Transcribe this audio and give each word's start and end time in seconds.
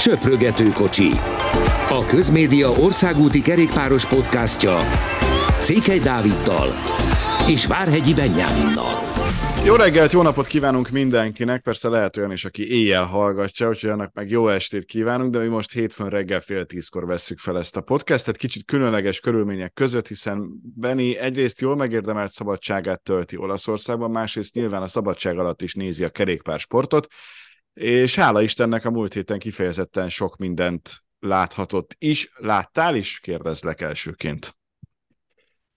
Söprögető 0.00 0.68
kocsi. 0.68 1.10
A 1.88 2.04
Közmédia 2.08 2.70
országúti 2.70 3.42
kerékpáros 3.42 4.06
podcastja 4.06 4.78
Székely 5.60 5.98
Dáviddal 5.98 6.68
és 7.48 7.66
Várhegyi 7.66 8.14
Benyáminnal. 8.14 8.92
Jó 9.64 9.74
reggelt, 9.74 10.12
jó 10.12 10.22
napot 10.22 10.46
kívánunk 10.46 10.90
mindenkinek, 10.90 11.62
persze 11.62 11.88
lehet 11.88 12.16
olyan 12.16 12.32
is, 12.32 12.44
aki 12.44 12.72
éjjel 12.72 13.04
hallgatja, 13.04 13.68
úgyhogy 13.68 13.90
annak 13.90 14.12
meg 14.14 14.30
jó 14.30 14.48
estét 14.48 14.84
kívánunk, 14.84 15.32
de 15.32 15.38
mi 15.38 15.48
most 15.48 15.72
hétfőn 15.72 16.08
reggel 16.08 16.40
fél 16.40 16.66
tízkor 16.66 17.06
vesszük 17.06 17.38
fel 17.38 17.58
ezt 17.58 17.76
a 17.76 17.80
podcastet, 17.80 18.36
kicsit 18.36 18.64
különleges 18.64 19.20
körülmények 19.20 19.72
között, 19.72 20.08
hiszen 20.08 20.48
Benny 20.76 21.16
egyrészt 21.18 21.60
jól 21.60 21.76
megérdemelt 21.76 22.32
szabadságát 22.32 23.02
tölti 23.02 23.36
Olaszországban, 23.36 24.10
másrészt 24.10 24.54
nyilván 24.54 24.82
a 24.82 24.86
szabadság 24.86 25.38
alatt 25.38 25.62
is 25.62 25.74
nézi 25.74 26.04
a 26.04 26.10
kerékpársportot, 26.10 27.06
és 27.74 28.14
hála 28.14 28.42
Istennek 28.42 28.84
a 28.84 28.90
múlt 28.90 29.12
héten 29.12 29.38
kifejezetten 29.38 30.08
sok 30.08 30.36
mindent 30.36 30.90
láthatott 31.20 31.94
is. 31.98 32.32
Láttál 32.36 32.94
is? 32.96 33.20
Kérdezlek 33.20 33.80
elsőként. 33.80 34.54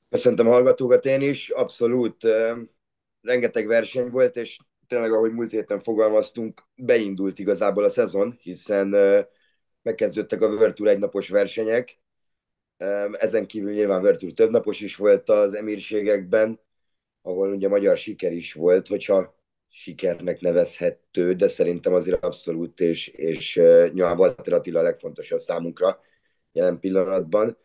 Köszöntöm 0.10 0.48
a 0.48 0.52
hallgatókat 0.52 1.06
én 1.06 1.22
is, 1.22 1.50
abszolút 1.50 2.28
rengeteg 3.22 3.68
verseny 3.68 4.10
volt, 4.10 4.36
és 4.36 4.58
tényleg, 4.88 5.12
ahogy 5.12 5.32
múlt 5.32 5.52
héten 5.52 5.80
fogalmaztunk, 5.80 6.64
beindult 6.76 7.40
igazából 7.40 7.84
a 7.84 7.90
szezon, 7.90 8.38
hiszen 8.42 8.96
megkezdődtek 9.82 10.42
a 10.42 10.48
World 10.48 10.74
Tour 10.74 10.90
egynapos 10.90 11.30
versenyek, 11.30 11.98
ezen 13.12 13.48
kívül 13.48 13.74
nyilván 13.74 14.02
World 14.02 14.18
Tour 14.18 14.34
többnapos 14.34 14.82
is 14.82 14.96
volt 14.96 15.30
az 15.30 15.54
emírségekben, 15.54 16.60
ahol 17.22 17.54
ugye 17.54 17.68
magyar 17.68 17.98
siker 17.98 18.32
is 18.32 18.54
volt, 18.54 18.88
hogyha 18.88 19.43
sikernek 19.76 20.40
nevezhető, 20.40 21.34
de 21.34 21.48
szerintem 21.48 21.94
azért 21.94 22.24
abszolút, 22.24 22.80
és, 22.80 23.08
és 23.08 23.56
nyilván 23.94 24.18
Walter 24.18 24.54
Attila 24.54 24.80
a 24.80 24.84
legfontosabb 24.84 25.40
számunkra 25.40 26.00
jelen 26.52 26.80
pillanatban, 26.80 27.58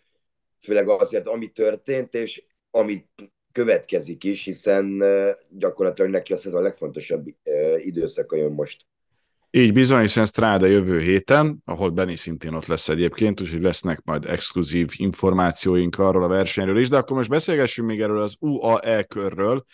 főleg 0.60 0.88
azért, 0.88 1.26
ami 1.26 1.48
történt, 1.48 2.14
és 2.14 2.44
ami 2.70 3.06
következik 3.52 4.24
is, 4.24 4.44
hiszen 4.44 5.02
gyakorlatilag 5.50 6.10
neki 6.10 6.32
az 6.32 6.46
a 6.46 6.60
legfontosabb 6.60 7.26
időszaka 7.76 8.36
jön 8.36 8.52
most. 8.52 8.86
Így 9.50 9.72
bizony, 9.72 10.00
hiszen 10.00 10.26
Stráda 10.26 10.66
jövő 10.66 11.00
héten, 11.00 11.62
ahol 11.64 11.90
Benny 11.90 12.14
szintén 12.14 12.54
ott 12.54 12.66
lesz 12.66 12.88
egyébként, 12.88 13.40
úgyhogy 13.40 13.62
lesznek 13.62 14.02
majd 14.04 14.24
exkluzív 14.24 14.88
információink 14.96 15.98
arról 15.98 16.22
a 16.22 16.28
versenyről 16.28 16.78
is, 16.78 16.88
de 16.88 16.96
akkor 16.96 17.16
most 17.16 17.30
beszélgessünk 17.30 17.88
még 17.88 18.00
erről 18.00 18.20
az 18.20 18.36
UAE 18.38 19.02
körről, 19.02 19.64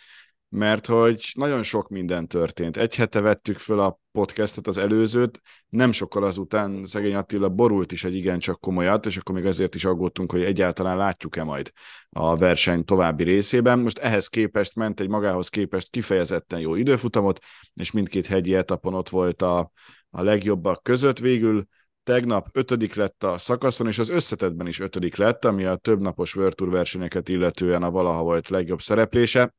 mert 0.54 0.86
hogy 0.86 1.32
nagyon 1.34 1.62
sok 1.62 1.88
minden 1.88 2.28
történt. 2.28 2.76
Egy 2.76 2.94
hete 2.94 3.20
vettük 3.20 3.58
föl 3.58 3.80
a 3.80 3.98
podcastet, 4.12 4.66
az 4.66 4.78
előzőt, 4.78 5.40
nem 5.68 5.92
sokkal 5.92 6.24
azután 6.24 6.84
szegény 6.84 7.14
Attila 7.14 7.48
borult 7.48 7.92
is 7.92 8.04
egy 8.04 8.14
igencsak 8.14 8.60
komolyat, 8.60 9.06
és 9.06 9.16
akkor 9.16 9.34
még 9.34 9.46
azért 9.46 9.74
is 9.74 9.84
aggódtunk, 9.84 10.30
hogy 10.30 10.42
egyáltalán 10.42 10.96
látjuk-e 10.96 11.44
majd 11.44 11.72
a 12.10 12.36
verseny 12.36 12.84
további 12.84 13.22
részében. 13.22 13.78
Most 13.78 13.98
ehhez 13.98 14.26
képest 14.26 14.76
ment 14.76 15.00
egy 15.00 15.08
magához 15.08 15.48
képest 15.48 15.90
kifejezetten 15.90 16.60
jó 16.60 16.74
időfutamot, 16.74 17.38
és 17.74 17.90
mindkét 17.90 18.26
hegyi 18.26 18.54
etapon 18.54 18.94
ott 18.94 19.08
volt 19.08 19.42
a, 19.42 19.70
a 20.10 20.22
legjobbak 20.22 20.82
között. 20.82 21.18
Végül 21.18 21.64
tegnap 22.02 22.48
ötödik 22.52 22.94
lett 22.94 23.24
a 23.24 23.38
szakaszon, 23.38 23.86
és 23.86 23.98
az 23.98 24.08
összetetben 24.08 24.66
is 24.66 24.80
ötödik 24.80 25.16
lett, 25.16 25.44
ami 25.44 25.64
a 25.64 25.76
többnapos 25.76 26.36
World 26.36 26.54
Tour 26.54 26.70
versenyeket 26.70 27.28
illetően 27.28 27.82
a 27.82 27.90
valaha 27.90 28.22
volt 28.22 28.48
legjobb 28.48 28.80
szereplése 28.80 29.54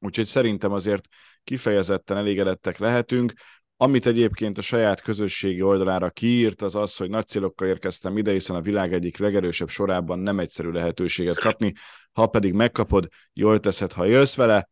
úgyhogy 0.00 0.26
szerintem 0.26 0.72
azért 0.72 1.04
kifejezetten 1.44 2.16
elégedettek 2.16 2.78
lehetünk. 2.78 3.32
Amit 3.76 4.06
egyébként 4.06 4.58
a 4.58 4.62
saját 4.62 5.00
közösségi 5.00 5.62
oldalára 5.62 6.10
kiírt, 6.10 6.62
az 6.62 6.74
az, 6.74 6.96
hogy 6.96 7.10
nagy 7.10 7.26
célokkal 7.26 7.68
érkeztem 7.68 8.18
ide, 8.18 8.32
hiszen 8.32 8.56
a 8.56 8.60
világ 8.60 8.92
egyik 8.92 9.18
legerősebb 9.18 9.68
sorában 9.68 10.18
nem 10.18 10.38
egyszerű 10.38 10.70
lehetőséget 10.70 11.40
kapni. 11.40 11.74
Ha 12.12 12.26
pedig 12.26 12.52
megkapod, 12.52 13.08
jól 13.32 13.60
teszed, 13.60 13.92
ha 13.92 14.04
jössz 14.04 14.34
vele, 14.34 14.68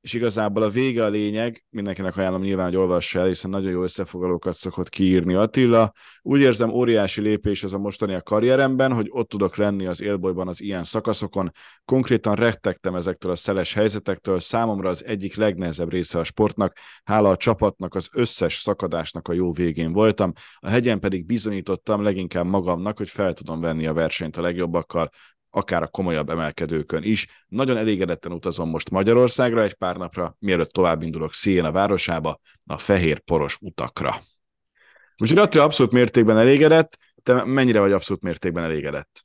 és 0.00 0.12
igazából 0.12 0.62
a 0.62 0.68
vége 0.68 1.04
a 1.04 1.08
lényeg, 1.08 1.64
mindenkinek 1.70 2.16
ajánlom 2.16 2.42
nyilván, 2.42 2.66
hogy 2.66 2.76
olvassa 2.76 3.18
el, 3.18 3.26
hiszen 3.26 3.50
nagyon 3.50 3.70
jó 3.70 3.82
összefoglalókat 3.82 4.56
szokott 4.56 4.88
kiírni 4.88 5.34
Attila. 5.34 5.92
Úgy 6.22 6.40
érzem, 6.40 6.70
óriási 6.70 7.20
lépés 7.20 7.62
ez 7.62 7.72
a 7.72 7.78
mostani 7.78 8.14
a 8.14 8.22
karrieremben, 8.22 8.92
hogy 8.92 9.06
ott 9.10 9.28
tudok 9.28 9.56
lenni 9.56 9.86
az 9.86 10.02
élbolyban 10.02 10.48
az 10.48 10.60
ilyen 10.60 10.84
szakaszokon. 10.84 11.52
Konkrétan 11.84 12.34
rettegtem 12.34 12.94
ezektől 12.94 13.32
a 13.32 13.36
szeles 13.36 13.74
helyzetektől, 13.74 14.38
számomra 14.38 14.88
az 14.88 15.04
egyik 15.04 15.36
legnehezebb 15.36 15.90
része 15.90 16.18
a 16.18 16.24
sportnak, 16.24 16.76
hála 17.04 17.30
a 17.30 17.36
csapatnak, 17.36 17.94
az 17.94 18.08
összes 18.12 18.60
szakadásnak 18.60 19.28
a 19.28 19.32
jó 19.32 19.52
végén 19.52 19.92
voltam, 19.92 20.32
a 20.58 20.68
hegyen 20.68 21.00
pedig 21.00 21.26
bizonyítottam 21.26 22.02
leginkább 22.02 22.46
magamnak, 22.46 22.96
hogy 22.96 23.08
fel 23.08 23.32
tudom 23.32 23.60
venni 23.60 23.86
a 23.86 23.92
versenyt 23.92 24.36
a 24.36 24.40
legjobbakkal, 24.40 25.10
akár 25.50 25.82
a 25.82 25.88
komolyabb 25.88 26.30
emelkedőkön 26.30 27.02
is. 27.02 27.26
Nagyon 27.48 27.76
elégedetten 27.76 28.32
utazom 28.32 28.68
most 28.68 28.90
Magyarországra 28.90 29.62
egy 29.62 29.74
pár 29.74 29.96
napra, 29.96 30.36
mielőtt 30.38 30.70
tovább 30.70 31.02
indulok 31.02 31.32
Siena 31.32 31.72
városába, 31.72 32.40
a 32.66 32.78
fehér 32.78 33.18
poros 33.18 33.58
utakra. 33.60 34.14
Úgyhogy 35.22 35.38
attól 35.38 35.62
abszolút 35.62 35.92
mértékben 35.92 36.38
elégedett, 36.38 36.98
te 37.22 37.44
mennyire 37.44 37.80
vagy 37.80 37.92
abszolút 37.92 38.22
mértékben 38.22 38.64
elégedett? 38.64 39.24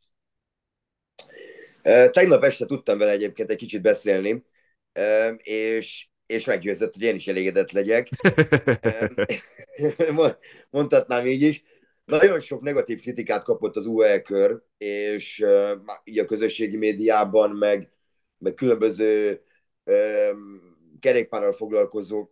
Tegnap 2.12 2.44
este 2.44 2.66
tudtam 2.66 2.98
vele 2.98 3.12
egyébként 3.12 3.50
egy 3.50 3.58
kicsit 3.58 3.82
beszélni, 3.82 4.44
és, 5.38 6.08
és 6.26 6.46
meggyőzött, 6.46 6.94
hogy 6.94 7.04
én 7.04 7.16
is 7.16 7.28
elégedett 7.28 7.72
legyek. 7.72 8.10
Mondhatnám 10.70 11.26
így 11.26 11.42
is. 11.42 11.64
Nagyon 12.06 12.40
sok 12.40 12.62
negatív 12.62 13.02
kritikát 13.02 13.44
kapott 13.44 13.76
az 13.76 13.86
UE 13.86 14.22
kör, 14.22 14.62
és 14.78 15.40
uh, 15.40 15.72
így 16.04 16.20
a 16.20 16.26
közösségi 16.26 16.78
médiában, 16.78 17.52
meg, 17.52 17.92
meg 18.38 18.54
különböző 18.54 19.42
um, 19.84 20.62
kerékpárral 21.00 21.52
foglalkozó 21.52 22.30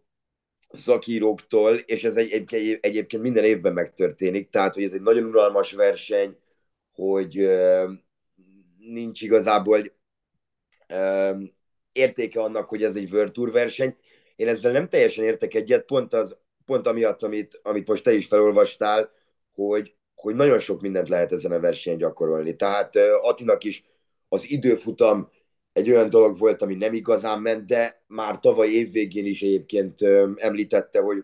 szakíróktól, 0.69 1.75
és 1.75 2.03
ez 2.03 2.15
egy, 2.15 2.31
egy, 2.31 2.77
egyébként 2.81 3.21
minden 3.23 3.43
évben 3.43 3.73
megtörténik, 3.73 4.49
tehát 4.49 4.73
hogy 4.73 4.83
ez 4.83 4.93
egy 4.93 5.01
nagyon 5.01 5.23
unalmas 5.23 5.71
verseny, 5.71 6.37
hogy 6.93 7.39
uh, 7.39 7.91
nincs 8.77 9.21
igazából 9.21 9.79
uh, 10.89 11.41
értéke 11.91 12.41
annak, 12.41 12.69
hogy 12.69 12.83
ez 12.83 12.95
egy 12.95 13.13
World 13.13 13.31
Tour 13.31 13.51
verseny. 13.51 13.95
Én 14.35 14.47
ezzel 14.47 14.71
nem 14.71 14.89
teljesen 14.89 15.23
értek 15.23 15.53
egyet, 15.53 15.85
pont, 15.85 16.13
az, 16.13 16.37
pont 16.65 16.87
amiatt, 16.87 17.23
amit, 17.23 17.59
amit 17.63 17.87
most 17.87 18.03
te 18.03 18.13
is 18.13 18.27
felolvastál, 18.27 19.11
hogy, 19.67 19.95
hogy 20.15 20.35
nagyon 20.35 20.59
sok 20.59 20.81
mindent 20.81 21.09
lehet 21.09 21.31
ezen 21.31 21.51
a 21.51 21.59
versenyen 21.59 21.99
gyakorolni. 21.99 22.55
Tehát 22.55 22.95
Atinak 23.21 23.63
is 23.63 23.83
az 24.29 24.49
időfutam 24.49 25.29
egy 25.73 25.89
olyan 25.89 26.09
dolog 26.09 26.37
volt, 26.37 26.61
ami 26.61 26.75
nem 26.75 26.93
igazán 26.93 27.41
ment, 27.41 27.65
de 27.65 28.03
már 28.07 28.39
tavaly 28.39 28.69
évvégén 28.69 29.25
is 29.25 29.41
egyébként 29.41 30.01
említette, 30.35 30.99
hogy 30.99 31.23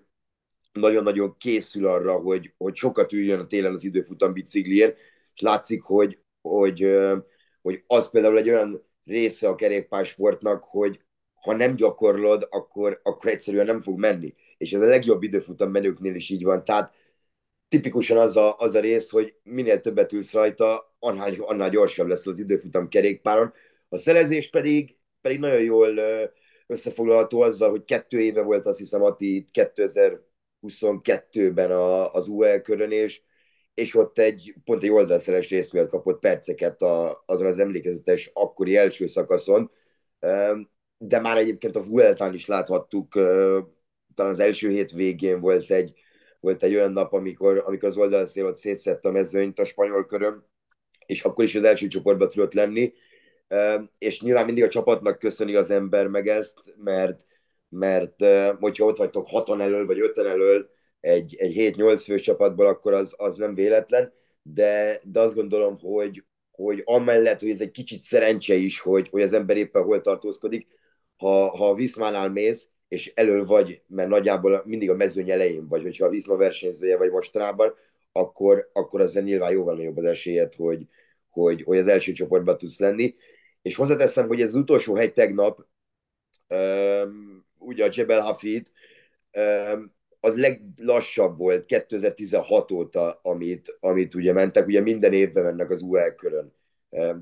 nagyon-nagyon 0.72 1.36
készül 1.38 1.88
arra, 1.88 2.18
hogy, 2.18 2.53
hogy 2.58 2.75
sokat 2.75 3.14
üljön 3.14 3.40
a 3.40 3.48
télen 3.48 3.74
az 3.74 3.84
időfutam 3.84 4.34
biciklien, 4.34 4.94
és 5.34 5.42
látszik, 5.42 5.81
hogy, 5.81 6.19
hogy, 6.42 6.98
hogy 7.62 7.84
az 7.88 8.09
például 8.09 8.38
egy 8.38 8.50
olyan 8.50 8.86
része 9.04 9.48
a 9.48 9.56
kerékpársportnak, 9.56 10.64
hogy 10.64 11.00
ha 11.42 11.56
nem 11.56 11.75
gyakorlod, 11.75 12.48
akkor, 12.50 13.00
akkor 13.04 13.31
egyszerűen 13.31 13.66
nem 13.66 13.81
fog 13.81 14.00
menni. 14.00 14.34
És 14.58 14.74
ez 14.74 14.81
a 14.81 14.86
legjobb 14.86 15.24
időfutam 15.24 15.72
menőknél 15.72 16.16
is 16.16 16.30
így 16.30 16.44
van. 16.44 16.64
Tehát 16.64 16.94
tipikusan 17.67 18.17
az 18.17 18.38
a, 18.38 18.55
az 18.57 18.75
a 18.75 18.79
rész, 18.79 19.09
hogy 19.09 19.35
minél 19.44 19.79
többet 19.79 20.11
ülsz 20.11 20.33
rajta, 20.33 20.95
annál, 21.00 21.31
annál 21.38 21.69
gyorsabb 21.69 22.07
lesz 22.07 22.28
az 22.28 22.39
időfutam 22.39 22.88
kerékpáron. 22.88 23.53
A 23.89 23.97
szelezés 23.97 24.50
pedig, 24.50 24.97
pedig 25.22 25.39
nagyon 25.39 25.61
jól 25.61 26.00
összefoglalható 26.67 27.41
azzal, 27.41 27.69
hogy 27.69 27.83
kettő 27.83 28.19
éve 28.19 28.41
volt 28.41 28.66
azt 28.66 28.77
hiszem 28.77 29.03
Ati 29.03 29.45
2022-ben 30.61 31.72
a, 31.72 32.13
az 32.13 32.27
UE 32.27 32.61
körön, 32.61 32.91
és, 32.91 33.22
és 33.74 33.95
ott 33.95 34.19
egy 34.19 34.56
pont 34.63 34.83
egy 34.83 34.89
oldalszeres 34.89 35.50
rész 35.50 35.71
miatt 35.71 35.89
kapott 35.89 36.19
perceket 36.19 36.81
a, 36.81 37.24
azon 37.25 37.47
az 37.47 37.59
emlékezetes 37.59 38.30
akkori 38.33 38.77
első 38.77 39.07
szakaszon, 39.07 39.71
de 40.97 41.19
már 41.19 41.38
egyébként 41.38 41.75
a 41.75 41.83
Vueltán 41.83 42.33
is 42.33 42.45
láthattuk, 42.45 43.13
talán 44.15 44.31
az 44.31 44.39
első 44.39 44.69
hét 44.69 44.92
végén 44.92 45.39
volt 45.39 45.71
egy, 45.71 45.94
volt 46.39 46.63
egy 46.63 46.75
olyan 46.75 46.92
nap, 46.92 47.13
amikor, 47.13 47.63
amikor 47.66 47.88
az 47.88 47.98
oldalszélot 47.98 48.56
szétszette 48.56 49.10
a 49.10 49.12
mezőnyt 49.12 49.60
a 49.60 49.66
spanyol 49.66 50.06
köröm, 50.06 50.45
és 51.06 51.24
akkor 51.24 51.45
is 51.45 51.56
az 51.56 51.63
első 51.63 51.88
csoportba 51.88 52.28
tudott 52.28 52.54
lenni, 52.54 52.94
és 53.98 54.22
nyilván 54.22 54.45
mindig 54.45 54.63
a 54.63 54.68
csapatnak 54.68 55.19
köszöni 55.19 55.56
az 55.56 55.69
ember 55.69 56.07
meg 56.07 56.28
ezt, 56.28 56.75
mert, 56.78 57.25
mert 57.69 58.25
hogyha 58.60 58.86
ott 58.86 58.98
vagytok 58.98 59.28
hatan 59.28 59.62
elől, 59.62 59.86
vagy 59.86 60.00
öten 60.00 60.28
elől 60.28 60.69
egy, 61.00 61.36
egy 61.36 61.75
7-8 61.78 62.01
fős 62.04 62.22
csapatból, 62.22 62.66
akkor 62.66 62.94
az, 62.94 63.13
az 63.18 63.38
nem 63.38 63.56
véletlen, 63.56 64.13
de, 64.42 65.00
de 65.04 65.19
azt 65.19 65.36
gondolom, 65.36 65.78
hogy, 65.78 66.24
hogy 66.51 66.81
amellett, 66.86 67.40
hogy 67.40 67.50
ez 67.50 67.62
egy 67.62 67.72
kicsit 67.72 68.01
szerencse 68.01 68.54
is, 68.56 68.80
hogy, 68.80 69.10
hogy 69.10 69.22
az 69.22 69.33
ember 69.33 69.57
éppen 69.57 69.83
hol 69.83 70.01
tartózkodik, 70.01 70.68
ha, 71.18 71.57
ha 71.57 71.69
a 71.69 71.75
Viszmánál 71.75 72.30
mész, 72.30 72.69
és 72.88 73.12
elől 73.16 73.45
vagy, 73.45 73.81
mert 73.88 74.10
nagyjából 74.10 74.63
mindig 74.66 74.89
a 74.89 74.95
mezőny 74.95 75.31
elején 75.31 75.68
vagy, 75.68 75.81
hogyha 75.81 76.06
a 76.06 76.10
Viszma 76.10 76.36
versenyzője 76.36 76.98
vagy 76.98 77.12
mostanában, 77.12 77.74
akkor, 78.12 78.69
akkor 78.74 79.01
azért 79.01 79.25
nyilván 79.25 79.51
jóval 79.51 79.75
nagyobb 79.75 79.98
az 79.98 80.04
esélyed, 80.04 80.54
hogy, 80.56 80.88
hogy, 81.30 81.63
hogy 81.63 81.78
az 81.78 81.88
első 81.88 82.12
csoportban 82.12 82.57
tudsz 82.57 82.80
lenni. 82.80 83.16
És 83.62 83.75
hozzáteszem, 83.75 84.28
hogy 84.28 84.42
ez 84.42 84.48
az 84.48 84.56
utolsó 84.56 84.95
hegy 84.95 85.13
tegnap, 85.13 85.66
um, 86.50 87.45
ugye 87.57 87.86
a 87.86 87.89
Jebel 87.94 88.22
Hafid, 88.22 88.72
um, 89.38 89.95
az 90.19 90.38
leglassabb 90.38 91.38
volt 91.38 91.66
2016 91.66 92.72
óta, 92.72 93.19
amit, 93.24 93.78
amit 93.80 94.13
ugye 94.13 94.33
mentek, 94.33 94.68
ugye 94.68 94.81
minden 94.81 95.13
évben 95.13 95.44
mennek 95.44 95.69
az 95.69 95.81
UL 95.81 96.16
körön. 96.16 96.54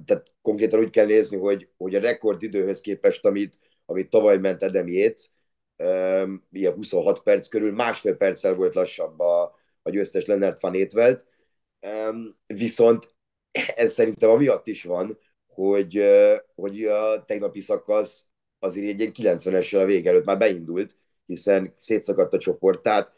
Tehát 0.05 0.33
konkrétan 0.41 0.79
úgy 0.79 0.89
kell 0.89 1.05
nézni, 1.05 1.37
hogy, 1.37 1.69
hogy 1.77 1.95
a 1.95 1.99
rekordidőhöz 1.99 2.81
képest, 2.81 3.25
amit, 3.25 3.59
amit 3.85 4.09
tavaly 4.09 4.37
ment 4.37 4.63
Adam 4.63 4.87
Yates, 4.87 5.29
ilyen 6.51 6.73
26 6.73 7.23
perc 7.23 7.47
körül, 7.47 7.71
másfél 7.71 8.15
perccel 8.15 8.53
volt 8.53 8.75
lassabb 8.75 9.19
a, 9.19 9.41
a 9.81 9.89
győztes 9.89 10.25
Lennart 10.25 10.59
van 10.59 10.75
Étvelt, 10.75 11.25
viszont 12.47 13.15
ez 13.75 13.93
szerintem 13.93 14.29
amiatt 14.29 14.67
is 14.67 14.83
van, 14.83 15.19
hogy, 15.47 16.03
hogy 16.55 16.85
a 16.85 17.25
tegnapi 17.25 17.59
szakasz 17.59 18.25
azért 18.59 18.87
egy 18.87 18.99
ilyen 18.99 19.37
90-essel 19.39 19.81
a 19.81 19.85
vége 19.85 20.09
előtt 20.09 20.25
már 20.25 20.37
beindult, 20.37 20.95
hiszen 21.25 21.73
szétszakadt 21.77 22.33
a 22.33 22.37
csoport, 22.37 22.81
tehát 22.81 23.13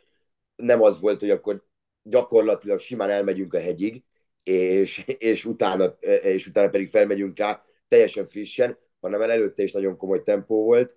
nem 0.56 0.82
az 0.82 1.00
volt, 1.00 1.20
hogy 1.20 1.30
akkor 1.30 1.66
gyakorlatilag 2.04 2.80
simán 2.80 3.10
elmegyünk 3.10 3.54
a 3.54 3.60
hegyig, 3.60 4.04
és, 4.44 5.04
és, 5.18 5.46
utána, 5.46 5.86
és 6.24 6.48
utána 6.48 6.70
pedig 6.70 6.88
felmegyünk 6.88 7.38
rá 7.38 7.66
teljesen 7.88 8.28
frissen, 8.28 8.78
hanem 9.00 9.22
előtte 9.22 9.64
is 9.64 9.72
nagyon 9.72 9.98
komoly 9.98 10.22
tempó 10.24 10.64
volt. 10.64 10.96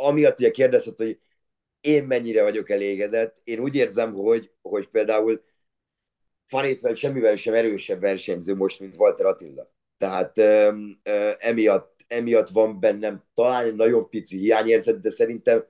Amiatt 0.00 0.38
ugye 0.38 0.50
kérdezted, 0.50 0.96
hogy 0.96 1.18
én 1.80 2.04
mennyire 2.04 2.42
vagyok 2.42 2.70
elégedett, 2.70 3.40
én 3.44 3.58
úgy 3.58 3.74
érzem, 3.74 4.12
hogy, 4.12 4.52
hogy 4.62 4.88
például 4.88 5.42
Fanétvel 6.46 6.94
semmivel 6.94 7.36
sem 7.36 7.54
erősebb 7.54 8.00
versenyző 8.00 8.54
most, 8.54 8.80
mint 8.80 8.96
Walter 8.96 9.26
Attila. 9.26 9.72
Tehát 9.96 10.38
um, 10.38 11.00
uh, 11.04 11.32
emiatt, 11.38 12.04
emiatt 12.06 12.48
van 12.48 12.80
bennem 12.80 13.24
talán 13.34 13.64
egy 13.64 13.74
nagyon 13.74 14.08
pici 14.08 14.38
hiányérzet, 14.38 15.00
de 15.00 15.10
szerintem 15.10 15.66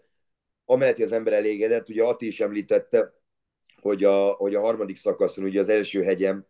amellett, 0.65 0.95
hogy 0.95 1.05
az 1.05 1.13
ember 1.13 1.33
elégedett, 1.33 1.89
ugye 1.89 2.05
Ati 2.05 2.27
is 2.27 2.41
említette, 2.41 3.13
hogy 3.81 4.05
a, 4.05 4.31
hogy 4.31 4.55
a 4.55 4.61
harmadik 4.61 4.97
szakaszon, 4.97 5.45
ugye 5.45 5.61
az 5.61 5.69
első 5.69 6.03
hegyem 6.03 6.47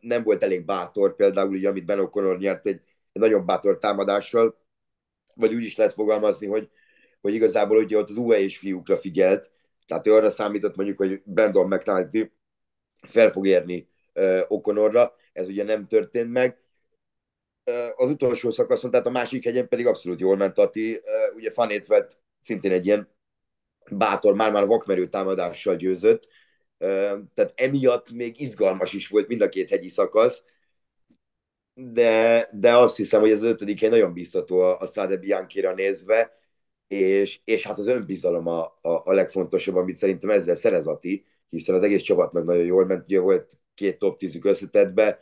nem 0.00 0.22
volt 0.22 0.42
elég 0.42 0.64
bátor, 0.64 1.16
például 1.16 1.48
ugye, 1.48 1.68
amit 1.68 1.84
Ben 1.84 1.98
O'Connor 2.00 2.38
nyert 2.38 2.66
egy, 2.66 2.80
egy 3.12 3.22
nagyon 3.22 3.46
bátor 3.46 3.78
támadással, 3.78 4.65
vagy 5.36 5.54
úgy 5.54 5.64
is 5.64 5.76
lehet 5.76 5.92
fogalmazni, 5.92 6.46
hogy, 6.46 6.70
hogy 7.20 7.34
igazából 7.34 7.76
ugye 7.76 7.96
ott 7.96 8.08
az 8.08 8.16
UE 8.16 8.40
és 8.40 8.58
fiúkra 8.58 8.96
figyelt, 8.96 9.50
tehát 9.86 10.06
ő 10.06 10.12
arra 10.12 10.30
számított 10.30 10.76
mondjuk, 10.76 10.98
hogy 10.98 11.22
Brandon 11.24 11.66
McNulty 11.66 12.32
fel 13.06 13.30
fog 13.30 13.46
érni 13.46 13.88
uh, 14.14 14.40
O'Connorra, 14.48 15.10
ez 15.32 15.48
ugye 15.48 15.64
nem 15.64 15.86
történt 15.86 16.30
meg. 16.30 16.60
Uh, 17.70 17.88
az 17.96 18.10
utolsó 18.10 18.50
szakaszon, 18.50 18.90
tehát 18.90 19.06
a 19.06 19.10
másik 19.10 19.44
hegyen 19.44 19.68
pedig 19.68 19.86
abszolút 19.86 20.20
jól 20.20 20.36
ment 20.36 20.58
Ati, 20.58 20.92
uh, 20.92 21.36
ugye 21.36 21.50
Fanét 21.50 21.86
vett 21.86 22.20
szintén 22.40 22.72
egy 22.72 22.86
ilyen 22.86 23.08
bátor, 23.90 24.34
már-már 24.34 24.66
vakmerő 24.66 25.08
támadással 25.08 25.76
győzött, 25.76 26.28
tehát 27.34 27.52
emiatt 27.54 28.10
még 28.10 28.40
izgalmas 28.40 28.92
is 28.92 29.08
volt 29.08 29.28
mind 29.28 29.40
a 29.40 29.48
két 29.48 29.68
hegyi 29.68 29.88
szakasz, 29.88 30.44
de, 31.78 32.48
de 32.52 32.76
azt 32.76 32.96
hiszem, 32.96 33.20
hogy 33.20 33.32
az 33.32 33.42
ötödik 33.42 33.80
nagyon 33.80 34.12
biztató 34.12 34.58
a, 34.58 34.78
a 34.80 34.86
Strade 34.86 35.16
Bianchi-ra 35.16 35.74
nézve, 35.74 36.38
és, 36.88 37.40
és 37.44 37.62
hát 37.62 37.78
az 37.78 37.86
önbizalom 37.86 38.46
a, 38.46 38.62
a, 38.64 38.72
a 38.82 39.12
legfontosabb, 39.12 39.76
amit 39.76 39.94
szerintem 39.94 40.30
ezzel 40.30 40.54
szerezati, 40.54 41.24
hiszen 41.50 41.74
az 41.74 41.82
egész 41.82 42.02
csapatnak 42.02 42.44
nagyon 42.44 42.64
jól 42.64 42.84
ment, 42.84 43.04
ugye 43.04 43.20
volt 43.20 43.60
két 43.74 43.98
top 43.98 44.18
tízük 44.18 44.44
összetettbe, 44.44 45.20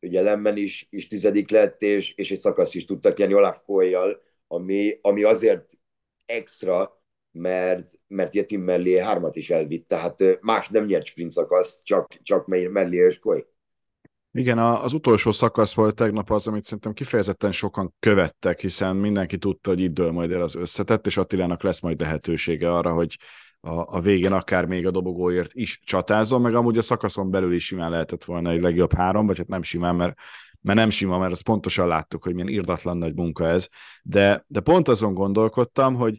ugye 0.00 0.22
Lemmen 0.22 0.56
is, 0.56 0.86
is 0.90 1.06
tizedik 1.06 1.50
lett, 1.50 1.82
és, 1.82 2.14
és 2.14 2.30
egy 2.30 2.40
szakasz 2.40 2.74
is 2.74 2.84
tudtak 2.84 3.16
nyerni 3.16 3.34
Olaf 3.34 3.58
Kolyjal, 3.64 4.22
ami, 4.46 4.98
ami 5.02 5.22
azért 5.22 5.78
extra, 6.26 7.02
mert, 7.32 7.90
mert 8.06 8.34
ugye 8.34 8.44
Tim 8.44 8.60
mellé 8.62 8.98
hármat 8.98 9.36
is 9.36 9.50
elvitt, 9.50 9.88
tehát 9.88 10.38
más 10.40 10.68
nem 10.68 10.84
nyert 10.84 11.06
sprint 11.06 11.30
szakasz, 11.30 11.80
csak, 11.82 12.22
csak 12.22 12.46
mellé 12.46 12.96
és 12.96 13.18
Koy. 13.18 13.46
Igen, 14.32 14.58
az 14.58 14.92
utolsó 14.92 15.32
szakasz 15.32 15.74
volt 15.74 15.94
tegnap 15.94 16.30
az, 16.30 16.46
amit 16.46 16.64
szerintem 16.64 16.92
kifejezetten 16.92 17.52
sokan 17.52 17.94
követtek, 18.00 18.60
hiszen 18.60 18.96
mindenki 18.96 19.38
tudta, 19.38 19.70
hogy 19.70 19.80
itt 19.80 19.92
dől 19.92 20.12
majd 20.12 20.30
el 20.30 20.40
az 20.40 20.54
összetett, 20.54 21.06
és 21.06 21.16
Attilának 21.16 21.62
lesz 21.62 21.80
majd 21.80 22.00
lehetősége 22.00 22.72
arra, 22.74 22.92
hogy 22.92 23.18
a, 23.60 23.96
a 23.96 24.00
végén 24.00 24.32
akár 24.32 24.64
még 24.64 24.86
a 24.86 24.90
dobogóért 24.90 25.54
is 25.54 25.80
csatázom, 25.84 26.42
meg 26.42 26.54
amúgy 26.54 26.78
a 26.78 26.82
szakaszon 26.82 27.30
belül 27.30 27.54
is 27.54 27.64
simán 27.64 27.90
lehetett 27.90 28.24
volna 28.24 28.50
egy 28.50 28.60
legjobb 28.60 28.92
három, 28.92 29.26
vagy 29.26 29.38
hát 29.38 29.48
nem 29.48 29.62
simán, 29.62 29.96
mert, 29.96 30.18
mert 30.60 30.78
nem 30.78 30.90
sima, 30.90 31.18
mert 31.18 31.32
azt 31.32 31.42
pontosan 31.42 31.88
láttuk, 31.88 32.22
hogy 32.22 32.34
milyen 32.34 32.48
irdatlan 32.48 32.96
nagy 32.96 33.14
munka 33.14 33.46
ez, 33.46 33.68
de, 34.02 34.44
de 34.46 34.60
pont 34.60 34.88
azon 34.88 35.14
gondolkodtam, 35.14 35.94
hogy, 35.94 36.18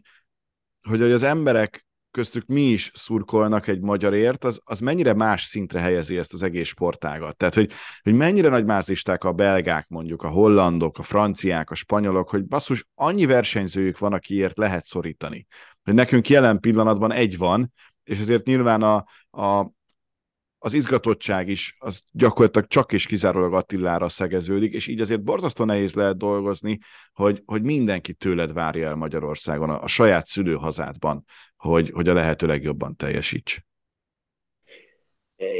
hogy, 0.88 1.02
az 1.02 1.22
emberek 1.22 1.86
köztük 2.10 2.46
mi 2.46 2.62
is 2.62 2.90
szurkolnak 2.94 3.66
egy 3.66 3.80
magyarért, 3.80 4.44
az, 4.44 4.60
az 4.64 4.80
mennyire 4.80 5.14
más 5.14 5.44
szintre 5.44 5.80
helyezi 5.80 6.18
ezt 6.18 6.32
az 6.32 6.42
egész 6.42 6.68
sportágat. 6.68 7.36
Tehát, 7.36 7.54
hogy, 7.54 7.70
hogy 8.02 8.14
mennyire 8.14 8.48
nagy 8.48 8.64
mázisták 8.64 9.24
a 9.24 9.32
belgák, 9.32 9.88
mondjuk 9.88 10.22
a 10.22 10.28
hollandok, 10.28 10.98
a 10.98 11.02
franciák, 11.02 11.70
a 11.70 11.74
spanyolok, 11.74 12.30
hogy 12.30 12.46
basszus, 12.46 12.86
annyi 12.94 13.26
versenyzőjük 13.26 13.98
van, 13.98 14.12
akiért 14.12 14.58
lehet 14.58 14.84
szorítani. 14.84 15.46
Hogy 15.82 15.94
nekünk 15.94 16.28
jelen 16.28 16.60
pillanatban 16.60 17.12
egy 17.12 17.38
van, 17.38 17.72
és 18.04 18.18
ezért 18.18 18.46
nyilván 18.46 18.82
a, 18.82 19.04
a, 19.30 19.70
az 20.62 20.72
izgatottság 20.72 21.48
is 21.48 21.76
az 21.78 22.02
gyakorlatilag 22.12 22.68
csak 22.68 22.92
és 22.92 23.06
kizárólag 23.06 23.54
Attilára 23.54 24.08
szegeződik, 24.08 24.72
és 24.72 24.86
így 24.86 25.00
azért 25.00 25.22
borzasztó 25.22 25.64
nehéz 25.64 25.94
lehet 25.94 26.16
dolgozni, 26.16 26.78
hogy, 27.12 27.42
hogy 27.44 27.62
mindenki 27.62 28.14
tőled 28.14 28.52
várja 28.52 28.88
el 28.88 28.94
Magyarországon, 28.94 29.70
a, 29.70 29.82
a 29.82 29.86
saját 29.86 30.26
szülőhazádban, 30.26 31.24
hogy, 31.56 31.90
hogy 31.90 32.08
a 32.08 32.12
lehető 32.12 32.46
legjobban 32.46 32.96
teljesíts. 32.96 33.58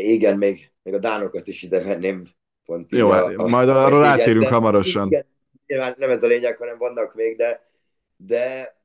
Igen, 0.03 0.39
még, 0.39 0.73
még 0.83 0.95
a 0.95 0.99
dánokat 0.99 1.47
is 1.47 1.63
ide 1.63 1.83
venném. 1.83 2.25
Pont 2.65 2.93
Jó, 2.93 3.11
a, 3.11 3.33
a, 3.37 3.49
majd 3.49 3.69
arról 3.69 4.05
átérünk 4.05 4.45
hamarosan. 4.45 5.07
Igen, 5.07 5.27
nyilván 5.67 5.95
nem 5.99 6.11
ez 6.11 6.23
a 6.23 6.27
lényeg, 6.27 6.57
hanem 6.57 6.79
vannak 6.79 7.15
még, 7.15 7.37
de, 7.37 7.71
de 8.17 8.77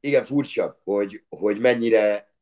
igen, 0.00 0.24
furcsa, 0.24 0.80
hogy, 0.84 1.22
hogy 1.28 1.58
mennyire, 1.58 2.34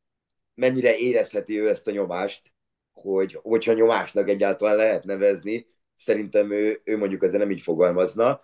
mennyire 0.54 0.96
érezheti 0.96 1.60
ő 1.60 1.68
ezt 1.68 1.88
a 1.88 1.90
nyomást, 1.90 2.54
hogy 3.02 3.38
hogyha 3.42 3.72
nyomásnak 3.72 4.28
egyáltalán 4.28 4.76
lehet 4.76 5.04
nevezni, 5.04 5.66
szerintem 5.94 6.50
ő, 6.50 6.80
ő 6.84 6.96
mondjuk 6.96 7.22
ezzel 7.22 7.38
nem 7.38 7.50
így 7.50 7.60
fogalmazna, 7.60 8.40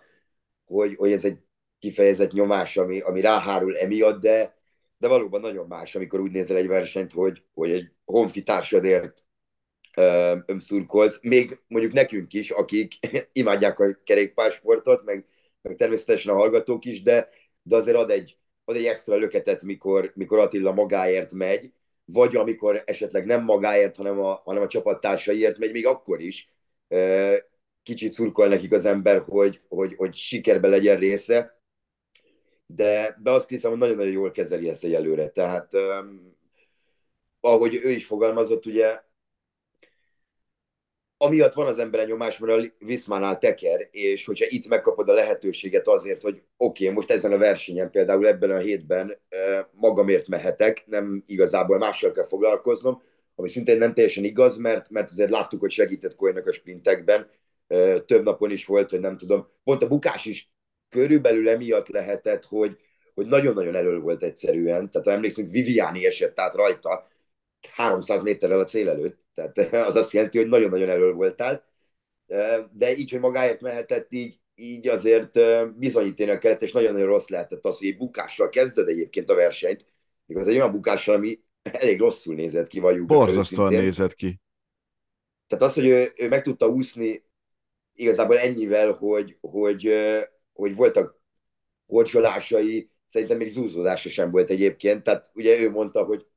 hogy, 0.65 0.95
hogy 0.95 1.11
ez 1.11 1.25
egy 1.25 1.37
kifejezett 1.79 2.31
nyomás, 2.31 2.77
ami, 2.77 2.99
ami 2.99 3.21
ráhárul 3.21 3.77
emiatt, 3.77 4.21
de, 4.21 4.57
de 4.97 5.07
valóban 5.07 5.41
nagyon 5.41 5.67
más, 5.67 5.95
amikor 5.95 6.19
úgy 6.19 6.31
nézel 6.31 6.57
egy 6.57 6.67
versenyt, 6.67 7.11
hogy, 7.11 7.43
hogy 7.53 7.71
egy 7.71 7.91
honfi 8.05 8.43
társadért 8.43 9.25
ömszurkolsz, 10.45 11.19
még 11.21 11.59
mondjuk 11.67 11.93
nekünk 11.93 12.33
is, 12.33 12.51
akik 12.51 12.93
imádják 13.31 13.79
a 13.79 13.97
kerékpársportot, 14.03 15.03
meg, 15.03 15.25
meg 15.61 15.75
természetesen 15.75 16.33
a 16.33 16.37
hallgatók 16.37 16.85
is, 16.85 17.01
de, 17.01 17.29
de 17.63 17.75
azért 17.75 17.97
ad 17.97 18.09
egy, 18.09 18.37
ad 18.65 18.75
egy 18.75 18.85
extra 18.85 19.15
löketet, 19.15 19.63
mikor, 19.63 20.11
mikor 20.15 20.39
Attila 20.39 20.71
magáért 20.71 21.31
megy, 21.31 21.71
vagy 22.05 22.35
amikor 22.35 22.83
esetleg 22.85 23.25
nem 23.25 23.43
magáért, 23.43 23.95
hanem 23.95 24.19
a, 24.19 24.41
hanem 24.45 24.63
a 24.63 24.67
csapattársaiért 24.67 25.57
megy, 25.57 25.71
még 25.71 25.85
akkor 25.85 26.21
is 26.21 26.49
kicsit 27.83 28.11
szurkol 28.11 28.47
nekik 28.47 28.71
az 28.71 28.85
ember, 28.85 29.21
hogy, 29.21 29.61
hogy, 29.69 29.95
hogy 29.95 30.15
sikerbe 30.15 30.67
legyen 30.67 30.97
része, 30.97 31.61
de, 32.65 33.17
de 33.23 33.31
azt 33.31 33.49
hiszem, 33.49 33.69
hogy 33.69 33.79
nagyon-nagyon 33.79 34.11
jól 34.11 34.31
kezeli 34.31 34.69
ezt 34.69 34.83
egyelőre. 34.83 35.29
Tehát 35.29 35.71
ahogy 37.39 37.79
ő 37.83 37.89
is 37.89 38.05
fogalmazott, 38.05 38.65
ugye 38.65 39.01
amiatt 41.23 41.53
van 41.53 41.67
az 41.67 41.79
emberen 41.79 42.05
nyomás, 42.05 42.37
mert 42.37 42.57
a 42.57 42.85
Viszmánál 42.85 43.37
teker, 43.37 43.87
és 43.91 44.25
hogyha 44.25 44.45
itt 44.49 44.67
megkapod 44.67 45.09
a 45.09 45.13
lehetőséget 45.13 45.87
azért, 45.87 46.21
hogy 46.21 46.41
oké, 46.57 46.83
okay, 46.83 46.95
most 46.95 47.11
ezen 47.11 47.31
a 47.31 47.37
versenyen, 47.37 47.91
például 47.91 48.27
ebben 48.27 48.51
a 48.51 48.57
hétben 48.57 49.19
magamért 49.71 50.27
mehetek, 50.27 50.83
nem 50.85 51.23
igazából 51.25 51.77
mással 51.77 52.11
kell 52.11 52.25
foglalkoznom, 52.25 53.01
ami 53.35 53.49
szintén 53.49 53.77
nem 53.77 53.93
teljesen 53.93 54.23
igaz, 54.23 54.57
mert, 54.57 54.89
mert 54.89 55.09
azért 55.09 55.29
láttuk, 55.29 55.59
hogy 55.59 55.71
segített 55.71 56.15
Kolynak 56.15 56.47
a 56.47 56.51
sprintekben, 56.51 57.29
több 58.05 58.23
napon 58.23 58.51
is 58.51 58.65
volt, 58.65 58.89
hogy 58.89 58.99
nem 58.99 59.17
tudom, 59.17 59.47
pont 59.63 59.83
a 59.83 59.87
bukás 59.87 60.25
is 60.25 60.51
körülbelül 60.89 61.49
emiatt 61.49 61.87
lehetett, 61.87 62.45
hogy, 62.45 62.77
hogy 63.13 63.25
nagyon-nagyon 63.25 63.75
elől 63.75 63.99
volt 63.99 64.23
egyszerűen, 64.23 64.91
tehát 64.91 65.07
ha 65.07 65.13
emlékszünk, 65.13 65.51
Viviani 65.51 66.05
esett 66.05 66.39
át 66.39 66.53
rajta, 66.53 67.07
300 67.71 68.21
méterrel 68.21 68.59
a 68.59 68.63
cél 68.63 68.89
előtt, 68.89 69.25
tehát 69.33 69.57
az 69.87 69.95
azt 69.95 70.11
jelenti, 70.11 70.37
hogy 70.37 70.47
nagyon-nagyon 70.47 70.89
elől 70.89 71.13
voltál, 71.13 71.63
de 72.71 72.95
így, 72.97 73.11
hogy 73.11 73.19
magáért 73.19 73.61
mehetett, 73.61 74.13
így, 74.13 74.39
így 74.55 74.87
azért 74.87 75.39
bizonyítani 75.77 76.37
kellett, 76.37 76.61
és 76.61 76.71
nagyon-nagyon 76.71 77.07
rossz 77.07 77.27
lehetett 77.27 77.65
az, 77.65 77.79
hogy 77.79 77.97
bukással 77.97 78.49
kezded 78.49 78.87
egyébként 78.87 79.29
a 79.29 79.35
versenyt, 79.35 79.85
igaz, 80.25 80.47
egy 80.47 80.55
olyan 80.55 80.71
bukással, 80.71 81.15
ami 81.15 81.39
elég 81.81 81.99
rosszul 81.99 82.35
nézett 82.35 82.67
ki, 82.67 82.79
vagy 82.79 83.05
Borzasztóan 83.05 83.73
nézett 83.73 84.13
ki. 84.13 84.41
Tehát 85.47 85.63
az, 85.63 85.73
hogy 85.73 85.85
ő, 85.85 86.11
ő 86.17 86.27
meg 86.27 86.41
tudta 86.41 86.67
úszni 86.67 87.23
igazából 87.93 88.37
ennyivel, 88.37 88.91
hogy, 88.91 89.37
hogy, 89.41 89.93
hogy 90.53 90.75
voltak 90.75 91.21
horcsolásai, 91.85 92.89
szerintem 93.07 93.37
még 93.37 93.47
zúzódása 93.47 94.09
sem 94.09 94.31
volt 94.31 94.49
egyébként, 94.49 95.03
tehát 95.03 95.31
ugye 95.33 95.59
ő 95.59 95.69
mondta, 95.69 96.03
hogy, 96.03 96.27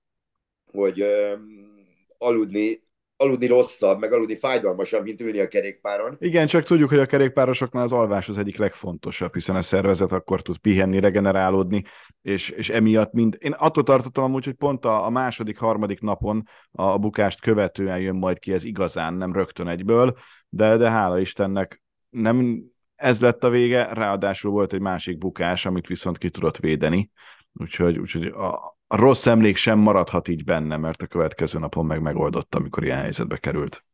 hogy 0.73 1.05
aludni 2.19 2.85
aludni 3.17 3.47
rosszabb, 3.47 4.01
meg 4.01 4.13
aludni 4.13 4.37
fájdalmasabb, 4.37 5.03
mint 5.03 5.21
ülni 5.21 5.41
a 5.41 5.49
kerékpáron. 5.49 6.17
Igen, 6.19 6.47
csak 6.47 6.65
tudjuk, 6.65 6.89
hogy 6.89 6.99
a 6.99 7.07
kerékpárosoknál 7.07 7.83
az 7.83 7.93
alvás 7.93 8.29
az 8.29 8.39
egyik 8.39 8.57
legfontosabb, 8.57 9.35
hiszen 9.35 9.57
a 9.57 9.63
szervezet 9.63 10.13
akkor 10.13 10.43
tud 10.43 10.59
pihenni, 10.59 11.01
regenerálódni, 11.01 11.85
és, 12.23 12.49
és 12.49 12.69
emiatt 12.69 13.13
mind... 13.13 13.37
Én 13.39 13.53
attól 13.53 13.83
tartottam 13.83 14.25
amúgy, 14.25 14.45
hogy 14.45 14.55
pont 14.55 14.85
a, 14.85 15.05
a 15.05 15.11
második, 15.11 15.59
harmadik 15.59 16.01
napon 16.01 16.49
a 16.73 16.99
bukást 16.99 17.41
követően 17.41 18.01
jön 18.01 18.17
majd 18.17 18.39
ki 18.39 18.53
ez 18.53 18.65
igazán, 18.65 19.15
nem 19.15 19.33
rögtön 19.33 19.69
egyből, 19.69 20.17
de, 20.49 20.77
de 20.77 20.91
hála 20.91 21.19
Istennek 21.19 21.83
nem 22.11 22.63
ez 22.95 23.21
lett 23.21 23.45
a 23.45 23.51
vége, 23.51 23.93
ráadásul 23.93 24.51
volt 24.51 24.73
egy 24.73 24.81
másik 24.81 25.19
bukás, 25.19 25.67
amit 25.67 25.87
viszont 25.87 26.19
ki 26.19 26.31
tudott 26.31 26.57
védeni, 26.57 27.11
úgyhogy, 27.53 27.99
úgyhogy 27.99 28.27
a, 28.27 28.76
a 28.87 28.97
rossz 28.97 29.27
emlék 29.27 29.57
sem 29.57 29.79
maradhat 29.79 30.29
így 30.29 30.45
benne, 30.45 30.77
mert 30.77 31.03
a 31.03 31.07
következő 31.07 31.59
napon 31.59 31.87
meg 31.87 32.01
megoldotta, 32.01 32.59
amikor 32.59 32.85
ilyen 32.85 32.99
helyzetbe 32.99 33.37
került. 33.37 33.85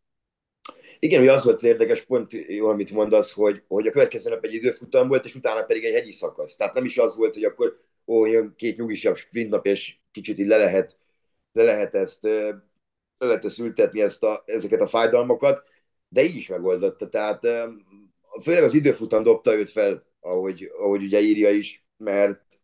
Igen, 0.99 1.18
hogy 1.18 1.28
az 1.28 1.44
volt 1.44 1.56
az 1.56 1.64
érdekes, 1.64 2.02
pont 2.04 2.32
jó, 2.32 2.68
amit 2.68 2.90
mondasz, 2.90 3.32
hogy, 3.32 3.62
hogy 3.68 3.87
a 3.87 3.90
következő 3.90 4.30
nap 4.30 4.44
egy 4.44 4.54
időfutam 4.54 5.08
volt, 5.08 5.25
és 5.25 5.34
utána 5.34 5.62
pedig 5.62 5.84
egy 5.84 5.94
hegyi 5.94 6.12
szakasz. 6.12 6.56
Tehát 6.56 6.75
nem 6.75 6.84
is 6.84 6.99
az 6.99 7.16
volt, 7.16 7.34
hogy 7.34 7.44
akkor 7.44 7.80
ó, 8.06 8.26
jön 8.26 8.54
két 8.56 8.76
nyugisabb 8.76 9.16
sprintnap, 9.16 9.66
és 9.66 9.96
kicsit 10.11 10.38
így 10.38 10.46
le 10.46 10.56
lehet, 10.56 10.99
le 11.52 11.62
lehet 11.62 11.94
ezt 11.94 12.22
le 12.22 13.28
lehet 13.28 13.44
ezt 13.44 13.58
ültetni 13.58 14.02
ezt 14.02 14.22
a, 14.22 14.42
ezeket 14.46 14.80
a 14.80 14.87
fájdalmakat, 14.87 15.62
de 16.08 16.22
így 16.22 16.37
is 16.37 16.49
megoldotta. 16.49 17.08
Tehát 17.08 17.46
főleg 18.42 18.62
az 18.62 18.75
időfutam 18.75 19.22
dobta 19.22 19.54
őt 19.54 19.70
fel, 19.70 20.06
ahogy, 20.20 20.70
ahogy 20.78 21.02
ugye 21.02 21.20
írja 21.20 21.50
is, 21.50 21.87
mert 21.96 22.62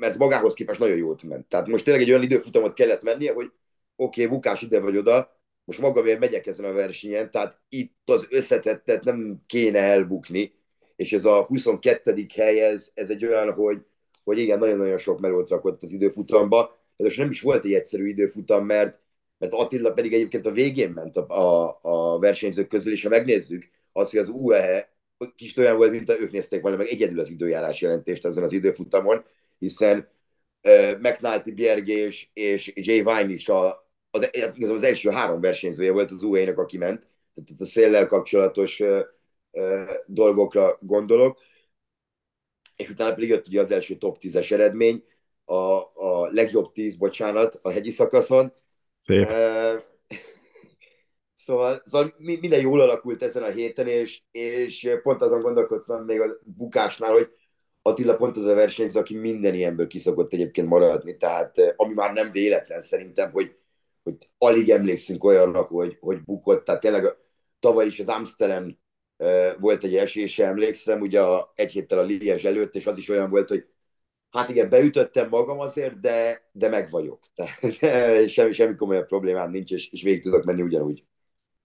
mert 0.00 0.18
magához 0.18 0.54
képest 0.54 0.80
nagyon 0.80 0.96
jót 0.96 1.22
ment. 1.22 1.46
Tehát 1.48 1.66
most 1.66 1.84
tényleg 1.84 2.02
egy 2.02 2.10
olyan 2.10 2.22
időfutamot 2.22 2.74
kellett 2.74 3.02
mennie, 3.02 3.32
hogy 3.32 3.52
oké, 3.96 4.24
okay, 4.24 4.36
bukás 4.36 4.62
ide 4.62 4.80
vagy 4.80 4.96
oda, 4.96 5.40
most 5.64 5.80
magamért 5.80 6.18
megyek 6.18 6.46
ezen 6.46 6.64
a 6.64 6.72
versenyen, 6.72 7.30
tehát 7.30 7.60
itt 7.68 8.10
az 8.10 8.26
összetettet 8.30 9.04
nem 9.04 9.42
kéne 9.46 9.78
elbukni, 9.78 10.52
és 10.96 11.12
ez 11.12 11.24
a 11.24 11.42
22. 11.42 12.26
hely, 12.34 12.60
ez, 12.60 12.90
ez 12.94 13.10
egy 13.10 13.26
olyan, 13.26 13.52
hogy, 13.52 13.78
hogy 14.24 14.38
igen, 14.38 14.58
nagyon-nagyon 14.58 14.98
sok 14.98 15.20
melót 15.20 15.48
rakott 15.48 15.82
az 15.82 15.92
időfutamba, 15.92 16.78
ez 16.96 17.04
most 17.06 17.18
nem 17.18 17.30
is 17.30 17.40
volt 17.40 17.64
egy 17.64 17.74
egyszerű 17.74 18.08
időfutam, 18.08 18.66
mert, 18.66 19.00
mert 19.38 19.52
Attila 19.52 19.92
pedig 19.92 20.12
egyébként 20.12 20.46
a 20.46 20.50
végén 20.50 20.90
ment 20.90 21.16
a, 21.16 21.26
a, 21.28 21.78
a 21.82 22.18
versenyzők 22.18 22.68
közül, 22.68 22.92
és 22.92 23.02
ha 23.02 23.08
megnézzük, 23.08 23.70
az, 23.92 24.10
hogy 24.10 24.20
az 24.20 24.28
UE 24.28 24.88
kis 25.36 25.56
olyan 25.56 25.76
volt, 25.76 25.90
mint 25.90 26.10
ők 26.10 26.30
nézték 26.30 26.60
volna 26.60 26.76
meg 26.76 26.86
egyedül 26.86 27.20
az 27.20 27.30
időjárás 27.30 27.80
jelentést 27.80 28.24
ezen 28.24 28.42
az 28.42 28.52
időfutamon, 28.52 29.24
hiszen 29.60 30.08
uh, 30.62 30.98
McNulty, 30.98 31.52
Bjerge 31.52 31.92
és, 31.92 32.28
és 32.32 32.72
Jay 32.74 33.02
Vine 33.02 33.32
is 33.32 33.48
a, 33.48 33.88
az, 34.10 34.30
az 34.60 34.82
első 34.82 35.10
három 35.10 35.40
versenyzője 35.40 35.92
volt 35.92 36.10
az 36.10 36.22
UE-nak, 36.22 36.58
aki 36.58 36.78
ment, 36.78 37.08
tehát 37.34 37.60
a 37.60 37.64
széllel 37.64 38.06
kapcsolatos 38.06 38.80
uh, 38.80 39.00
uh, 39.50 39.90
dolgokra 40.06 40.78
gondolok, 40.80 41.38
és 42.76 42.90
utána 42.90 43.14
pedig 43.14 43.28
jött 43.28 43.46
ugye 43.46 43.60
az 43.60 43.70
első 43.70 43.96
top 43.96 44.16
10-es 44.20 44.52
eredmény, 44.52 45.04
a, 45.44 45.54
a 45.94 46.28
legjobb 46.30 46.72
10, 46.72 46.96
bocsánat, 46.96 47.58
a 47.62 47.70
hegyi 47.70 47.90
szakaszon. 47.90 48.52
Szép. 48.98 49.28
Uh, 49.28 49.88
Szóval, 51.40 51.82
szóval 51.84 52.14
minden 52.18 52.60
jól 52.60 52.80
alakult 52.80 53.22
ezen 53.22 53.42
a 53.42 53.48
héten, 53.48 53.86
és, 53.86 54.22
és 54.30 54.88
pont 55.02 55.22
azon 55.22 55.40
gondolkodtam 55.40 56.04
még 56.04 56.20
a 56.20 56.38
bukásnál, 56.44 57.12
hogy 57.12 57.30
Attila 57.82 58.16
pont 58.16 58.36
az 58.36 58.46
a 58.46 58.54
versenyző, 58.54 58.98
aki 59.00 59.16
minden 59.16 59.54
ilyenből 59.54 59.86
kiszokott 59.86 60.32
egyébként 60.32 60.68
maradni, 60.68 61.16
tehát 61.16 61.58
eh, 61.58 61.72
ami 61.76 61.94
már 61.94 62.12
nem 62.12 62.30
véletlen 62.32 62.80
szerintem, 62.80 63.30
hogy, 63.30 63.56
hogy 64.02 64.16
alig 64.38 64.70
emlékszünk 64.70 65.24
olyanra, 65.24 65.62
hogy, 65.62 65.96
hogy 66.00 66.24
bukott, 66.24 66.64
tehát 66.64 66.80
tényleg 66.80 67.16
tavaly 67.60 67.86
is 67.86 68.00
az 68.00 68.08
Amsterdam 68.08 68.78
uh, 69.18 69.60
volt 69.60 69.84
egy 69.84 69.96
esése, 69.96 70.46
emlékszem, 70.46 71.00
ugye 71.00 71.20
a, 71.20 71.52
egy 71.54 71.72
héttel 71.72 71.98
a 71.98 72.02
Liège 72.02 72.48
előtt, 72.48 72.74
és 72.74 72.86
az 72.86 72.98
is 72.98 73.08
olyan 73.08 73.30
volt, 73.30 73.48
hogy 73.48 73.66
hát 74.30 74.48
igen, 74.48 74.68
beütöttem 74.68 75.28
magam 75.28 75.60
azért, 75.60 76.00
de, 76.00 76.48
de 76.52 76.68
meg 76.68 76.90
vagyok. 76.90 77.26
Tehát 77.34 78.28
semmi, 78.28 78.52
semmi 78.52 78.74
komolyabb 78.74 79.06
problémám 79.06 79.50
nincs, 79.50 79.72
és, 79.72 79.92
és 79.92 80.02
végig 80.02 80.22
tudok 80.22 80.44
menni 80.44 80.62
ugyanúgy. 80.62 81.04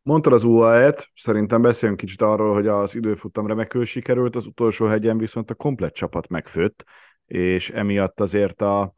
Mondtad 0.08 0.34
az 0.34 0.44
UAE-t, 0.44 1.10
szerintem 1.14 1.62
beszéljünk 1.62 2.00
kicsit 2.00 2.22
arról, 2.22 2.54
hogy 2.54 2.68
az 2.68 2.96
időfutam 2.96 3.48
remekül 3.48 3.86
sikerült, 3.86 4.36
az 4.36 4.46
utolsó 4.46 4.86
hegyen 4.86 5.18
viszont 5.18 5.50
a 5.50 5.54
komplet 5.54 5.94
csapat 5.94 6.28
megfőtt, 6.28 6.84
és 7.26 7.70
emiatt 7.70 8.20
azért 8.20 8.62
a, 8.62 8.94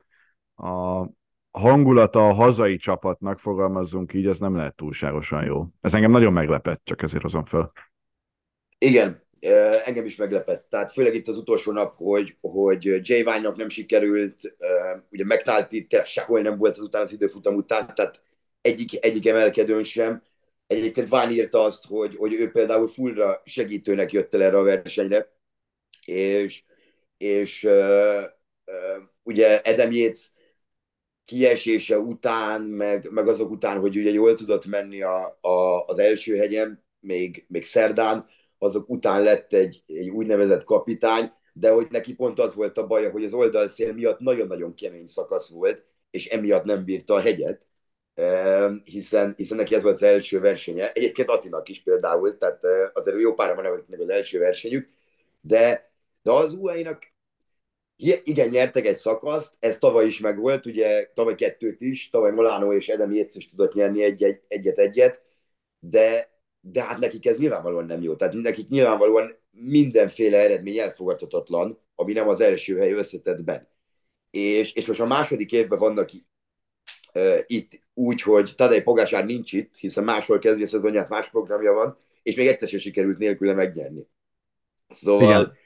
a 0.55 1.05
hangulata 1.51 2.27
a 2.27 2.33
hazai 2.33 2.75
csapatnak, 2.77 3.39
fogalmazzunk 3.39 4.13
így, 4.13 4.27
ez 4.27 4.39
nem 4.39 4.55
lehet 4.55 4.75
túlságosan 4.75 5.45
jó. 5.45 5.65
Ez 5.81 5.93
engem 5.93 6.11
nagyon 6.11 6.33
meglepett, 6.33 6.81
csak 6.83 7.01
ezért 7.01 7.23
hozom 7.23 7.45
fel. 7.45 7.71
Igen, 8.77 9.23
engem 9.85 10.05
is 10.05 10.15
meglepett. 10.15 10.69
Tehát 10.69 10.91
főleg 10.91 11.15
itt 11.15 11.27
az 11.27 11.37
utolsó 11.37 11.71
nap, 11.71 11.95
hogy, 11.97 12.37
hogy 12.41 12.83
Jay 12.83 13.23
Vine-nak 13.23 13.55
nem 13.55 13.69
sikerült, 13.69 14.55
ugye 15.09 15.23
McNulty 15.25 15.87
sehol 16.05 16.41
nem 16.41 16.57
volt 16.57 16.77
azután 16.77 17.01
az 17.01 17.11
időfutam 17.11 17.55
után, 17.55 17.91
tehát 17.95 18.21
egyik, 18.61 19.05
egyik 19.05 19.27
emelkedőn 19.27 19.83
sem, 19.83 20.23
Egyébként 20.67 21.07
Ván 21.07 21.31
írta 21.31 21.63
azt, 21.63 21.85
hogy, 21.85 22.15
hogy 22.15 22.33
ő 22.33 22.51
például 22.51 22.87
fullra 22.87 23.41
segítőnek 23.45 24.11
jött 24.11 24.33
el 24.33 24.43
erre 24.43 24.57
a 24.57 24.63
versenyre, 24.63 25.33
és, 26.05 26.63
és 27.17 27.67
ugye 29.23 29.61
Edem 29.61 29.91
Yates 29.91 30.31
kiesése 31.25 31.99
után, 31.99 32.61
meg, 32.61 33.11
meg 33.11 33.27
azok 33.27 33.51
után, 33.51 33.79
hogy 33.79 33.97
ugye 33.97 34.11
jól 34.11 34.33
tudott 34.33 34.65
menni 34.65 35.01
a, 35.01 35.37
a, 35.41 35.85
az 35.85 35.97
első 35.97 36.35
hegyen, 36.35 36.85
még, 36.99 37.45
még 37.47 37.65
szerdán, 37.65 38.25
azok 38.57 38.89
után 38.89 39.23
lett 39.23 39.53
egy, 39.53 39.83
egy 39.87 40.09
úgynevezett 40.09 40.63
kapitány, 40.63 41.31
de 41.53 41.71
hogy 41.71 41.87
neki 41.89 42.15
pont 42.15 42.39
az 42.39 42.55
volt 42.55 42.77
a 42.77 42.87
baja, 42.87 43.11
hogy 43.11 43.23
az 43.23 43.33
oldalszél 43.33 43.93
miatt 43.93 44.19
nagyon-nagyon 44.19 44.75
kemény 44.75 45.05
szakasz 45.05 45.49
volt, 45.49 45.85
és 46.11 46.25
emiatt 46.27 46.63
nem 46.63 46.83
bírta 46.83 47.13
a 47.13 47.19
hegyet, 47.19 47.67
hiszen, 48.83 49.33
hiszen 49.37 49.57
neki 49.57 49.75
ez 49.75 49.81
volt 49.83 49.95
az 49.95 50.03
első 50.03 50.39
versenye. 50.39 50.91
Egyébként 50.91 51.29
Atinak 51.29 51.69
is 51.69 51.81
például, 51.83 52.37
tehát 52.37 52.61
azért 52.93 53.19
jó 53.19 53.33
pára 53.33 53.55
van 53.55 53.83
meg 53.87 53.99
az 53.99 54.09
első 54.09 54.39
versenyük, 54.39 54.89
de, 55.41 55.91
de 56.21 56.31
az 56.31 56.53
UAE-nak 56.53 57.15
igen, 58.23 58.47
nyertek 58.47 58.85
egy 58.85 58.97
szakaszt, 58.97 59.55
ez 59.59 59.79
tavaly 59.79 60.05
is 60.05 60.19
megvolt, 60.19 60.65
ugye 60.65 61.11
tavaly 61.13 61.35
kettőt 61.35 61.81
is, 61.81 62.09
tavaly 62.09 62.31
Molano 62.31 62.73
és 62.73 62.87
Edem 62.87 63.11
Jéz 63.11 63.35
is 63.35 63.45
tudott 63.45 63.73
nyerni 63.73 64.03
egyet-egyet, 64.47 65.21
de, 65.79 66.31
de 66.61 66.83
hát 66.83 66.97
nekik 66.97 67.25
ez 67.25 67.39
nyilvánvalóan 67.39 67.85
nem 67.85 68.01
jó. 68.01 68.15
Tehát 68.15 68.33
nekik 68.33 68.69
nyilvánvalóan 68.69 69.37
mindenféle 69.51 70.37
eredmény 70.37 70.77
elfogadhatatlan, 70.77 71.79
ami 71.95 72.13
nem 72.13 72.27
az 72.27 72.41
első 72.41 72.77
hely 72.77 72.91
összetettben. 72.91 73.67
És, 74.31 74.73
és 74.73 74.85
most 74.85 74.99
a 74.99 75.05
második 75.05 75.51
évben 75.51 75.79
vannak 75.79 76.09
uh, 77.13 77.39
itt 77.45 77.86
úgy, 77.97 78.21
hogy 78.21 78.53
Tadej 78.55 78.81
Pogásár 78.81 79.25
nincs 79.25 79.53
itt, 79.53 79.75
hiszen 79.75 80.03
máshol 80.03 80.39
kezdi 80.39 80.63
a 80.63 80.67
szezonját, 80.67 81.09
más 81.09 81.29
programja 81.29 81.73
van, 81.73 81.97
és 82.23 82.35
még 82.35 82.47
egyszer 82.47 82.67
sem 82.67 82.79
sikerült 82.79 83.17
nélküle 83.17 83.53
megnyerni. 83.53 84.07
Szóval, 84.87 85.29
Igen. 85.29 85.57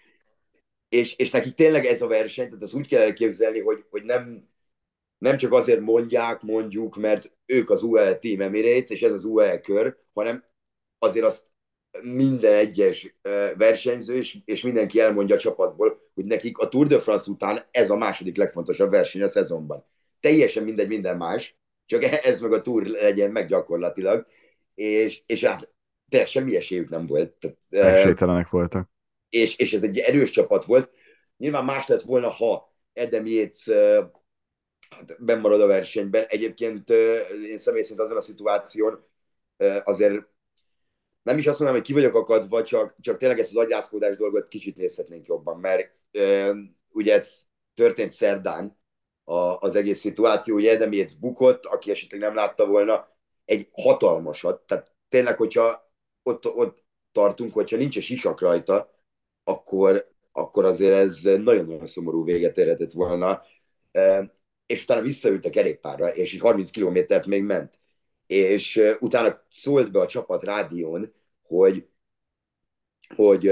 és, 0.90 1.16
és 1.16 1.30
nekik 1.30 1.54
tényleg 1.54 1.86
ez 1.86 2.02
a 2.02 2.08
verseny, 2.08 2.46
tehát 2.46 2.62
az 2.62 2.74
úgy 2.74 2.88
kell 2.88 3.02
elképzelni, 3.02 3.60
hogy, 3.60 3.86
hogy 3.90 4.04
nem, 4.04 4.50
nem 5.18 5.38
csak 5.38 5.54
azért 5.54 5.80
mondják, 5.80 6.42
mondjuk, 6.42 6.96
mert 6.96 7.32
ők 7.46 7.70
az 7.70 7.82
UAE 7.84 8.18
Team 8.18 8.42
Emirates, 8.42 8.90
és 8.90 9.02
ez 9.02 9.12
az 9.12 9.24
UAE 9.24 9.62
kör, 9.62 9.98
hanem 10.14 10.44
azért 11.00 11.26
azt 11.26 11.46
minden 12.02 12.54
egyes 12.54 13.16
versenyző, 13.58 14.18
és, 14.18 14.38
és 14.46 14.62
mindenki 14.62 15.00
elmondja 15.00 15.36
a 15.36 15.40
csapatból, 15.40 16.10
hogy 16.14 16.26
nekik 16.26 16.58
a 16.58 16.68
Tour 16.68 16.88
de 16.88 17.00
France 17.00 17.32
után 17.32 17.68
ez 17.72 17.90
a 17.90 17.96
második 17.96 18.38
legfontosabb 18.38 18.90
verseny 18.90 19.22
a 19.22 19.28
szezonban 19.28 19.86
teljesen 20.22 20.64
mindegy 20.64 20.88
minden 20.88 21.18
más, 21.18 21.60
csak 21.92 22.04
ez 22.04 22.40
meg 22.40 22.54
a 22.54 22.62
túr 22.62 22.86
legyen 22.86 23.32
meg 23.32 23.48
gyakorlatilag, 23.48 24.28
és, 24.76 25.22
és 25.26 25.44
hát 25.44 25.74
tényleg 26.10 26.30
semmi 26.30 26.56
esélyük 26.56 26.90
nem 26.90 27.06
volt. 27.06 27.58
Esélytelenek 27.70 28.50
voltak. 28.50 28.90
És, 29.30 29.56
és 29.56 29.74
ez 29.74 29.84
egy 29.84 29.98
erős 29.98 30.30
csapat 30.30 30.66
volt. 30.66 30.92
Nyilván 31.38 31.66
más 31.66 31.88
lett 31.88 32.02
volna, 32.02 32.30
ha 32.30 32.74
Edem 32.94 33.26
Yates 33.26 33.70
hát 34.90 35.24
bemarad 35.24 35.62
a 35.62 35.68
versenyben. 35.68 36.26
Egyébként 36.28 36.90
én 37.50 37.58
személy 37.58 37.82
szerint 37.82 38.00
azon 38.00 38.18
a 38.18 38.22
szituáción 38.22 39.08
azért 39.84 40.26
nem 41.24 41.38
is 41.38 41.48
azt 41.48 41.60
mondom, 41.60 41.78
hogy 41.78 41.86
ki 41.86 41.94
vagyok 41.94 42.16
akadva, 42.16 42.64
csak, 42.64 42.96
csak 43.00 43.18
tényleg 43.18 43.40
ezt 43.40 43.56
az 43.56 43.64
agyászkódás 43.64 44.18
dolgot 44.18 44.48
kicsit 44.48 44.76
nézhetnénk 44.76 45.28
jobban, 45.28 45.60
mert 45.60 45.94
ugye 46.90 47.14
ez 47.14 47.42
történt 47.74 48.12
szerdán, 48.12 48.80
a, 49.32 49.58
az 49.60 49.76
egész 49.76 50.00
szituáció. 50.00 50.56
Ugye 50.56 50.74
Adam 50.76 50.92
Yates 50.92 51.16
bukott, 51.16 51.66
aki 51.66 51.92
esetleg 51.92 52.20
nem 52.20 52.36
látta 52.36 52.66
volna, 52.66 53.10
egy 53.46 53.70
hatalmasat. 53.72 54.62
Tehát 54.62 54.92
tényleg, 55.10 55.38
hogyha 55.38 55.92
ott, 56.24 56.46
ott 56.46 56.84
tartunk, 57.12 57.54
hogyha 57.54 57.78
nincs 57.78 57.98
egy 57.98 58.04
sisak 58.04 58.42
rajta, 58.42 58.94
akkor, 59.44 60.12
akkor 60.32 60.66
azért 60.66 60.94
ez 60.94 61.22
nagyon-nagyon 61.22 61.86
szomorú 61.86 62.24
véget 62.24 62.58
érhetett 62.58 62.92
volna. 62.92 63.42
És 64.66 64.84
utána 64.84 65.02
visszaült 65.02 65.46
a 65.46 65.50
kerékpárra, 65.50 66.08
és 66.16 66.34
így 66.34 66.40
30 66.40 66.70
kilométert 66.70 67.26
még 67.26 67.44
ment. 67.44 67.80
És 68.28 68.82
utána 69.00 69.42
szólt 69.52 69.92
be 69.92 70.00
a 70.00 70.08
csapat 70.08 70.44
rádión, 70.44 71.14
hogy, 71.42 71.88
hogy 73.16 73.48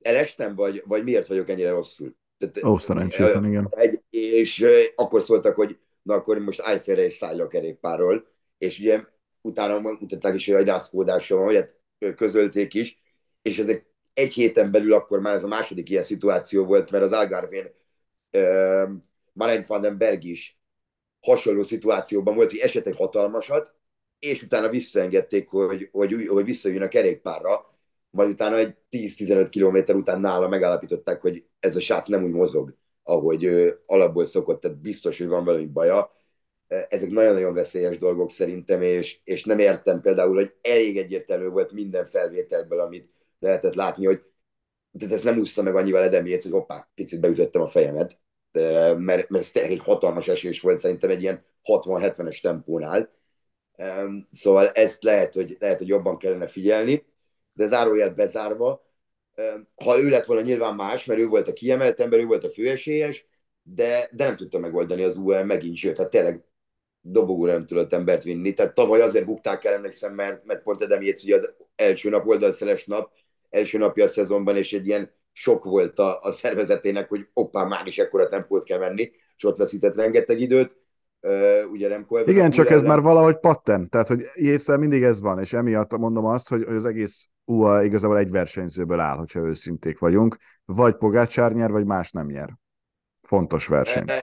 elestem, 0.00 0.54
vagy, 0.54 0.82
vagy 0.86 1.04
miért 1.04 1.26
vagyok 1.26 1.48
ennyire 1.48 1.70
rosszul. 1.70 2.16
Tehát, 2.38 2.64
Ó, 2.64 2.76
szerencsétlen, 2.76 3.44
igen. 3.44 3.68
Egy, 3.70 4.03
és 4.14 4.66
akkor 4.94 5.22
szóltak, 5.22 5.54
hogy 5.54 5.78
na 6.02 6.14
akkor 6.14 6.38
most 6.38 6.60
állj 6.60 6.80
félre 6.80 7.04
és 7.04 7.14
szállj 7.14 7.40
a 7.40 7.46
kerékpárról, 7.46 8.26
és 8.58 8.78
ugye 8.78 9.02
utána 9.40 9.80
mutatták 9.80 10.34
is, 10.34 10.50
hogy 10.50 10.64
rászkódása 10.64 11.36
van, 11.36 11.44
hogy 11.44 12.14
közölték 12.14 12.74
is, 12.74 13.02
és 13.42 13.58
ezek 13.58 13.86
egy 14.14 14.32
héten 14.32 14.70
belül 14.70 14.92
akkor 14.92 15.20
már 15.20 15.34
ez 15.34 15.44
a 15.44 15.48
második 15.48 15.90
ilyen 15.90 16.02
szituáció 16.02 16.64
volt, 16.64 16.90
mert 16.90 17.04
az 17.04 17.12
Algarvén 17.12 17.74
uh, 18.32 18.90
Marijn 19.32 19.64
van 19.66 19.80
den 19.80 19.98
Berg 19.98 20.24
is 20.24 20.58
hasonló 21.20 21.62
szituációban 21.62 22.34
volt, 22.34 22.50
hogy 22.50 22.58
esett 22.58 22.86
egy 22.86 22.96
hatalmasat, 22.96 23.74
és 24.18 24.42
utána 24.42 24.68
visszaengedték, 24.68 25.48
hogy, 25.48 25.88
hogy, 25.92 26.26
hogy 26.26 26.44
visszajön 26.44 26.82
a 26.82 26.88
kerékpárra, 26.88 27.78
majd 28.10 28.28
utána 28.28 28.56
egy 28.56 28.76
10-15 28.90 29.46
kilométer 29.50 29.94
után 29.94 30.20
nála 30.20 30.48
megállapították, 30.48 31.20
hogy 31.20 31.44
ez 31.60 31.76
a 31.76 31.80
srác 31.80 32.06
nem 32.06 32.24
úgy 32.24 32.30
mozog, 32.30 32.74
ahogy 33.04 33.44
ő 33.44 33.80
alapból 33.86 34.24
szokott, 34.24 34.60
tehát 34.60 34.80
biztos, 34.80 35.18
hogy 35.18 35.26
van 35.26 35.44
valami 35.44 35.66
baja. 35.66 36.12
Ezek 36.88 37.10
nagyon-nagyon 37.10 37.54
veszélyes 37.54 37.98
dolgok 37.98 38.30
szerintem, 38.30 38.82
és, 38.82 39.20
és 39.24 39.44
nem 39.44 39.58
értem 39.58 40.00
például, 40.00 40.34
hogy 40.34 40.54
elég 40.62 40.98
egyértelmű 40.98 41.48
volt 41.48 41.72
minden 41.72 42.04
felvételből, 42.04 42.80
amit 42.80 43.10
lehetett 43.38 43.74
látni, 43.74 44.06
hogy 44.06 44.22
tehát 44.98 45.14
ezt 45.14 45.24
nem 45.24 45.38
úszta 45.38 45.62
meg 45.62 45.74
annyival 45.74 46.02
edemjét, 46.02 46.42
hogy 46.42 46.52
hoppá, 46.52 46.88
picit 46.94 47.20
beütöttem 47.20 47.62
a 47.62 47.66
fejemet, 47.66 48.20
mert, 48.52 48.98
mert 48.98 49.36
ez 49.36 49.50
tényleg 49.50 49.72
egy 49.72 49.84
hatalmas 49.84 50.28
esés 50.28 50.60
volt 50.60 50.78
szerintem 50.78 51.10
egy 51.10 51.22
ilyen 51.22 51.44
60-70-es 51.64 52.40
tempónál. 52.40 53.10
Szóval 54.30 54.68
ezt 54.68 55.02
lehet, 55.02 55.34
hogy, 55.34 55.56
lehet, 55.60 55.78
hogy 55.78 55.88
jobban 55.88 56.18
kellene 56.18 56.46
figyelni 56.46 57.04
de 57.54 57.66
zárójel 57.66 58.10
bezárva. 58.10 58.83
Ha 59.74 60.00
ő 60.00 60.08
lett 60.08 60.24
volna 60.24 60.42
nyilván 60.42 60.74
más, 60.74 61.04
mert 61.04 61.20
ő 61.20 61.26
volt 61.26 61.48
a 61.48 61.52
kiemelt 61.52 62.00
ember, 62.00 62.18
ő 62.18 62.24
volt 62.24 62.44
a 62.44 62.50
főesélyes, 62.50 63.26
de, 63.62 64.08
de 64.12 64.24
nem 64.24 64.36
tudta 64.36 64.58
megoldani 64.58 65.02
az 65.02 65.16
UL 65.16 65.44
megint, 65.44 65.76
sőt, 65.76 65.98
hát 65.98 66.10
tényleg 66.10 66.44
dobogóra 67.00 67.52
nem 67.52 67.66
tudott 67.66 67.92
embert 67.92 68.22
vinni. 68.22 68.52
Tehát 68.52 68.74
tavaly 68.74 69.00
azért 69.00 69.24
bukták 69.24 69.64
el, 69.64 69.74
emlékszem, 69.74 70.14
mert, 70.14 70.44
mert 70.44 70.62
pont 70.62 70.82
Edem 70.82 71.02
Jéz, 71.02 71.24
ugye 71.24 71.34
az 71.34 71.52
első 71.76 72.10
nap 72.10 72.26
oldalszeles 72.26 72.84
nap, 72.84 73.12
első 73.50 73.78
napja 73.78 74.04
a 74.04 74.08
szezonban, 74.08 74.56
és 74.56 74.72
egy 74.72 74.86
ilyen 74.86 75.10
sok 75.32 75.64
volt 75.64 75.98
a, 75.98 76.20
a 76.20 76.32
szervezetének, 76.32 77.08
hogy 77.08 77.28
oppá, 77.32 77.64
már 77.64 77.86
is 77.86 77.98
ekkora 77.98 78.28
tempót 78.28 78.64
kell 78.64 78.78
menni, 78.78 79.10
és 79.36 79.44
ott 79.44 79.56
veszített 79.56 79.94
rengeteg 79.94 80.40
időt. 80.40 80.82
Uh, 81.20 81.70
ugye 81.70 81.88
nem 81.88 82.06
Igen, 82.24 82.50
csak 82.50 82.70
ez 82.70 82.82
már 82.82 83.00
valahogy 83.00 83.38
patten, 83.38 83.88
tehát 83.88 84.08
hogy 84.08 84.22
Jézsel 84.34 84.78
mindig 84.78 85.02
ez 85.02 85.20
van, 85.20 85.38
és 85.38 85.52
emiatt 85.52 85.96
mondom 85.96 86.24
azt, 86.24 86.48
hogy, 86.48 86.64
hogy 86.64 86.76
az 86.76 86.86
egész 86.86 87.28
UA 87.44 87.84
igazából 87.84 88.18
egy 88.18 88.30
versenyzőből 88.30 89.00
áll, 89.00 89.16
hogyha 89.16 89.40
őszinték 89.40 89.98
vagyunk. 89.98 90.36
Vagy 90.64 90.96
Pogácsár 90.96 91.52
nyer, 91.52 91.70
vagy 91.70 91.84
más 91.84 92.10
nem 92.10 92.26
nyer. 92.26 92.48
Fontos 93.22 93.66
verseny. 93.66 94.08
E, 94.08 94.14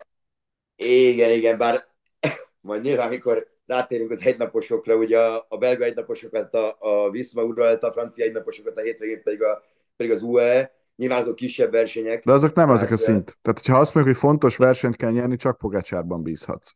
e, 0.76 0.86
igen, 0.86 1.32
igen, 1.32 1.58
bár 1.58 1.88
majd 2.62 2.82
nyilván, 2.82 3.08
amikor 3.08 3.48
rátérünk 3.66 4.12
az 4.12 4.22
egynaposokra, 4.22 4.96
ugye 4.96 5.20
a, 5.20 5.46
a 5.50 5.58
belga 5.58 5.86
egynaposokat 5.86 6.54
a, 6.54 6.76
a 6.80 7.10
Visma 7.10 7.44
uralta, 7.44 7.88
a 7.88 7.92
francia 7.92 8.26
egynaposokat 8.26 8.78
a 8.78 8.82
hétvégén 8.82 9.24
pedig, 9.24 9.44
a, 9.44 9.64
pedig 9.96 10.12
az 10.12 10.22
UE, 10.22 10.72
nyilván 10.96 11.22
azok 11.22 11.36
kisebb 11.36 11.72
versenyek. 11.72 12.24
De 12.24 12.32
azok 12.32 12.54
nem 12.54 12.66
tehát, 12.66 12.82
ezek 12.82 12.92
a 12.92 12.98
szint. 12.98 13.38
Tehát, 13.42 13.66
ha 13.66 13.80
azt 13.80 13.94
mondjuk, 13.94 14.16
hogy 14.16 14.30
fontos 14.30 14.58
versenyt 14.58 14.96
kell 14.96 15.12
nyerni, 15.12 15.36
csak 15.36 15.58
Pogácsárban 15.58 16.24
bízhatsz. 16.24 16.72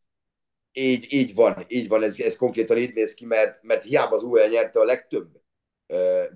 Így, 0.71 1.13
így 1.13 1.33
van, 1.33 1.65
így 1.67 1.87
van, 1.87 2.03
ez, 2.03 2.19
ez 2.19 2.35
konkrétan 2.35 2.77
így 2.77 2.93
néz 2.93 3.13
ki, 3.13 3.25
mert, 3.25 3.63
mert 3.63 3.83
hiába 3.83 4.15
az 4.15 4.23
UE 4.23 4.47
nyerte 4.47 4.79
a 4.79 4.83
legtöbb 4.83 5.27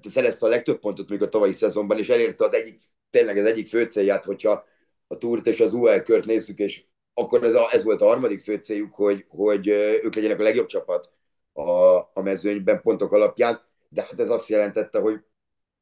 szerezte 0.02 0.46
a 0.46 0.50
legtöbb 0.50 0.80
pontot 0.80 1.10
még 1.10 1.22
a 1.22 1.30
tavalyi 1.30 1.54
szezonban, 1.54 1.98
és 1.98 2.10
elérte 2.10 2.46
az 2.46 2.54
egyik, 2.54 2.82
tényleg 3.10 3.38
az 3.38 3.46
egyik 3.46 3.68
fő 3.68 3.84
célját, 3.84 4.24
hogyha 4.24 4.66
a 5.08 5.18
túrt 5.18 5.48
és 5.48 5.60
az 5.60 5.74
UL 5.74 6.02
kört 6.02 6.26
nézzük, 6.26 6.60
és 6.60 6.84
akkor 7.14 7.44
ez, 7.44 7.56
a, 7.56 7.68
ez 7.72 7.84
volt 7.84 8.02
a 8.02 8.06
harmadik 8.06 8.42
fő 8.42 8.56
céljuk, 8.56 8.94
hogy, 8.94 9.26
hogy 9.28 9.68
ők 10.04 10.16
legyenek 10.16 10.40
a 10.40 10.44
legjobb 10.44 10.68
csapat 10.68 11.12
a, 11.54 11.98
a 11.98 12.22
mezőnyben 12.22 12.82
pontok 12.82 13.12
alapján, 13.12 13.62
de 13.90 14.02
hát 14.02 14.20
ez 14.20 14.30
azt 14.30 14.50
jelentette, 14.50 15.00
hogy 15.00 15.20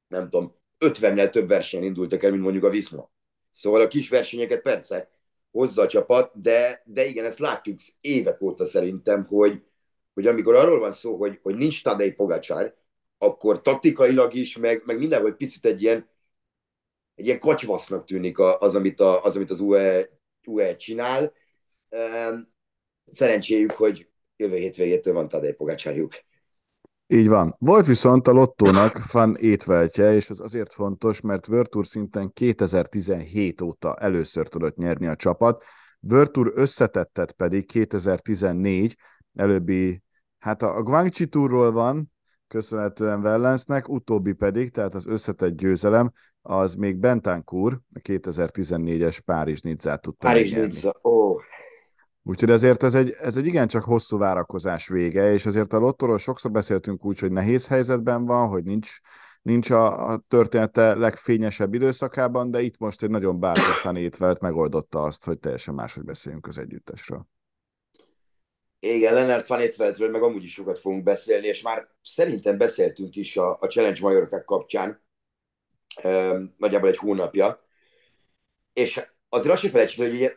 nem 0.07 0.29
tudom, 0.29 0.55
50-nel 0.79 1.29
több 1.29 1.47
versenyen 1.47 1.85
indultak 1.85 2.23
el, 2.23 2.31
mint 2.31 2.43
mondjuk 2.43 2.63
a 2.63 2.69
Viszma. 2.69 3.11
Szóval 3.49 3.81
a 3.81 3.87
kis 3.87 4.09
versenyeket 4.09 4.61
persze 4.61 5.09
hozza 5.51 5.81
a 5.81 5.87
csapat, 5.87 6.41
de, 6.41 6.81
de 6.85 7.05
igen, 7.05 7.25
ezt 7.25 7.39
látjuk 7.39 7.79
évek 8.01 8.41
óta 8.41 8.65
szerintem, 8.65 9.25
hogy, 9.25 9.63
hogy 10.13 10.27
amikor 10.27 10.55
arról 10.55 10.79
van 10.79 10.91
szó, 10.91 11.15
hogy, 11.15 11.39
hogy 11.41 11.55
nincs 11.55 11.83
Tadej 11.83 12.11
Pogacsár, 12.11 12.75
akkor 13.17 13.61
taktikailag 13.61 14.33
is, 14.33 14.57
meg, 14.57 14.81
meg 14.85 14.97
mindenhol 14.97 15.31
picit 15.31 15.65
egy 15.65 15.81
ilyen, 15.81 16.09
egy 17.15 17.25
ilyen 17.25 17.39
kacsvasznak 17.39 18.05
tűnik 18.05 18.39
az, 18.39 18.75
amit, 18.75 18.99
a, 18.99 19.23
az, 19.23 19.35
amit 19.35 19.49
az 19.49 19.59
UE, 19.59 20.09
UE 20.45 20.75
csinál. 20.75 21.33
Szerencséjük, 23.11 23.71
hogy 23.71 24.09
jövő 24.35 24.55
hétvégétől 24.55 25.13
van 25.13 25.27
Tadej 25.27 25.53
Pogácsárjuk. 25.53 26.13
Így 27.07 27.27
van. 27.27 27.55
Volt 27.59 27.85
viszont 27.85 28.27
a 28.27 28.31
lottónak 28.31 28.97
fan 28.97 29.35
étveltje, 29.35 30.13
és 30.13 30.29
ez 30.29 30.39
azért 30.39 30.73
fontos, 30.73 31.21
mert 31.21 31.47
Virtur 31.47 31.87
szinten 31.87 32.33
2017 32.33 33.61
óta 33.61 33.95
először 33.95 34.47
tudott 34.47 34.75
nyerni 34.75 35.07
a 35.07 35.15
csapat, 35.15 35.63
Virtur 35.99 36.51
összetettet 36.55 37.31
pedig 37.31 37.65
2014, 37.65 38.95
előbbi, 39.33 40.03
hát 40.39 40.61
a 40.61 40.83
Guangxi 40.83 41.27
Tourról 41.27 41.71
van, 41.71 42.11
köszönhetően 42.47 43.19
Wellensnek, 43.19 43.89
utóbbi 43.89 44.33
pedig, 44.33 44.71
tehát 44.71 44.93
az 44.93 45.07
összetett 45.07 45.55
győzelem, 45.55 46.11
az 46.41 46.75
még 46.75 46.97
Bentancur, 46.97 47.79
a 47.93 47.99
2014-es 47.99 49.19
Párizs 49.25 49.61
Nizzát 49.61 50.01
tudta 50.01 50.27
Párizs 50.27 50.51
Nizza, 50.51 50.99
ó. 51.03 51.09
Oh. 51.09 51.41
Úgyhogy 52.23 52.49
ezért 52.49 52.83
ez 52.83 52.95
egy, 52.95 53.09
ez 53.09 53.37
egy 53.37 53.45
igencsak 53.45 53.83
hosszú 53.83 54.17
várakozás 54.17 54.87
vége, 54.87 55.33
és 55.33 55.45
azért 55.45 55.73
a 55.73 55.77
Lottoról 55.77 56.17
sokszor 56.17 56.51
beszéltünk 56.51 57.05
úgy, 57.05 57.19
hogy 57.19 57.31
nehéz 57.31 57.67
helyzetben 57.67 58.25
van, 58.25 58.47
hogy 58.47 58.63
nincs, 58.63 58.89
nincs 59.41 59.69
a, 59.69 60.09
a 60.11 60.17
története 60.27 60.95
legfényesebb 60.95 61.73
időszakában, 61.73 62.51
de 62.51 62.61
itt 62.61 62.77
most 62.77 63.03
egy 63.03 63.09
nagyon 63.09 63.39
bátor 63.39 63.63
fanétvelt 63.63 64.39
megoldotta 64.39 65.03
azt, 65.03 65.25
hogy 65.25 65.39
teljesen 65.39 65.73
máshogy 65.73 66.03
beszéljünk 66.03 66.47
az 66.47 66.57
együttesről. 66.57 67.27
Igen, 68.79 69.13
Lennart 69.13 69.47
Van 69.47 69.59
Etveltről 69.59 70.09
meg 70.09 70.21
amúgy 70.21 70.43
is 70.43 70.53
sokat 70.53 70.79
fogunk 70.79 71.03
beszélni, 71.03 71.47
és 71.47 71.61
már 71.61 71.87
szerintem 72.01 72.57
beszéltünk 72.57 73.15
is 73.15 73.37
a, 73.37 73.57
a 73.59 73.67
Challenge 73.67 73.99
Majorkák 74.01 74.43
kapcsán, 74.43 75.01
um, 76.03 76.55
nagyjából 76.57 76.89
egy 76.89 76.97
hónapja, 76.97 77.59
és 78.73 79.01
azért 79.29 79.53
azt 79.53 79.61
sem 79.61 79.71
felejtsük, 79.71 79.99
hogy 79.99 80.13
ugye 80.13 80.33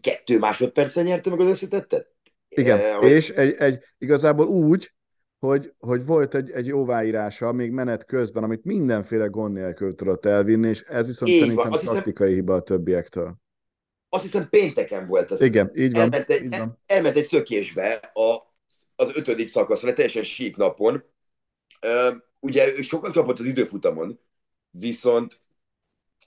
kettő 0.00 0.38
másodpercen 0.38 1.04
nyerte 1.04 1.30
meg 1.30 1.40
az 1.40 1.46
összetettet. 1.46 2.12
Igen, 2.48 2.78
e, 2.78 3.06
és 3.06 3.30
egy, 3.30 3.54
egy, 3.58 3.84
igazából 3.98 4.46
úgy, 4.46 4.92
hogy, 5.38 5.74
hogy 5.78 6.06
volt 6.06 6.34
egy, 6.34 6.50
egy 6.50 6.66
jóváírása 6.66 7.52
még 7.52 7.70
menet 7.70 8.04
közben, 8.04 8.42
amit 8.42 8.64
mindenféle 8.64 9.26
gond 9.26 9.56
nélkül 9.56 9.94
tudott 9.94 10.24
elvinni, 10.24 10.68
és 10.68 10.82
ez 10.82 11.06
viszont 11.06 11.30
Így 11.30 11.40
szerintem 11.40 11.70
van. 11.70 11.80
taktikai 11.84 12.26
hiszem, 12.26 12.40
hiba 12.40 12.54
a 12.54 12.60
többiektől 12.60 13.42
azt 14.14 14.22
hiszem 14.22 14.48
pénteken 14.48 15.06
volt 15.06 15.30
az. 15.30 15.40
Igen, 15.40 15.70
így 15.74 15.92
van. 15.92 16.02
Elment 16.02 16.30
egy, 16.30 16.42
így 16.42 16.58
van. 16.58 16.82
elment 16.86 17.16
egy 17.16 17.24
szökésbe 17.24 17.92
a, 18.14 18.36
az 18.96 19.16
ötödik 19.16 19.48
szakaszra, 19.48 19.88
egy 19.88 19.94
teljesen 19.94 20.22
sík 20.22 20.56
napon. 20.56 21.04
ugye 22.40 22.66
ő 22.78 22.82
sokat 22.82 23.12
kapott 23.12 23.38
az 23.38 23.44
időfutamon, 23.44 24.20
viszont 24.70 25.42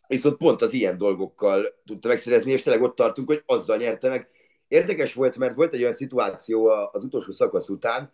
viszont 0.07 0.37
pont 0.37 0.61
az 0.61 0.73
ilyen 0.73 0.97
dolgokkal 0.97 1.81
tudta 1.85 2.07
megszerezni, 2.07 2.51
és 2.51 2.63
tényleg 2.63 2.83
ott 2.83 2.95
tartunk, 2.95 3.27
hogy 3.27 3.43
azzal 3.45 3.77
nyerte 3.77 4.09
meg. 4.09 4.29
Érdekes 4.67 5.13
volt, 5.13 5.37
mert 5.37 5.55
volt 5.55 5.73
egy 5.73 5.81
olyan 5.81 5.93
szituáció 5.93 6.65
az 6.65 7.03
utolsó 7.03 7.31
szakasz 7.31 7.69
után, 7.69 8.13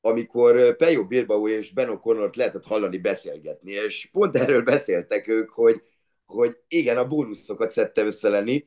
amikor 0.00 0.76
Pejo 0.76 1.06
Bilbao 1.06 1.48
és 1.48 1.72
Ben 1.72 1.88
O'Connort 1.90 2.36
lehetett 2.36 2.64
hallani 2.64 2.98
beszélgetni, 2.98 3.72
és 3.72 4.08
pont 4.12 4.36
erről 4.36 4.62
beszéltek 4.62 5.28
ők, 5.28 5.50
hogy, 5.50 5.82
hogy 6.26 6.56
igen, 6.68 6.96
a 6.96 7.06
bónuszokat 7.06 7.70
szedte 7.70 8.04
összelenni, 8.04 8.66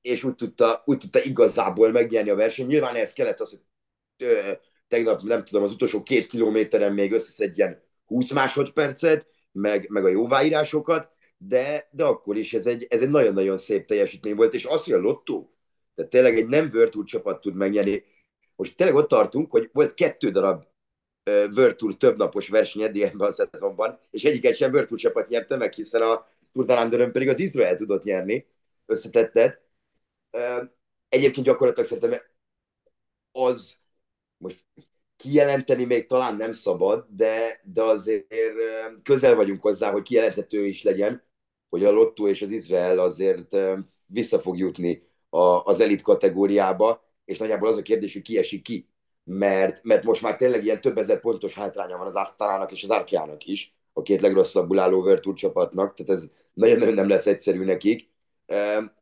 és 0.00 0.24
úgy 0.24 0.34
tudta, 0.34 0.82
úgy 0.84 0.98
tudta 0.98 1.22
igazából 1.22 1.90
megnyerni 1.90 2.30
a 2.30 2.34
versenyt. 2.34 2.68
Nyilván 2.68 2.94
ez 2.94 3.12
kellett 3.12 3.40
az, 3.40 3.50
hogy 3.50 3.60
tegnap, 4.88 5.22
nem 5.22 5.44
tudom, 5.44 5.62
az 5.62 5.70
utolsó 5.70 6.02
két 6.02 6.26
kilométeren 6.26 6.92
még 6.92 7.12
összeszedjen 7.12 7.82
20 8.06 8.32
másodpercet, 8.32 9.26
meg, 9.52 9.88
meg 9.88 10.04
a 10.04 10.08
jóváírásokat, 10.08 11.10
de, 11.36 11.88
de 11.90 12.04
akkor 12.04 12.36
is 12.36 12.54
ez 12.54 12.66
egy, 12.66 12.86
ez 12.88 13.00
egy 13.00 13.10
nagyon-nagyon 13.10 13.56
szép 13.56 13.86
teljesítmény 13.86 14.34
volt, 14.34 14.54
és 14.54 14.64
az, 14.64 14.84
hogy 14.84 14.94
a 14.94 14.98
lottó 14.98 15.54
Tehát 15.94 16.10
tényleg 16.10 16.36
egy 16.36 16.46
nem 16.46 16.70
World 16.72 16.90
Tour 16.90 17.04
csapat 17.04 17.40
tud 17.40 17.54
megnyerni. 17.54 18.04
Most 18.56 18.76
tényleg 18.76 18.96
ott 18.96 19.08
tartunk, 19.08 19.50
hogy 19.50 19.70
volt 19.72 19.94
kettő 19.94 20.30
darab 20.30 20.64
World 21.30 21.96
többnapos 21.98 22.48
verseny 22.48 22.82
eddig 22.82 23.02
ebben 23.02 23.28
a 23.28 23.32
szezonban, 23.32 23.98
és 24.10 24.24
egyiket 24.24 24.56
sem 24.56 24.72
World 24.72 24.88
Tour 24.88 25.00
csapat 25.00 25.28
nyerte 25.28 25.56
meg, 25.56 25.72
hiszen 25.72 26.02
a 26.02 26.26
Tour 26.52 27.10
pedig 27.10 27.28
az 27.28 27.38
Izrael 27.38 27.74
tudott 27.74 28.04
nyerni, 28.04 28.46
összetetted. 28.90 29.60
Egyébként 31.08 31.46
gyakorlatilag 31.46 31.88
szerintem 31.88 32.20
az 33.32 33.78
most 34.36 34.64
kijelenteni 35.16 35.84
még 35.84 36.06
talán 36.06 36.36
nem 36.36 36.52
szabad, 36.52 37.06
de, 37.08 37.60
de 37.64 37.82
azért 37.82 38.34
közel 39.02 39.34
vagyunk 39.34 39.62
hozzá, 39.62 39.90
hogy 39.90 40.02
kijelenthető 40.02 40.66
is 40.66 40.82
legyen, 40.82 41.22
hogy 41.68 41.84
a 41.84 41.90
Lotto 41.90 42.28
és 42.28 42.42
az 42.42 42.50
Izrael 42.50 42.98
azért 42.98 43.56
vissza 44.06 44.40
fog 44.40 44.58
jutni 44.58 45.02
a, 45.28 45.38
az 45.64 45.80
elit 45.80 46.02
kategóriába, 46.02 47.04
és 47.24 47.38
nagyjából 47.38 47.68
az 47.68 47.76
a 47.76 47.82
kérdés, 47.82 48.12
hogy 48.12 48.22
ki 48.22 48.38
esik 48.38 48.62
ki. 48.62 48.88
Mert, 49.24 49.82
mert 49.82 50.04
most 50.04 50.22
már 50.22 50.36
tényleg 50.36 50.64
ilyen 50.64 50.80
több 50.80 50.98
ezer 50.98 51.20
pontos 51.20 51.54
hátránya 51.54 51.96
van 51.96 52.06
az 52.06 52.14
Asztalának 52.14 52.72
és 52.72 52.82
az 52.82 52.90
Arkiának 52.90 53.46
is, 53.46 53.74
a 53.92 54.02
két 54.02 54.20
legrosszabbul 54.20 54.78
álló 54.78 55.02
Virtual 55.02 55.34
csapatnak, 55.34 55.94
tehát 55.94 56.22
ez 56.22 56.30
nagyon-nagyon 56.52 56.94
nem 56.94 57.08
lesz 57.08 57.26
egyszerű 57.26 57.64
nekik. 57.64 58.09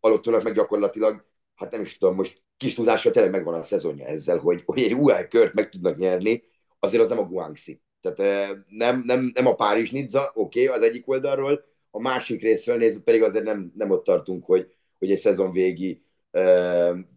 Alottónak 0.01 0.43
meg 0.43 0.55
gyakorlatilag, 0.55 1.25
hát 1.55 1.73
nem 1.73 1.81
is 1.81 1.99
tudom, 1.99 2.15
most 2.15 2.43
kis 2.57 2.75
tudással 2.75 3.13
tényleg 3.13 3.33
megvan 3.33 3.55
a 3.55 3.63
szezonja 3.63 4.07
ezzel, 4.07 4.39
hogy, 4.39 4.63
hogy 4.65 4.83
egy 4.83 4.95
UL 4.95 5.29
kört 5.29 5.55
meg 5.55 5.69
tudnak 5.69 5.97
nyerni, 5.97 6.43
azért 6.79 7.03
az 7.03 7.09
nem 7.09 7.19
a 7.19 7.27
Guangxi. 7.27 7.81
Tehát 8.01 8.57
nem, 8.69 9.03
nem, 9.07 9.31
nem 9.35 9.47
a 9.47 9.55
Párizs 9.55 9.91
Nizza, 9.91 10.31
oké, 10.35 10.65
okay, 10.65 10.77
az 10.77 10.83
egyik 10.83 11.09
oldalról, 11.09 11.65
a 11.91 12.01
másik 12.01 12.43
részről 12.43 12.77
nézzük, 12.77 13.05
pedig 13.05 13.23
azért 13.23 13.45
nem, 13.45 13.73
nem 13.75 13.91
ott 13.91 14.05
tartunk, 14.05 14.45
hogy, 14.45 14.75
hogy 14.99 15.11
egy 15.11 15.19
szezon 15.19 15.53
végi 15.53 16.03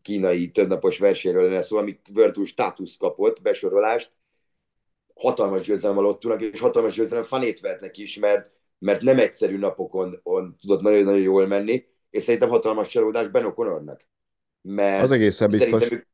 kínai 0.02 0.52
többnapos 0.52 0.98
versenyről 0.98 1.44
lenne 1.44 1.62
szó, 1.62 1.78
ami 1.78 2.00
Virtual 2.13 2.46
státusz 2.46 2.98
kapott, 2.98 3.41
besorolást, 3.41 4.12
hatalmas 5.15 5.65
győzelem 5.65 5.98
a 5.98 6.02
Lottunak, 6.02 6.41
és 6.41 6.60
hatalmas 6.60 6.96
győzelem 6.96 7.24
fanét 7.24 7.60
vehetnek 7.60 7.98
is, 7.98 8.20
mert, 8.20 8.52
mert 8.80 9.02
nem 9.02 9.20
egyszerű 9.20 9.58
napokon 9.58 10.20
on, 10.24 10.56
tudott 10.62 10.82
nagyon-nagyon 10.82 11.22
jól 11.22 11.48
menni, 11.48 11.86
és 12.12 12.24
szerintem 12.24 12.50
hatalmas 12.50 12.88
csalódás 12.88 13.28
Ben 13.28 13.54
O'Connornak. 13.56 14.00
Mert 14.62 15.04
az 15.04 15.12
egészen 15.12 15.50
biztos. 15.50 15.91
Ők, 15.91 16.08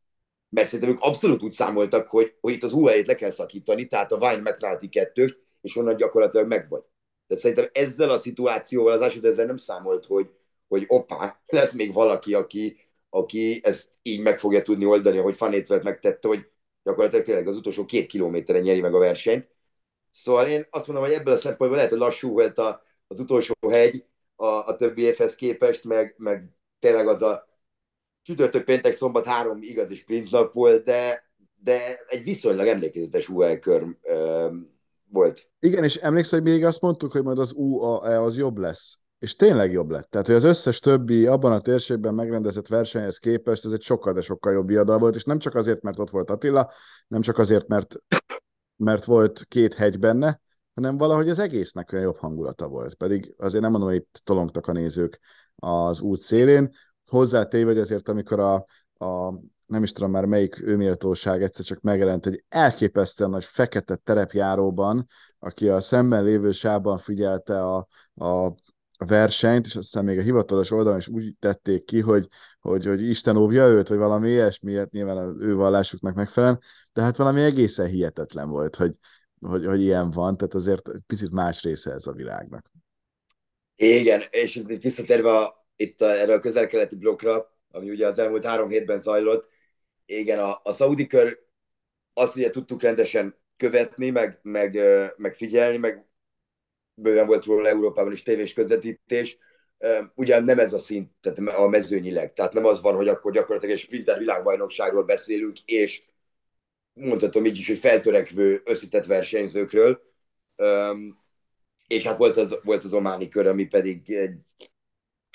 mert 0.50 0.68
szerintem 0.68 0.96
ők 0.96 1.02
abszolút 1.02 1.44
úgy 1.44 1.52
számoltak, 1.52 2.08
hogy, 2.08 2.36
hogy 2.42 2.54
itt 2.54 2.64
az 2.64 2.74
UAE-t 2.74 3.08
le 3.08 3.16
kell 3.16 3.32
szakítani, 3.32 3.88
tehát 3.88 4.12
a 4.12 4.18
Wine 4.18 4.52
McNulty 4.52 4.90
kettős, 4.90 5.38
és 5.62 5.76
onnan 5.76 5.96
gyakorlatilag 5.96 6.48
megvagy. 6.48 6.84
Tehát 7.28 7.44
szerintem 7.44 7.70
ezzel 7.74 8.10
a 8.10 8.18
szituációval 8.18 8.94
az 8.94 9.02
Ásod 9.02 9.26
ezzel 9.26 9.46
nem 9.46 9.58
számolt, 9.58 10.06
hogy, 10.06 10.30
hogy 10.68 10.84
oppá, 10.88 11.42
lesz 11.46 11.74
még 11.74 11.94
valaki, 11.94 12.34
aki, 12.34 12.78
aki 13.10 13.60
ezt 13.64 13.90
így 14.02 14.22
meg 14.22 14.40
fogja 14.40 14.62
tudni 14.62 14.86
oldani, 14.86 15.18
ahogy 15.18 15.36
Fanétvet 15.36 15.84
megtette, 15.84 16.28
hogy 16.28 16.50
gyakorlatilag 16.84 17.26
tényleg 17.26 17.48
az 17.48 17.56
utolsó 17.56 17.86
két 17.86 18.08
kilométeren 18.08 18.62
nyeri 18.62 18.82
meg 18.82 18.94
a 18.94 19.00
versenyt. 19.00 19.50
Szóval 20.10 20.48
én 20.48 20.68
azt 20.70 20.88
mondom, 20.88 21.06
hogy 21.06 21.14
ebből 21.14 21.34
a 21.34 21.38
szempontból 21.38 21.76
lehet, 21.76 21.92
hogy 21.92 22.00
lassú 22.00 22.32
volt 22.32 22.58
a, 22.58 22.84
az 23.08 23.20
utolsó 23.20 23.54
hegy 23.70 24.06
a, 24.38 24.46
a 24.46 24.76
többi 24.76 25.02
évhez 25.02 25.36
képest, 25.36 25.84
meg, 25.84 26.16
meg 26.18 26.52
tényleg 26.80 27.08
az 27.08 27.22
a 27.22 27.48
csütörtök, 28.22 28.64
péntek, 28.64 28.94
szombat 28.94 29.26
három 29.26 29.62
igazi 29.62 29.96
sprint 29.96 30.32
nap 30.32 30.54
volt, 30.54 30.84
de, 30.84 31.24
de 31.56 32.00
egy 32.08 32.24
viszonylag 32.24 32.68
emlékezetes 32.68 33.30
UL 33.30 33.58
kör 33.58 33.98
volt. 35.10 35.50
Igen, 35.60 35.84
és 35.84 35.96
emlékszel, 35.96 36.40
hogy 36.40 36.52
még 36.52 36.66
azt 36.66 36.82
mondtuk, 36.82 37.12
hogy 37.12 37.24
majd 37.24 37.40
az 37.40 37.54
UAE 37.56 38.22
az 38.22 38.38
jobb 38.38 38.58
lesz. 38.58 39.00
És 39.20 39.36
tényleg 39.36 39.72
jobb 39.72 39.90
lett. 39.90 40.10
Tehát, 40.10 40.28
hogy 40.28 40.36
az 40.36 40.44
összes 40.44 40.80
többi 40.80 41.26
abban 41.26 41.52
a 41.52 41.62
térségben 41.62 42.14
megrendezett 42.14 42.68
versenyhez 42.68 43.18
képest 43.18 43.66
ez 43.66 43.72
egy 43.72 43.82
sokkal, 43.82 44.14
de 44.14 44.22
sokkal 44.22 44.54
jobb 44.54 44.68
viadal 44.68 45.00
volt, 45.00 45.16
és 45.16 45.24
nem 45.24 45.40
csak 45.40 45.56
azért, 45.56 45.82
mert 45.82 46.00
ott 46.00 46.10
volt 46.10 46.30
Attila, 46.30 46.72
nem 47.08 47.22
csak 47.22 47.38
azért, 47.38 47.68
mert, 47.68 47.96
mert 48.76 49.06
volt 49.06 49.46
két 49.48 49.74
hegy 49.74 50.00
benne, 50.00 50.42
hanem 50.78 50.98
valahogy 50.98 51.30
az 51.30 51.40
egésznek 51.40 51.92
olyan 51.92 52.04
jobb 52.04 52.18
hangulata 52.18 52.68
volt. 52.68 52.94
Pedig 52.94 53.36
azért 53.38 53.62
nem 53.62 53.72
mondom, 53.72 53.90
hogy 53.90 53.98
itt 53.98 54.22
tolongtak 54.24 54.68
a 54.68 54.72
nézők 54.72 55.20
az 55.56 56.02
út 56.02 56.20
szélén. 56.20 56.70
Hozzátéve, 57.06 57.72
hogy 57.72 57.80
azért, 57.80 58.10
amikor 58.10 58.40
a, 58.40 58.54
a 59.06 59.34
nem 59.68 59.84
is 59.84 59.92
tudom 59.92 60.12
már 60.12 60.26
melyik 60.26 60.62
őméltóság 60.62 61.44
egyszer 61.44 61.66
csak 61.66 61.82
megjelent 61.82 62.26
egy 62.26 62.44
elképesztően 62.50 63.30
nagy 63.30 63.44
fekete 63.44 63.96
terepjáróban, 63.96 65.08
aki 65.40 65.70
a 65.70 65.80
szemben 65.80 66.24
lévő 66.24 66.52
sában 66.52 66.98
figyelte 66.98 67.64
a, 67.64 67.88
a 68.16 68.56
a 69.00 69.06
versenyt, 69.06 69.66
és 69.66 69.76
aztán 69.76 70.04
még 70.04 70.18
a 70.18 70.22
hivatalos 70.22 70.72
oldalon 70.72 70.98
is 70.98 71.08
úgy 71.08 71.36
tették 71.40 71.86
ki, 71.86 72.00
hogy, 72.00 72.28
hogy, 72.60 72.86
hogy 72.86 73.02
Isten 73.02 73.38
óvja 73.38 73.68
őt, 73.68 73.88
vagy 73.88 73.98
valami 73.98 74.30
ilyesmi, 74.30 74.76
hát 74.76 74.92
nyilván 74.92 75.18
az 75.18 75.34
ő 75.40 75.56
vallásuknak 75.56 76.16
megfelelően, 76.16 76.60
de 76.94 77.02
hát 77.02 77.18
valami 77.18 77.42
egészen 77.42 77.88
hihetetlen 77.88 78.50
volt, 78.50 78.76
hogy, 78.76 78.98
hogy, 79.40 79.66
hogy 79.66 79.82
ilyen 79.82 80.12
van, 80.12 80.38
tehát 80.38 80.54
azért 80.54 80.90
picit 81.08 81.32
más 81.32 81.64
része 81.64 81.92
ez 81.92 82.08
a 82.08 82.14
világnak. 82.14 82.72
Igen, 83.76 84.24
és 84.30 84.62
visszatérve 84.66 85.54
itt 85.76 86.02
a, 86.02 86.20
erre 86.20 86.34
a 86.34 86.40
közel-keleti 86.40 86.96
blokkra, 86.96 87.58
ami 87.72 87.90
ugye 87.90 88.08
az 88.08 88.20
elmúlt 88.20 88.46
három 88.46 88.70
hétben 88.70 89.00
zajlott, 89.00 89.50
igen, 90.06 90.40
a, 90.40 90.60
a 90.64 90.72
szaudi 90.72 91.08
kör 91.08 91.40
azt 92.14 92.36
ugye 92.36 92.50
tudtuk 92.50 92.82
rendesen 92.82 93.36
követni, 93.58 94.10
meg, 94.10 94.40
meg, 94.42 94.80
meg 95.18 95.34
figyelni, 95.34 95.78
meg 95.78 96.08
bőven 96.94 97.28
volt 97.28 97.46
róla 97.46 97.68
Európában 97.68 98.12
is 98.12 98.24
tévés 98.24 98.54
közvetítés, 98.54 99.38
ugyan 100.16 100.44
nem 100.44 100.60
ez 100.60 100.74
a 100.74 100.80
szint, 100.80 101.12
tehát 101.22 101.60
a 101.60 101.68
mezőnyileg. 101.68 102.34
Tehát 102.34 102.54
nem 102.54 102.66
az 102.66 102.82
van, 102.82 102.96
hogy 102.96 103.08
akkor 103.08 103.32
gyakorlatilag 103.32 103.76
egy 103.76 103.82
sprinter 103.82 104.18
világbajnokságról 104.18 105.04
beszélünk, 105.04 105.60
és 105.66 106.04
mondhatom 106.98 107.46
így 107.46 107.58
is, 107.58 107.68
hogy 107.68 107.78
feltörekvő, 107.78 108.62
összetett 108.66 109.06
versenyzőkről. 109.06 110.02
És 111.88 112.04
hát 112.04 112.18
volt 112.18 112.38
az, 112.38 112.60
volt 112.64 112.84
az 112.84 112.94
ománi 112.94 113.28
kör, 113.28 113.48
ami 113.48 113.66
pedig 113.66 114.12
egy, 114.12 114.38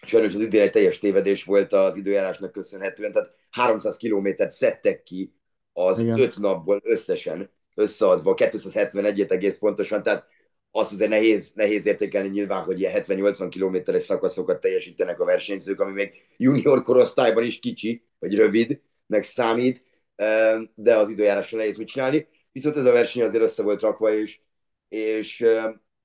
sajnos 0.07 0.35
az 0.35 0.40
idén 0.40 0.61
egy 0.61 0.70
teljes 0.70 0.98
tévedés 0.98 1.44
volt 1.44 1.72
az 1.72 1.96
időjárásnak 1.96 2.53
köszönhetően, 2.53 3.12
tehát 3.12 3.35
300 3.51 3.96
kilométert 3.96 4.51
szedtek 4.51 5.03
ki 5.03 5.35
az 5.72 5.98
Igen. 5.98 6.20
öt 6.20 6.38
napból 6.38 6.81
összesen, 6.85 7.51
összeadva, 7.75 8.35
271 8.35 9.20
egész 9.20 9.59
pontosan, 9.59 10.03
tehát 10.03 10.27
azt 10.70 10.92
azért 10.92 11.11
nehéz, 11.11 11.53
nehéz 11.55 11.87
értékelni 11.87 12.29
nyilván, 12.29 12.62
hogy 12.62 12.81
ilyen 12.81 13.03
70-80 13.07 13.46
kilométeres 13.51 14.03
szakaszokat 14.03 14.61
teljesítenek 14.61 15.20
a 15.20 15.25
versenyzők, 15.25 15.81
ami 15.81 15.92
még 15.92 16.12
junior 16.37 16.83
korosztályban 16.83 17.44
is 17.44 17.59
kicsi, 17.59 18.05
vagy 18.18 18.35
rövidnek 18.35 19.22
számít, 19.22 19.85
de 20.75 20.96
az 20.96 21.09
időjárásra 21.09 21.59
nehéz 21.59 21.77
mit 21.77 21.88
csinálni. 21.88 22.29
Viszont 22.53 22.77
ez 22.77 22.85
a 22.85 22.92
verseny 22.92 23.22
azért 23.22 23.42
össze 23.42 23.62
volt 23.62 23.81
rakva, 23.81 24.12
és, 24.12 24.40
és 24.88 25.44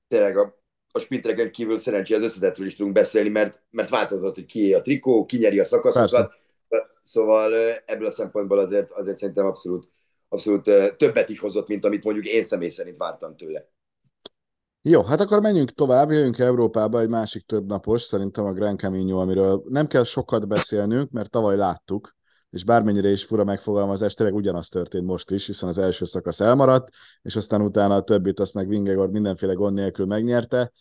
tényleg 0.08 0.36
a, 0.36 0.62
a 0.90 0.98
sprintereken 0.98 1.50
kívül 1.50 1.78
szerencsé 1.78 2.14
az 2.14 2.22
összetettről 2.22 2.66
is 2.66 2.76
tudunk 2.76 2.94
beszélni, 2.94 3.28
mert, 3.28 3.62
mert 3.70 3.88
változott, 3.88 4.34
hogy 4.34 4.46
ki 4.46 4.74
a 4.74 4.80
trikó, 4.80 5.24
ki 5.24 5.38
nyeri 5.38 5.58
a 5.58 5.64
szakaszokat. 5.64 6.10
Persze. 6.10 6.90
Szóval 7.02 7.54
ebből 7.84 8.06
a 8.06 8.10
szempontból 8.10 8.58
azért, 8.58 8.90
azért 8.90 9.18
szerintem 9.18 9.46
abszolút, 9.46 9.88
abszolút 10.28 10.62
többet 10.96 11.28
is 11.28 11.38
hozott, 11.38 11.68
mint 11.68 11.84
amit 11.84 12.04
mondjuk 12.04 12.26
én 12.26 12.42
személy 12.42 12.68
szerint 12.68 12.96
vártam 12.96 13.36
tőle. 13.36 13.70
Jó, 14.82 15.02
hát 15.02 15.20
akkor 15.20 15.40
menjünk 15.40 15.70
tovább, 15.70 16.10
jöjjünk 16.10 16.38
Európába 16.38 17.00
egy 17.00 17.08
másik 17.08 17.46
több 17.46 17.66
napos, 17.66 18.02
szerintem 18.02 18.44
a 18.44 18.52
Grand 18.52 18.78
Camino, 18.78 19.18
amiről 19.18 19.62
nem 19.68 19.86
kell 19.86 20.04
sokat 20.04 20.48
beszélnünk, 20.48 21.10
mert 21.10 21.30
tavaly 21.30 21.56
láttuk, 21.56 22.16
és 22.50 22.64
bármennyire 22.64 23.10
is 23.10 23.24
fura 23.24 23.44
megfogalmazás, 23.44 24.14
tényleg 24.14 24.34
ugyanaz 24.34 24.68
történt 24.68 25.06
most 25.06 25.30
is, 25.30 25.46
hiszen 25.46 25.68
az 25.68 25.78
első 25.78 26.04
szakasz 26.04 26.40
elmaradt, 26.40 26.88
és 27.22 27.36
aztán 27.36 27.60
utána 27.60 27.94
a 27.94 28.02
többit 28.02 28.40
azt 28.40 28.54
meg 28.54 28.68
Vingegord 28.68 29.12
mindenféle 29.12 29.52
gond 29.52 29.74
nélkül 29.74 30.06
megnyerte. 30.06 30.72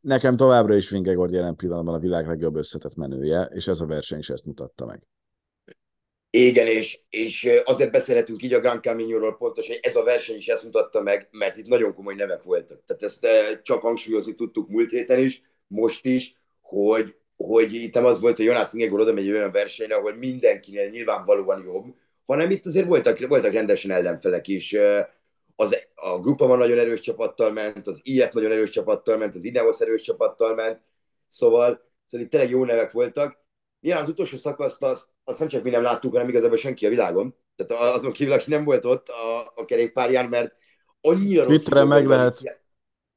Nekem 0.00 0.36
továbbra 0.36 0.74
is 0.74 0.90
Vingegord 0.90 1.32
jelen 1.32 1.56
pillanatban 1.56 1.94
a 1.94 1.98
világ 1.98 2.26
legjobb 2.26 2.56
összetett 2.56 2.94
menője, 2.94 3.42
és 3.42 3.66
ez 3.66 3.80
a 3.80 3.86
verseny 3.86 4.18
is 4.18 4.30
ezt 4.30 4.46
mutatta 4.46 4.86
meg. 4.86 5.02
Igen, 6.30 6.66
és, 6.66 7.00
és 7.10 7.48
azért 7.64 7.90
beszélhetünk 7.90 8.42
így 8.42 8.52
a 8.52 8.60
Gran 8.60 8.82
Camino-ról 8.82 9.36
pontos, 9.36 9.66
hogy 9.66 9.78
ez 9.82 9.96
a 9.96 10.02
verseny 10.02 10.36
is 10.36 10.46
ezt 10.46 10.64
mutatta 10.64 11.02
meg, 11.02 11.28
mert 11.30 11.56
itt 11.56 11.66
nagyon 11.66 11.94
komoly 11.94 12.14
nevek 12.14 12.42
voltak. 12.42 12.82
Tehát 12.86 13.02
ezt 13.02 13.26
csak 13.62 13.80
hangsúlyozni 13.80 14.34
tudtuk 14.34 14.68
múlt 14.68 14.90
héten 14.90 15.18
is, 15.18 15.42
most 15.66 16.04
is, 16.04 16.36
hogy, 16.60 17.16
hogy 17.46 17.74
itt 17.74 17.94
nem 17.94 18.04
az 18.04 18.20
volt, 18.20 18.36
hogy 18.36 18.46
Jonas 18.46 18.70
Vingegor 18.70 19.00
oda 19.00 19.12
megy 19.12 19.30
olyan 19.30 19.52
versenyre, 19.52 19.94
ahol 19.94 20.14
mindenkinél 20.14 20.88
nyilvánvalóan 20.88 21.62
jobb, 21.64 21.94
hanem 22.26 22.50
itt 22.50 22.66
azért 22.66 22.86
voltak, 22.86 23.26
voltak 23.26 23.52
rendesen 23.52 23.90
ellenfelek 23.90 24.48
is. 24.48 24.76
Az, 25.56 25.76
a 25.94 26.18
Grupa 26.18 26.46
van 26.46 26.58
nagyon 26.58 26.78
erős 26.78 27.00
csapattal 27.00 27.52
ment, 27.52 27.86
az 27.86 28.00
IF 28.02 28.32
nagyon 28.32 28.50
erős 28.50 28.70
csapattal 28.70 29.16
ment, 29.16 29.34
az 29.34 29.44
Ineos 29.44 29.80
erős 29.80 30.00
csapattal 30.00 30.54
ment, 30.54 30.80
szóval, 31.26 31.80
szóval 32.06 32.26
itt 32.26 32.32
tényleg 32.32 32.50
jó 32.50 32.64
nevek 32.64 32.92
voltak, 32.92 33.40
Nyilván 33.82 34.02
az 34.02 34.08
utolsó 34.08 34.36
szakaszt 34.36 34.82
azt, 34.82 35.08
azt 35.24 35.38
nem 35.38 35.48
csak 35.48 35.62
mi 35.62 35.70
nem 35.70 35.82
láttuk, 35.82 36.12
hanem 36.12 36.28
igazából 36.28 36.56
senki 36.56 36.86
a 36.86 36.88
világon. 36.88 37.34
Tehát 37.56 37.94
azon 37.94 38.12
kívül, 38.12 38.32
aki 38.32 38.50
nem 38.50 38.64
volt 38.64 38.84
ott 38.84 39.08
a, 39.08 39.52
a 39.54 39.64
kerékpárján, 39.64 40.28
mert 40.28 40.54
annyira 41.00 41.44
Twitterre 41.44 41.84
meg 41.84 42.06
lehet, 42.06 42.61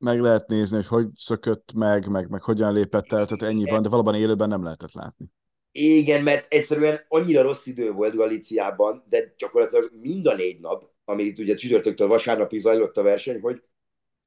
meg 0.05 0.19
lehet 0.19 0.47
nézni, 0.47 0.75
hogy 0.75 0.87
hogy 0.87 1.07
szökött 1.15 1.73
meg, 1.73 2.07
meg, 2.07 2.29
meg 2.29 2.41
hogyan 2.41 2.73
lépett 2.73 3.11
el, 3.11 3.25
tehát 3.25 3.53
ennyi 3.53 3.65
van, 3.69 3.81
de 3.81 3.89
valóban 3.89 4.15
élőben 4.15 4.49
nem 4.49 4.63
lehetett 4.63 4.93
látni. 4.93 5.25
Igen, 5.71 6.23
mert 6.23 6.53
egyszerűen 6.53 7.05
annyira 7.07 7.41
rossz 7.41 7.65
idő 7.65 7.91
volt 7.91 8.15
Galíciában, 8.15 9.03
de 9.09 9.33
gyakorlatilag 9.37 9.91
mind 10.01 10.25
a 10.25 10.35
négy 10.35 10.59
nap, 10.59 10.89
amit 11.05 11.39
ugye 11.39 11.55
csütörtöktől 11.55 12.07
vasárnapig 12.07 12.59
zajlott 12.59 12.97
a 12.97 13.03
verseny, 13.03 13.39
hogy 13.39 13.63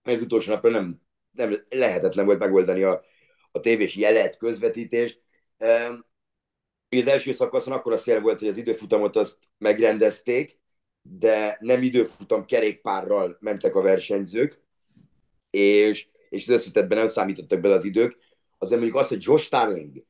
ez 0.02 0.22
utolsó 0.22 0.52
napra 0.52 0.70
nem, 0.70 1.00
nem 1.30 1.66
lehetetlen 1.68 2.24
volt 2.24 2.38
megoldani 2.38 2.82
a, 2.82 3.02
a 3.52 3.60
tévés 3.60 3.96
jelet, 3.96 4.36
közvetítést. 4.36 5.22
Az 6.88 7.06
első 7.06 7.32
szakaszon 7.32 7.72
akkor 7.72 7.92
a 7.92 7.96
szél 7.96 8.20
volt, 8.20 8.38
hogy 8.38 8.48
az 8.48 8.56
időfutamot 8.56 9.16
azt 9.16 9.38
megrendezték, 9.58 10.60
de 11.02 11.58
nem 11.60 11.82
időfutam 11.82 12.44
kerékpárral 12.44 13.36
mentek 13.40 13.74
a 13.74 13.82
versenyzők, 13.82 14.66
és, 15.58 16.08
és 16.28 16.48
az 16.48 16.54
összetetben 16.54 16.98
nem 16.98 17.08
számítottak 17.08 17.60
bele 17.60 17.74
az 17.74 17.84
idők. 17.84 18.16
Azért 18.58 18.80
mondjuk 18.80 19.00
azt, 19.00 19.08
hogy 19.08 19.22
Josh 19.22 19.44
Starling 19.44 20.04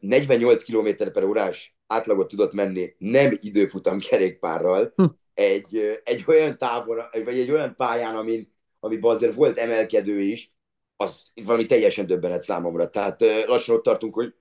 48 0.00 0.62
km 0.62 1.10
per 1.12 1.24
órás 1.24 1.76
átlagot 1.86 2.28
tudott 2.28 2.52
menni 2.52 2.94
nem 2.98 3.38
időfutam 3.40 3.98
kerékpárral, 3.98 4.92
hm. 4.96 5.04
egy, 5.34 6.00
egy 6.04 6.24
olyan 6.26 6.58
távon, 6.58 6.98
vagy 7.24 7.38
egy 7.38 7.50
olyan 7.50 7.74
pályán, 7.76 8.16
amin, 8.16 8.54
amiben 8.80 9.10
azért 9.10 9.34
volt 9.34 9.58
emelkedő 9.58 10.20
is, 10.20 10.52
az 10.96 11.32
valami 11.44 11.66
teljesen 11.66 12.06
döbbenet 12.06 12.42
számomra. 12.42 12.90
Tehát 12.90 13.20
lassan 13.46 13.74
ott 13.74 13.82
tartunk, 13.82 14.14
hogy 14.14 14.34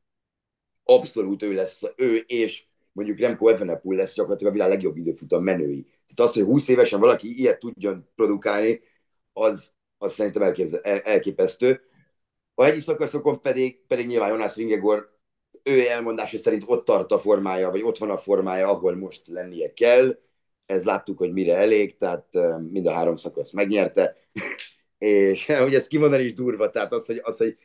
abszolút 0.84 1.44
ő 1.44 1.52
lesz, 1.52 1.82
ő 1.96 2.16
és 2.16 2.64
mondjuk 2.92 3.20
Remco 3.20 3.48
Evenepoel 3.48 3.98
lesz 3.98 4.14
gyakorlatilag 4.14 4.54
a 4.54 4.56
világ 4.56 4.72
legjobb 4.72 4.98
időfutam 4.98 5.44
menői. 5.44 5.82
Tehát 5.82 6.32
az, 6.32 6.34
hogy 6.34 6.44
20 6.44 6.68
évesen 6.68 7.00
valaki 7.00 7.40
ilyet 7.40 7.60
tudjon 7.60 8.10
produkálni, 8.16 8.80
az, 9.34 9.72
az 10.00 10.14
szerintem 10.14 10.42
elképzel, 10.42 10.82
elképesztő. 10.82 11.82
A 12.56 12.64
hegyi 12.64 12.80
szakaszokon 12.80 13.42
pedig, 13.42 13.86
pedig 13.88 14.08
nyilván 14.08 14.30
Jonas 14.30 14.56
Vingegor 14.56 15.18
ő 15.64 15.88
elmondása 15.88 16.38
szerint 16.38 16.64
ott 16.66 16.86
tart 16.86 17.12
a 17.12 17.20
formája, 17.20 17.70
vagy 17.70 17.82
ott 17.82 17.98
van 17.98 18.10
a 18.10 18.18
formája, 18.18 18.68
ahol 18.68 18.96
most 18.96 19.28
lennie 19.28 19.74
kell. 19.74 20.20
Ez 20.66 20.86
láttuk, 20.86 21.18
hogy 21.18 21.32
mire 21.34 21.56
elég, 21.56 21.98
tehát 21.98 22.26
mind 22.72 22.86
a 22.86 22.92
három 22.92 23.16
szakasz 23.16 23.52
megnyerte. 23.52 24.18
és 25.00 25.46
hogy 25.64 25.74
ezt 25.74 25.88
kimondani 25.88 26.24
is 26.24 26.34
durva, 26.34 26.70
tehát 26.70 26.94
az, 26.94 27.06
hogy, 27.06 27.20
az, 27.24 27.38
hogy 27.38 27.58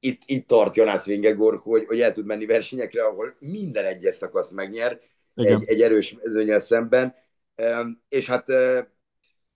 itt, 0.00 0.22
itt 0.26 0.46
tart 0.46 0.76
Jonas 0.76 1.04
Vingegor, 1.04 1.60
hogy, 1.62 1.86
hogy 1.86 2.00
el 2.00 2.12
tud 2.12 2.26
menni 2.26 2.46
versenyekre, 2.46 3.04
ahol 3.04 3.36
minden 3.38 3.84
egyes 3.84 4.14
szakasz 4.14 4.50
megnyer, 4.50 5.00
egy, 5.34 5.64
egy 5.66 5.82
erős 5.82 6.16
mezőnyel 6.22 6.58
szemben. 6.58 7.14
És 8.08 8.26
hát 8.26 8.46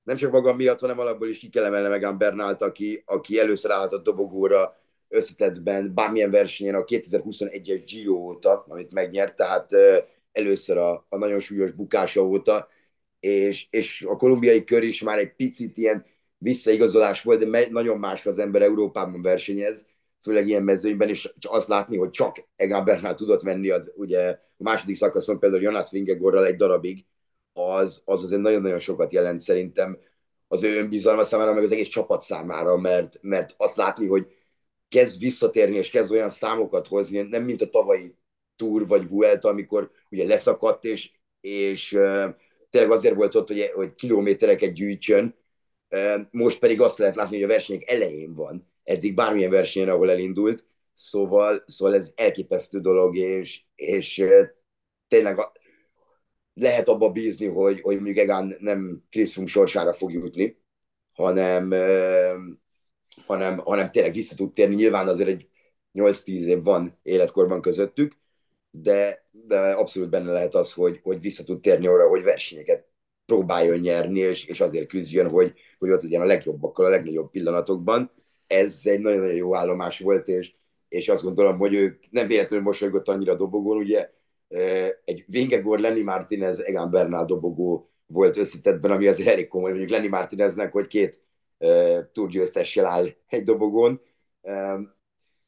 nem 0.06 0.16
csak 0.16 0.32
magam 0.32 0.56
miatt, 0.56 0.80
hanem 0.80 0.98
alapból 0.98 1.28
is 1.28 1.38
ki 1.38 1.48
kell 1.48 1.64
emelni 1.64 1.88
Megan 1.88 2.18
Bernált, 2.18 2.62
aki, 2.62 3.02
aki 3.06 3.38
először 3.38 3.70
állhat 3.70 3.92
a 3.92 3.98
dobogóra 3.98 4.76
összetettben 5.08 5.94
bármilyen 5.94 6.30
versenyen 6.30 6.74
a 6.74 6.84
2021-es 6.84 7.82
Giro 7.86 8.14
óta, 8.14 8.64
amit 8.68 8.92
megnyert, 8.92 9.36
tehát 9.36 9.70
először 10.32 10.76
a, 10.76 11.06
a 11.08 11.16
nagyon 11.16 11.40
súlyos 11.40 11.70
bukása 11.70 12.22
óta, 12.22 12.68
és, 13.20 13.66
és 13.70 14.04
a 14.08 14.16
kolumbiai 14.16 14.64
kör 14.64 14.82
is 14.82 15.02
már 15.02 15.18
egy 15.18 15.34
picit 15.34 15.76
ilyen 15.76 16.04
visszaigazolás 16.38 17.22
volt, 17.22 17.48
de 17.48 17.68
nagyon 17.70 17.98
más 17.98 18.26
az 18.26 18.38
ember 18.38 18.62
Európában 18.62 19.22
versenyez, 19.22 19.86
főleg 20.22 20.46
ilyen 20.46 20.62
mezőnyben, 20.62 21.08
és 21.08 21.32
azt 21.48 21.68
látni, 21.68 21.96
hogy 21.96 22.10
csak 22.10 22.48
Egan 22.56 22.84
Bernal 22.84 23.14
tudott 23.14 23.42
menni 23.42 23.70
az 23.70 23.92
ugye 23.96 24.28
a 24.30 24.62
második 24.62 24.96
szakaszon 24.96 25.38
például 25.38 25.62
Jonas 25.62 25.90
Vingegorral 25.90 26.46
egy 26.46 26.56
darabig, 26.56 27.04
az, 27.56 28.02
az 28.04 28.22
azért 28.22 28.40
nagyon-nagyon 28.40 28.78
sokat 28.78 29.12
jelent 29.12 29.40
szerintem 29.40 29.98
az 30.48 30.62
ő 30.62 30.76
önbizalma 30.76 31.24
számára, 31.24 31.52
meg 31.52 31.62
az 31.62 31.72
egész 31.72 31.88
csapat 31.88 32.22
számára, 32.22 32.76
mert, 32.76 33.18
mert 33.20 33.54
azt 33.56 33.76
látni, 33.76 34.06
hogy 34.06 34.26
kezd 34.88 35.18
visszatérni, 35.18 35.76
és 35.76 35.90
kezd 35.90 36.12
olyan 36.12 36.30
számokat 36.30 36.86
hozni, 36.86 37.20
nem 37.22 37.44
mint 37.44 37.62
a 37.62 37.68
tavalyi 37.68 38.14
Tour 38.56 38.86
vagy 38.86 39.08
Vuelta, 39.08 39.48
amikor 39.48 39.90
ugye 40.10 40.26
leszakadt, 40.26 40.84
és, 40.84 41.10
és 41.40 41.92
uh, 41.92 42.24
tényleg 42.70 42.90
azért 42.90 43.14
volt 43.14 43.34
ott, 43.34 43.48
hogy, 43.48 43.70
hogy 43.74 43.94
kilométereket 43.94 44.72
gyűjtsön, 44.72 45.36
uh, 45.90 46.20
most 46.30 46.58
pedig 46.58 46.80
azt 46.80 46.98
lehet 46.98 47.16
látni, 47.16 47.34
hogy 47.34 47.44
a 47.44 47.48
versenyek 47.48 47.90
elején 47.90 48.34
van, 48.34 48.72
eddig 48.84 49.14
bármilyen 49.14 49.50
versenyen, 49.50 49.88
ahol 49.88 50.10
elindult, 50.10 50.64
szóval, 50.92 51.64
szóval 51.66 51.94
ez 51.94 52.12
elképesztő 52.16 52.80
dolog, 52.80 53.16
és, 53.16 53.62
és 53.74 54.18
uh, 54.18 54.46
tényleg 55.08 55.38
lehet 56.60 56.88
abba 56.88 57.10
bízni, 57.10 57.46
hogy, 57.46 57.80
hogy 57.80 57.94
mondjuk 57.94 58.16
Egan 58.16 58.54
nem 58.58 59.02
Froome 59.10 59.50
sorsára 59.50 59.92
fog 59.92 60.12
jutni, 60.12 60.58
hanem, 61.12 61.70
hanem, 63.26 63.58
hanem 63.58 63.90
tényleg 63.90 64.12
vissza 64.12 64.34
tud 64.34 64.52
térni. 64.52 64.74
Nyilván 64.74 65.08
azért 65.08 65.28
egy 65.28 65.48
8-10 65.94 66.26
év 66.26 66.62
van 66.62 66.98
életkorban 67.02 67.60
közöttük, 67.60 68.16
de, 68.70 69.28
de 69.30 69.58
abszolút 69.58 70.10
benne 70.10 70.32
lehet 70.32 70.54
az, 70.54 70.72
hogy, 70.72 71.00
hogy 71.02 71.20
vissza 71.20 71.44
tud 71.44 71.60
térni 71.60 71.86
arra, 71.86 72.08
hogy 72.08 72.22
versenyeket 72.22 72.88
próbáljon 73.26 73.78
nyerni, 73.78 74.18
és, 74.18 74.44
és 74.44 74.60
azért 74.60 74.88
küzdjön, 74.88 75.28
hogy, 75.28 75.54
hogy 75.78 75.90
ott 75.90 76.02
legyen 76.02 76.20
a 76.20 76.24
legjobbakkal, 76.24 76.86
a 76.86 76.88
legnagyobb 76.88 77.30
pillanatokban. 77.30 78.10
Ez 78.46 78.80
egy 78.84 79.00
nagyon-nagyon 79.00 79.36
jó 79.36 79.56
állomás 79.56 79.98
volt, 79.98 80.28
és, 80.28 80.54
és 80.88 81.08
azt 81.08 81.22
gondolom, 81.22 81.58
hogy 81.58 81.74
ő 81.74 81.98
nem 82.10 82.26
véletlenül 82.26 82.64
mosolygott 82.64 83.08
annyira 83.08 83.34
dobogón, 83.34 83.76
ugye 83.76 84.10
egy 85.04 85.24
Vingegor, 85.26 85.78
Lenny 85.78 86.02
Martinez, 86.02 86.58
Egan 86.58 86.90
Bernal 86.90 87.24
dobogó 87.24 87.90
volt 88.06 88.36
összetettben, 88.36 88.90
ami 88.90 89.06
azért 89.06 89.28
elég 89.28 89.48
komoly, 89.48 89.70
mondjuk 89.70 89.90
Lenny 89.90 90.08
Martineznek, 90.08 90.72
hogy 90.72 90.86
két 90.86 91.20
túrgyőztessel 92.12 92.86
áll 92.86 93.06
egy 93.26 93.42
dobogón. 93.42 94.00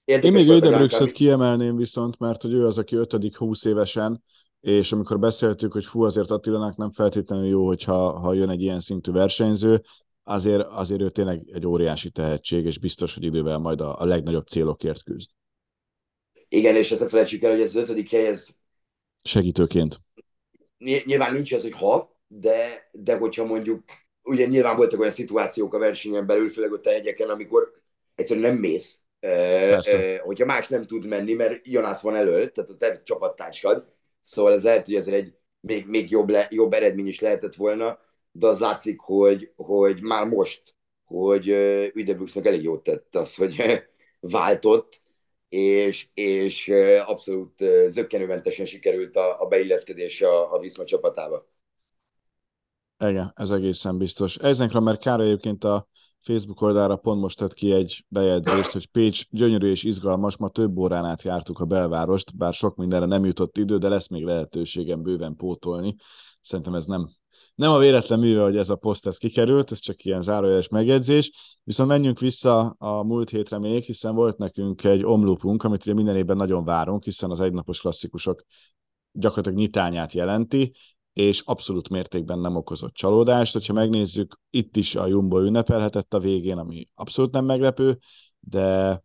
Érdekes 0.05 0.41
Én 0.41 0.47
még 0.47 0.49
Ödebrüxet 0.49 1.13
kiemelném 1.13 1.77
viszont, 1.77 2.19
mert 2.19 2.43
hogy 2.43 2.53
ő 2.53 2.67
az, 2.67 2.79
aki 2.79 2.97
ötödik 2.97 3.37
húsz 3.37 3.65
évesen, 3.65 4.23
és 4.61 4.93
amikor 4.93 5.19
beszéltük, 5.19 5.73
hogy 5.73 5.85
fú, 5.85 6.03
azért 6.03 6.31
Attilának 6.31 6.77
nem 6.77 6.91
feltétlenül 6.91 7.47
jó, 7.47 7.67
hogyha 7.67 8.19
ha 8.19 8.33
jön 8.33 8.51
egy 8.51 8.63
ilyen 8.63 8.81
szintű 8.81 9.13
versenyző, 9.13 9.83
azért, 10.23 10.67
azért 10.67 11.01
ő 11.01 11.11
tényleg 11.11 11.51
egy 11.53 11.67
óriási 11.67 12.11
tehetség, 12.11 12.65
és 12.65 12.79
biztos, 12.79 13.15
hogy 13.15 13.25
idővel 13.25 13.59
majd 13.59 13.81
a, 13.81 14.01
a 14.01 14.05
legnagyobb 14.05 14.47
célokért 14.47 15.03
küzd. 15.03 15.31
Igen, 16.49 16.77
és 16.77 16.91
ezt 16.91 17.03
a 17.03 17.09
felejtsük 17.09 17.43
el, 17.43 17.51
hogy 17.51 17.61
ez 17.61 17.75
az 17.75 17.83
ötödik 17.83 18.11
hely, 18.11 18.27
ez 18.27 18.49
segítőként. 19.23 20.01
Nyilván 20.79 21.33
nincs 21.33 21.55
ez, 21.55 21.63
hogy 21.63 21.73
ha, 21.73 22.21
de, 22.27 22.87
de 22.93 23.17
hogyha 23.17 23.45
mondjuk, 23.45 23.85
ugye 24.23 24.47
nyilván 24.47 24.77
voltak 24.77 25.01
olyan 25.01 25.13
szituációk 25.13 25.75
a 25.75 25.79
versenyen 25.79 26.27
belül, 26.27 26.51
főleg 26.51 26.73
ott 26.73 26.87
a 26.87 26.91
hegyeken, 26.91 27.29
amikor 27.29 27.73
egyszerűen 28.15 28.51
nem 28.51 28.61
mész, 28.61 29.01
Persze. 29.21 30.21
hogyha 30.25 30.47
más 30.47 30.69
nem 30.69 30.87
tud 30.87 31.07
menni, 31.07 31.33
mert 31.33 31.67
Jonász 31.67 32.01
van 32.01 32.17
elől, 32.17 32.53
tehát 32.53 32.71
a 32.71 32.77
te 32.77 33.03
csapattárskad, 33.03 33.93
szóval 34.21 34.53
ez 34.53 34.63
lehet, 34.63 34.87
hogy 34.87 34.95
ez 34.95 35.07
egy 35.07 35.35
még, 35.61 35.87
még 35.87 36.11
jobb, 36.11 36.29
le, 36.29 36.47
jobb 36.51 36.73
eredmény 36.73 37.07
is 37.07 37.21
lehetett 37.21 37.55
volna, 37.55 37.99
de 38.33 38.47
az 38.47 38.59
látszik, 38.59 39.01
hogy, 39.01 39.53
hogy 39.57 40.03
már 40.03 40.27
most, 40.27 40.75
hogy 41.05 41.49
Üdebrüksznek 41.95 42.47
elég 42.47 42.63
jót 42.63 42.83
tett 42.83 43.15
az, 43.15 43.35
hogy 43.35 43.63
váltott, 44.21 45.01
és, 45.49 46.09
és 46.15 46.73
abszolút 47.07 47.65
zöggenőmentesen 47.87 48.67
sikerült 48.67 49.17
a, 49.17 49.41
a 49.41 49.47
beilleszkedés 49.47 50.23
a, 50.23 50.53
a 50.53 50.59
Viszma 50.59 50.85
csapatába. 50.85 51.47
Igen, 53.05 53.33
ez 53.35 53.51
egészen 53.51 53.99
biztos. 53.99 54.37
Ezenkre 54.37 54.81
mert 54.81 55.01
Kára 55.01 55.23
egyébként 55.23 55.65
a 55.65 55.89
Facebook 56.21 56.61
oldalra 56.61 56.97
pont 56.97 57.21
most 57.21 57.39
tett 57.39 57.55
ki 57.55 57.73
egy 57.73 58.05
bejegyzést, 58.09 58.73
hogy 58.73 58.87
Pécs 58.87 59.25
gyönyörű 59.31 59.71
és 59.71 59.83
izgalmas, 59.83 60.37
ma 60.37 60.49
több 60.49 60.77
órán 60.77 61.05
át 61.05 61.23
jártuk 61.23 61.59
a 61.59 61.65
belvárost, 61.65 62.37
bár 62.37 62.55
sok 62.55 62.77
mindenre 62.77 63.07
nem 63.07 63.25
jutott 63.25 63.57
idő, 63.57 63.79
de 63.79 63.89
lesz 63.89 64.09
még 64.09 64.25
lehetőségem 64.25 65.03
bőven 65.03 65.37
pótolni. 65.37 65.97
Szerintem 66.41 66.75
ez 66.75 66.85
nem 66.85 67.09
nem 67.59 67.71
a 67.71 67.79
véletlen 67.79 68.19
műve, 68.19 68.43
hogy 68.43 68.57
ez 68.57 68.69
a 68.71 68.77
poszt 68.77 69.07
ez 69.07 69.17
kikerült, 69.17 69.71
ez 69.71 69.79
csak 69.79 70.05
ilyen 70.05 70.23
zárójeles 70.23 70.69
megjegyzés. 70.69 71.31
Viszont 71.65 71.89
menjünk 71.89 72.19
vissza 72.19 72.69
a 72.69 73.03
múlt 73.03 73.31
hétre 73.31 73.59
még, 73.59 73.85
hiszen 73.85 74.15
volt 74.15 74.39
nekünk 74.39 74.85
egy 74.85 75.05
omlupunk, 75.05 75.63
amit 75.63 75.83
ugye 75.83 75.95
minden 75.95 76.17
évben 76.17 76.37
nagyon 76.37 76.65
várunk, 76.65 77.05
hiszen 77.05 77.31
az 77.31 77.41
egynapos 77.41 77.81
klasszikusok 77.81 78.45
gyakorlatilag 79.13 79.59
nyitányát 79.59 80.13
jelenti, 80.13 80.73
és 81.13 81.41
abszolút 81.41 81.89
mértékben 81.89 82.39
nem 82.39 82.57
okozott 82.57 82.95
csalódást. 82.95 83.53
Hogyha 83.53 83.73
megnézzük, 83.73 84.41
itt 84.51 84.77
is 84.77 84.95
a 84.95 85.07
Jumbo 85.07 85.41
ünnepelhetett 85.41 86.15
a 86.15 86.19
végén, 86.19 86.59
ami 86.59 86.85
abszolút 86.95 87.33
nem 87.33 87.45
meglepő, 87.45 87.99
de 88.41 89.03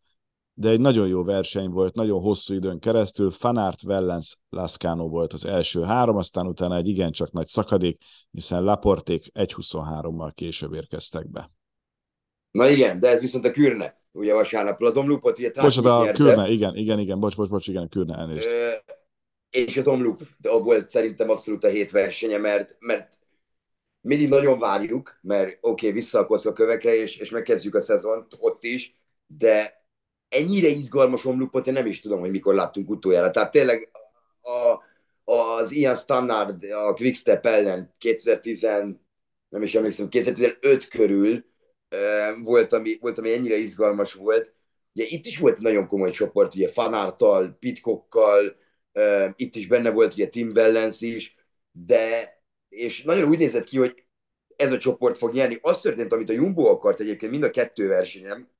de 0.53 0.69
egy 0.69 0.79
nagyon 0.79 1.07
jó 1.07 1.23
verseny 1.23 1.69
volt, 1.69 1.95
nagyon 1.95 2.21
hosszú 2.21 2.53
időn 2.53 2.79
keresztül. 2.79 3.31
Fanart, 3.31 3.83
Wellens, 3.83 4.37
Lascano 4.49 5.07
volt 5.07 5.33
az 5.33 5.45
első 5.45 5.81
három, 5.81 6.15
aztán 6.15 6.47
utána 6.47 6.75
egy 6.75 6.87
igencsak 6.87 7.31
nagy 7.31 7.47
szakadék, 7.47 8.01
hiszen 8.31 8.63
Laporték 8.63 9.31
1.23-mal 9.33 10.31
később 10.35 10.73
érkeztek 10.73 11.29
be. 11.29 11.51
Na 12.51 12.69
igen, 12.69 12.99
de 12.99 13.09
ez 13.09 13.19
viszont 13.19 13.45
a 13.45 13.51
Kürne, 13.51 13.93
ugye 14.11 14.33
vasárnapról 14.33 14.89
az 14.89 14.97
omlupot, 14.97 15.37
ugye 15.37 15.51
Bocsánat, 15.61 15.91
a 15.91 16.03
nyerte. 16.03 16.23
Kürne, 16.23 16.49
igen, 16.49 16.75
igen, 16.75 16.99
igen, 16.99 17.19
bocs, 17.19 17.35
bocs, 17.35 17.49
bocs, 17.49 17.67
igen, 17.67 17.83
a 17.83 17.87
Kürne 17.87 18.15
elnézést. 18.15 18.83
és 19.49 19.77
az 19.77 19.87
omlup 19.87 20.21
volt 20.41 20.87
szerintem 20.87 21.29
abszolút 21.29 21.63
a 21.63 21.67
hét 21.67 21.91
versenye, 21.91 22.37
mert, 22.37 22.75
mert 22.79 23.19
mindig 24.01 24.29
nagyon 24.29 24.59
várjuk, 24.59 25.19
mert 25.21 25.57
oké, 25.61 25.87
okay, 25.87 25.91
vissza 25.91 26.27
a 26.27 26.53
kövekre, 26.53 26.95
és, 26.95 27.17
és 27.17 27.29
megkezdjük 27.29 27.75
a 27.75 27.79
szezont 27.79 28.35
ott 28.39 28.63
is, 28.63 28.97
de 29.27 29.82
ennyire 30.33 30.67
izgalmas 30.67 31.25
omlupot 31.25 31.67
én 31.67 31.73
nem 31.73 31.85
is 31.85 31.99
tudom, 31.99 32.19
hogy 32.19 32.29
mikor 32.29 32.53
láttunk 32.53 32.89
utoljára. 32.89 33.31
Tehát 33.31 33.51
tényleg 33.51 33.89
a, 34.41 34.83
az 35.33 35.71
ilyen 35.71 35.95
standard 35.95 36.63
a 36.63 36.93
Quickstep 36.93 37.45
ellen 37.45 37.91
2010, 37.97 38.61
nem 39.49 39.61
is 39.61 39.75
emlékszem, 39.75 40.09
2015 40.09 40.87
körül 40.87 41.45
volt, 42.43 42.73
ami, 42.73 42.97
volt, 43.01 43.17
ami 43.17 43.33
ennyire 43.33 43.55
izgalmas 43.55 44.13
volt. 44.13 44.53
Ugye 44.93 45.05
itt 45.07 45.25
is 45.25 45.37
volt 45.37 45.59
nagyon 45.59 45.87
komoly 45.87 46.11
csoport, 46.11 46.55
ugye 46.55 46.69
Fanártal, 46.69 47.57
Pitkokkal, 47.59 48.55
itt 49.35 49.55
is 49.55 49.67
benne 49.67 49.91
volt 49.91 50.13
ugye 50.13 50.27
Tim 50.27 50.51
Wellens 50.55 51.01
is, 51.01 51.35
de 51.71 52.33
és 52.69 53.03
nagyon 53.03 53.29
úgy 53.29 53.37
nézett 53.37 53.63
ki, 53.63 53.77
hogy 53.77 54.05
ez 54.55 54.71
a 54.71 54.77
csoport 54.77 55.17
fog 55.17 55.33
nyerni. 55.33 55.57
Az 55.61 55.81
történt, 55.81 56.13
amit 56.13 56.29
a 56.29 56.33
Jumbo 56.33 56.65
akart 56.65 56.99
egyébként 56.99 57.31
mind 57.31 57.43
a 57.43 57.49
kettő 57.49 57.87
versenyem, 57.87 58.52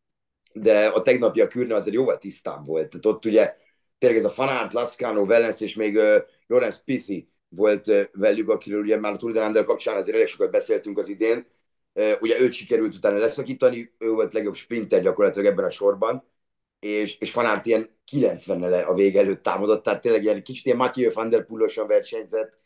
de 0.53 0.87
a 0.87 1.01
tegnapi 1.01 1.41
a 1.41 1.47
Kürne 1.47 1.75
azért 1.75 1.95
jóval 1.95 2.17
tisztább 2.17 2.65
volt. 2.65 2.89
Tehát 2.89 3.05
ott 3.05 3.25
ugye 3.25 3.55
tényleg 3.97 4.19
ez 4.19 4.25
a 4.25 4.29
Fanart, 4.29 4.73
Lascano, 4.73 5.23
Wellens 5.23 5.61
és 5.61 5.75
még 5.75 5.95
uh, 5.95 6.15
Lorenz 6.47 6.83
Pithi 6.83 7.31
volt 7.49 7.87
uh, 7.87 8.01
velük, 8.11 8.49
akiről 8.49 8.81
ugye 8.81 8.99
már 8.99 9.13
a 9.13 9.15
Tour 9.15 9.51
de 9.51 9.63
kapcsán 9.63 9.95
azért 9.95 10.15
elég 10.15 10.27
sokat 10.27 10.51
beszéltünk 10.51 10.97
az 10.97 11.07
idén. 11.07 11.47
Uh, 11.93 12.11
ugye 12.21 12.39
őt 12.39 12.53
sikerült 12.53 12.95
utána 12.95 13.17
leszakítani, 13.17 13.95
ő 13.99 14.09
volt 14.09 14.33
legjobb 14.33 14.55
sprinter 14.55 15.01
gyakorlatilag 15.01 15.51
ebben 15.51 15.65
a 15.65 15.69
sorban, 15.69 16.31
és, 16.79 17.17
és 17.17 17.31
Fanart 17.31 17.65
ilyen 17.65 17.89
90 18.03 18.63
-e 18.63 18.87
a 18.87 18.93
vége 18.93 19.19
előtt 19.19 19.43
támadott, 19.43 19.83
tehát 19.83 20.01
tényleg 20.01 20.23
ilyen 20.23 20.43
kicsit 20.43 20.65
ilyen 20.65 20.77
Mathieu 20.77 21.11
van 21.13 21.29
der 21.29 21.45
Poel 21.45 21.85
versenyzett, 21.87 22.59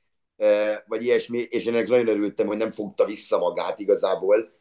vagy 0.88 1.04
ilyesmi, 1.04 1.40
és 1.40 1.66
én 1.66 1.74
ennek 1.74 1.88
nagyon 1.88 2.08
örültem, 2.08 2.48
hogy 2.48 2.58
nem 2.58 2.72
fogta 2.72 3.06
vissza 3.06 3.38
magát 3.38 3.80
igazából, 3.80 4.57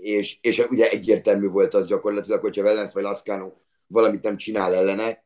és, 0.00 0.38
és 0.40 0.58
ugye 0.58 0.90
egyértelmű 0.90 1.48
volt 1.48 1.74
az 1.74 1.86
gyakorlatilag, 1.86 2.40
hogyha 2.40 2.62
Wellens 2.62 2.92
vagy 2.92 3.02
Lascano 3.02 3.52
valamit 3.86 4.22
nem 4.22 4.36
csinál 4.36 4.74
ellene, 4.74 5.24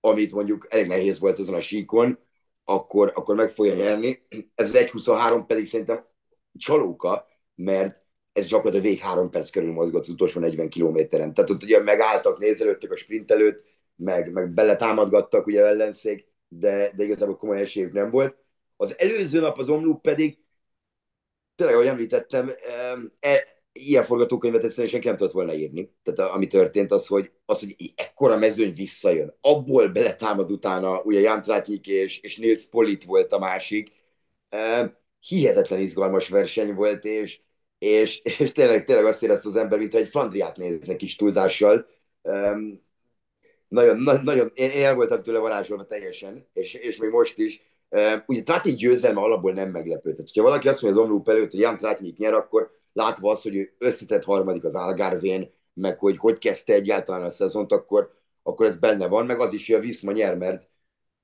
amit 0.00 0.32
mondjuk 0.32 0.66
elég 0.68 0.86
nehéz 0.86 1.18
volt 1.18 1.38
azon 1.38 1.54
a 1.54 1.60
síkon, 1.60 2.18
akkor, 2.64 3.12
akkor 3.14 3.34
meg 3.34 3.50
fogja 3.50 3.74
nyerni. 3.74 4.22
Ez 4.54 4.74
az 4.74 4.76
1.23 4.76 5.44
pedig 5.46 5.66
szerintem 5.66 6.06
csalóka, 6.58 7.26
mert 7.54 8.02
ez 8.32 8.46
gyakorlatilag 8.46 8.84
végig 8.84 9.00
három 9.00 9.30
perc 9.30 9.50
körül 9.50 9.72
mozgott 9.72 10.02
az 10.02 10.08
utolsó 10.08 10.40
40 10.40 10.68
kilométeren. 10.68 11.34
Tehát 11.34 11.50
ott 11.50 11.62
ugye 11.62 11.82
megálltak, 11.82 12.38
nézelődtek 12.38 12.90
a 12.90 12.96
sprint 12.96 13.30
előtt, 13.30 13.64
meg, 13.96 14.32
meg 14.32 14.52
beletámadgattak 14.52 15.46
ugye 15.46 15.64
ellenszék, 15.64 16.28
de, 16.48 16.92
de 16.96 17.04
igazából 17.04 17.36
komoly 17.36 17.60
esélyük 17.60 17.92
nem 17.92 18.10
volt. 18.10 18.36
Az 18.76 18.98
előző 18.98 19.40
nap 19.40 19.58
az 19.58 19.68
omlúp 19.68 20.00
pedig, 20.00 20.38
tényleg, 21.60 21.78
ahogy 21.78 21.90
említettem, 21.90 22.50
e, 23.20 23.44
ilyen 23.72 24.04
forgatókönyvet 24.04 24.64
egyszerűen 24.64 24.88
senki 24.88 25.06
nem 25.06 25.16
tudott 25.16 25.32
volna 25.32 25.54
írni. 25.54 25.94
Tehát 26.02 26.32
ami 26.32 26.46
történt, 26.46 26.90
az, 26.90 27.06
hogy, 27.06 27.30
az, 27.44 27.60
hogy 27.60 27.92
ekkora 27.94 28.36
mezőny 28.36 28.74
visszajön. 28.74 29.36
Abból 29.40 29.88
beletámad 29.88 30.50
utána, 30.50 31.00
ugye 31.02 31.20
Jan 31.20 31.42
Trátnyik 31.42 31.86
és, 31.86 32.18
és 32.20 32.36
Nils 32.36 32.66
Polit 32.66 33.04
volt 33.04 33.32
a 33.32 33.38
másik. 33.38 33.92
Hihetetlen 35.20 35.80
izgalmas 35.80 36.28
verseny 36.28 36.74
volt, 36.74 37.04
és, 37.04 37.40
és, 37.78 38.20
és 38.38 38.52
tényleg, 38.52 38.84
tényleg 38.84 39.04
azt 39.04 39.22
érezte 39.22 39.48
az 39.48 39.56
ember, 39.56 39.78
mintha 39.78 39.98
egy 39.98 40.08
Flandriát 40.08 40.56
néznek 40.56 40.96
kis 40.96 41.16
túlzással. 41.16 41.86
nagyon, 43.68 43.98
na, 43.98 44.22
nagyon, 44.22 44.50
én, 44.54 44.70
én 44.70 44.84
el 44.84 44.94
voltam 44.94 45.22
tőle 45.22 45.38
varázsolva 45.38 45.86
teljesen, 45.86 46.48
és, 46.52 46.74
és 46.74 46.96
még 46.96 47.10
most 47.10 47.38
is 47.38 47.69
Ugye 48.26 48.42
Tratnik 48.42 48.74
győzelme 48.74 49.20
alapból 49.20 49.52
nem 49.52 49.70
meglepő. 49.70 50.10
Tehát, 50.12 50.28
hogyha 50.28 50.42
valaki 50.42 50.68
azt 50.68 50.82
mondja 50.82 51.00
az 51.00 51.06
Omloop 51.06 51.28
előtt, 51.28 51.50
hogy 51.50 51.60
Jan 51.60 51.76
Tratnik 51.76 52.16
nyer, 52.16 52.32
akkor 52.34 52.70
látva 52.92 53.30
azt, 53.30 53.42
hogy 53.42 53.56
ő 53.56 53.74
összetett 53.78 54.24
harmadik 54.24 54.64
az 54.64 54.74
Algarvén, 54.74 55.52
meg 55.74 55.98
hogy 55.98 56.16
hogy 56.16 56.38
kezdte 56.38 56.72
egyáltalán 56.72 57.22
a 57.22 57.30
szezont, 57.30 57.72
akkor, 57.72 58.12
akkor 58.42 58.66
ez 58.66 58.76
benne 58.76 59.06
van, 59.06 59.26
meg 59.26 59.40
az 59.40 59.52
is, 59.52 59.66
hogy 59.66 59.76
a 59.76 59.80
Viszma 59.80 60.12
nyer, 60.12 60.36
mert 60.36 60.68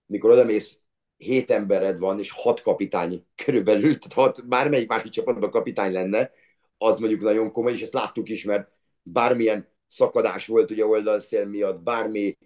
mikor 0.06 0.30
odamész 0.30 0.80
hét 1.16 1.50
embered 1.50 1.98
van, 1.98 2.18
és 2.18 2.30
hat 2.30 2.60
kapitány 2.62 3.26
körülbelül, 3.44 3.98
tehát 3.98 4.12
hat, 4.12 4.48
bármelyik 4.48 4.88
másik 4.88 5.10
csapatban 5.10 5.50
kapitány 5.50 5.92
lenne, 5.92 6.30
az 6.78 6.98
mondjuk 6.98 7.20
nagyon 7.20 7.52
komoly, 7.52 7.72
és 7.72 7.82
ezt 7.82 7.92
láttuk 7.92 8.28
is, 8.28 8.44
mert 8.44 8.70
bármilyen 9.02 9.68
szakadás 9.86 10.46
volt 10.46 10.70
ugye 10.70 10.86
oldalszél 10.86 11.46
miatt, 11.46 11.82
bármi, 11.82 12.36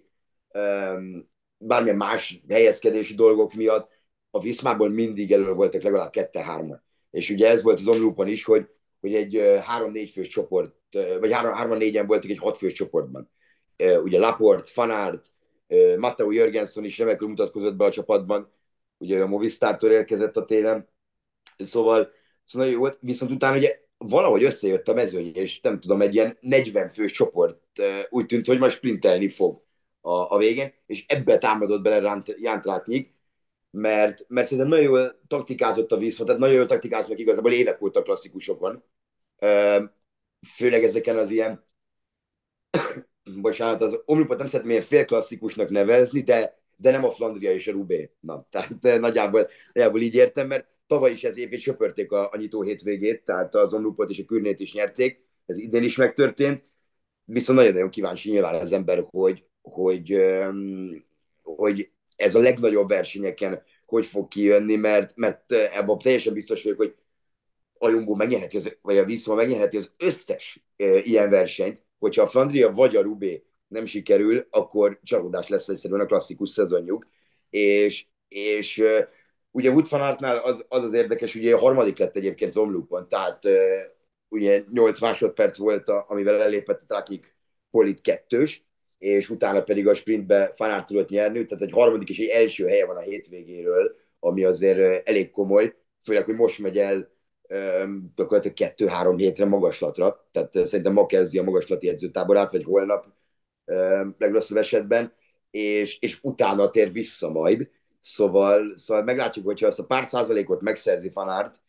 um, 0.53 1.29
bármilyen 1.57 1.97
más 1.97 2.41
helyezkedési 2.49 3.15
dolgok 3.15 3.53
miatt, 3.53 3.89
a 4.31 4.39
Viszmából 4.39 4.89
mindig 4.89 5.31
elő 5.31 5.53
voltak 5.53 5.81
legalább 5.81 6.11
kette-hárman. 6.11 6.83
És 7.11 7.29
ugye 7.29 7.49
ez 7.49 7.61
volt 7.61 7.79
az 7.79 7.87
Omlúpon 7.87 8.27
is, 8.27 8.43
hogy, 8.43 8.67
hogy 8.99 9.15
egy 9.15 9.59
három-négy 9.63 10.09
fős 10.09 10.27
csoport, 10.27 10.75
vagy 11.19 11.31
három-négyen 11.31 12.07
voltak 12.07 12.29
egy 12.29 12.37
hat 12.37 12.57
fős 12.57 12.73
csoportban. 12.73 13.29
Ugye 14.03 14.19
Laport, 14.19 14.69
Fanart, 14.69 15.25
Matteo 15.97 16.31
Jörgensen 16.31 16.83
is 16.83 16.97
remekül 16.97 17.27
mutatkozott 17.27 17.75
be 17.75 17.85
a 17.85 17.91
csapatban, 17.91 18.51
ugye 18.97 19.21
a 19.21 19.27
Movistártól 19.27 19.91
érkezett 19.91 20.37
a 20.37 20.45
télen, 20.45 20.89
szóval, 21.57 22.11
szóval 22.45 22.67
jó 22.67 22.83
viszont 22.99 23.31
utána 23.31 23.57
ugye 23.57 23.79
valahogy 23.97 24.43
összejött 24.43 24.87
a 24.87 24.93
mezőny, 24.93 25.31
és 25.35 25.59
nem 25.61 25.79
tudom, 25.79 26.01
egy 26.01 26.13
ilyen 26.13 26.37
40 26.39 26.89
fős 26.89 27.11
csoport 27.11 27.59
úgy 28.09 28.25
tűnt, 28.25 28.45
hogy 28.45 28.59
majd 28.59 28.71
sprintelni 28.71 29.27
fog 29.27 29.63
a, 30.01 30.35
a 30.35 30.37
végén, 30.37 30.73
és 30.85 31.05
ebbe 31.07 31.37
támadott 31.37 31.81
bele 31.81 32.23
Jántrátnyik, 32.37 33.13
mert, 33.71 34.25
mert 34.27 34.47
szerintem 34.47 34.73
nagyon 34.73 34.85
jól 34.85 35.21
taktikázott 35.27 35.91
a 35.91 35.97
vízfont, 35.97 36.27
tehát 36.27 36.41
nagyon 36.41 36.57
jól 36.57 36.65
taktikáznak 36.65 37.19
igazából 37.19 37.51
évek 37.51 37.81
óta 37.81 38.01
klasszikusokon. 38.01 38.83
Főleg 40.55 40.83
ezeken 40.83 41.17
az 41.17 41.29
ilyen, 41.29 41.65
bocsánat, 43.41 43.81
az 43.81 44.01
Omlupot 44.05 44.37
nem 44.37 44.47
szeretném 44.47 44.71
ilyen 44.71 44.83
félklasszikusnak 44.83 45.69
nevezni, 45.69 46.21
de, 46.21 46.59
de 46.75 46.91
nem 46.91 47.03
a 47.03 47.11
Flandria 47.11 47.51
és 47.51 47.67
a 47.67 47.71
Rubé. 47.71 48.11
Na, 48.19 48.47
tehát 48.49 48.99
nagyjából, 48.99 49.49
nagyjából 49.73 50.01
így 50.01 50.15
értem, 50.15 50.47
mert 50.47 50.67
tavaly 50.87 51.11
is 51.11 51.23
ez 51.23 51.37
évét 51.37 51.59
söpörték 51.59 52.11
a, 52.11 52.29
a 52.31 52.37
nyitó 52.37 52.61
hétvégét, 52.61 53.25
tehát 53.25 53.55
az 53.55 53.73
Omlupot 53.73 54.09
és 54.09 54.19
a 54.19 54.25
Kürnét 54.25 54.59
is 54.59 54.73
nyerték, 54.73 55.25
ez 55.45 55.57
idén 55.57 55.83
is 55.83 55.95
megtörtént, 55.95 56.63
viszont 57.25 57.57
nagyon-nagyon 57.57 57.89
kíváncsi 57.89 58.29
nyilván 58.29 58.55
az 58.55 58.71
ember, 58.71 59.05
hogy, 59.09 59.43
hogy, 59.61 60.17
hogy 61.41 61.91
ez 62.21 62.35
a 62.35 62.39
legnagyobb 62.39 62.87
versenyeken 62.87 63.63
hogy 63.91 64.05
fog 64.05 64.27
kijönni, 64.27 64.75
mert, 64.75 65.15
mert 65.15 65.51
ebben 65.51 65.97
teljesen 65.97 66.33
biztos 66.33 66.63
vagyok, 66.63 66.77
hogy 66.77 66.95
a 67.77 67.89
Jumbo 67.89 68.15
megnyerheti, 68.15 68.57
az, 68.57 68.77
vagy 68.81 68.97
a 68.97 69.05
Viszma 69.05 69.35
megnyerheti 69.35 69.77
az 69.77 69.91
összes 69.97 70.63
e, 70.77 70.99
ilyen 70.99 71.29
versenyt, 71.29 71.83
hogyha 71.99 72.21
a 72.21 72.27
Flandria 72.27 72.71
vagy 72.71 72.95
a 72.95 73.01
Rubé 73.01 73.43
nem 73.67 73.85
sikerül, 73.85 74.47
akkor 74.49 74.99
csalódás 75.03 75.47
lesz 75.47 75.67
egyszerűen 75.67 75.99
a 75.99 76.05
klasszikus 76.05 76.49
szezonjuk, 76.49 77.07
és, 77.49 78.05
és 78.27 78.77
e, 78.77 79.09
ugye 79.51 79.69
Wood 79.69 79.87
az, 80.43 80.65
az 80.67 80.83
az 80.83 80.93
érdekes, 80.93 81.35
ugye 81.35 81.55
a 81.55 81.59
harmadik 81.59 81.97
lett 81.97 82.15
egyébként 82.15 82.51
Zomlukon, 82.51 83.07
tehát 83.07 83.45
e, 83.45 83.85
ugye 84.27 84.63
8 84.71 84.99
másodperc 84.99 85.57
volt, 85.57 85.89
a, 85.89 86.05
amivel 86.07 86.41
elépett 86.41 86.81
a 86.81 86.85
Traknik 86.87 87.35
Polit 87.71 88.01
kettős, 88.01 88.65
és 89.01 89.29
utána 89.29 89.63
pedig 89.63 89.87
a 89.87 89.93
sprintbe 89.93 90.51
Fanár 90.55 90.83
tudott 90.83 91.09
nyerni, 91.09 91.45
tehát 91.45 91.63
egy 91.63 91.71
harmadik 91.71 92.09
és 92.09 92.19
egy 92.19 92.27
első 92.27 92.67
helye 92.67 92.85
van 92.85 92.95
a 92.95 93.01
hétvégéről, 93.01 93.95
ami 94.19 94.43
azért 94.43 95.07
elég 95.09 95.31
komoly, 95.31 95.75
főleg, 96.01 96.25
hogy 96.25 96.35
most 96.35 96.59
megy 96.59 96.77
el 96.77 97.09
gyakorlatilag 98.15 98.57
kettő-három 98.57 99.17
hétre 99.17 99.45
magaslatra, 99.45 100.27
tehát 100.31 100.65
szerintem 100.67 100.93
ma 100.93 101.05
kezdi 101.05 101.37
a 101.37 101.43
magaslati 101.43 101.89
edzőtáborát, 101.89 102.51
vagy 102.51 102.63
holnap 102.63 103.05
legrosszabb 104.17 104.57
esetben, 104.57 105.13
és, 105.51 105.99
és 105.99 106.19
utána 106.21 106.69
tér 106.69 106.91
vissza 106.91 107.29
majd, 107.29 107.69
szóval, 107.99 108.77
szóval 108.77 109.03
meglátjuk, 109.03 109.45
hogyha 109.45 109.67
azt 109.67 109.79
a 109.79 109.85
pár 109.85 110.05
százalékot 110.05 110.61
megszerzi 110.61 111.09
Fanárt, 111.09 111.61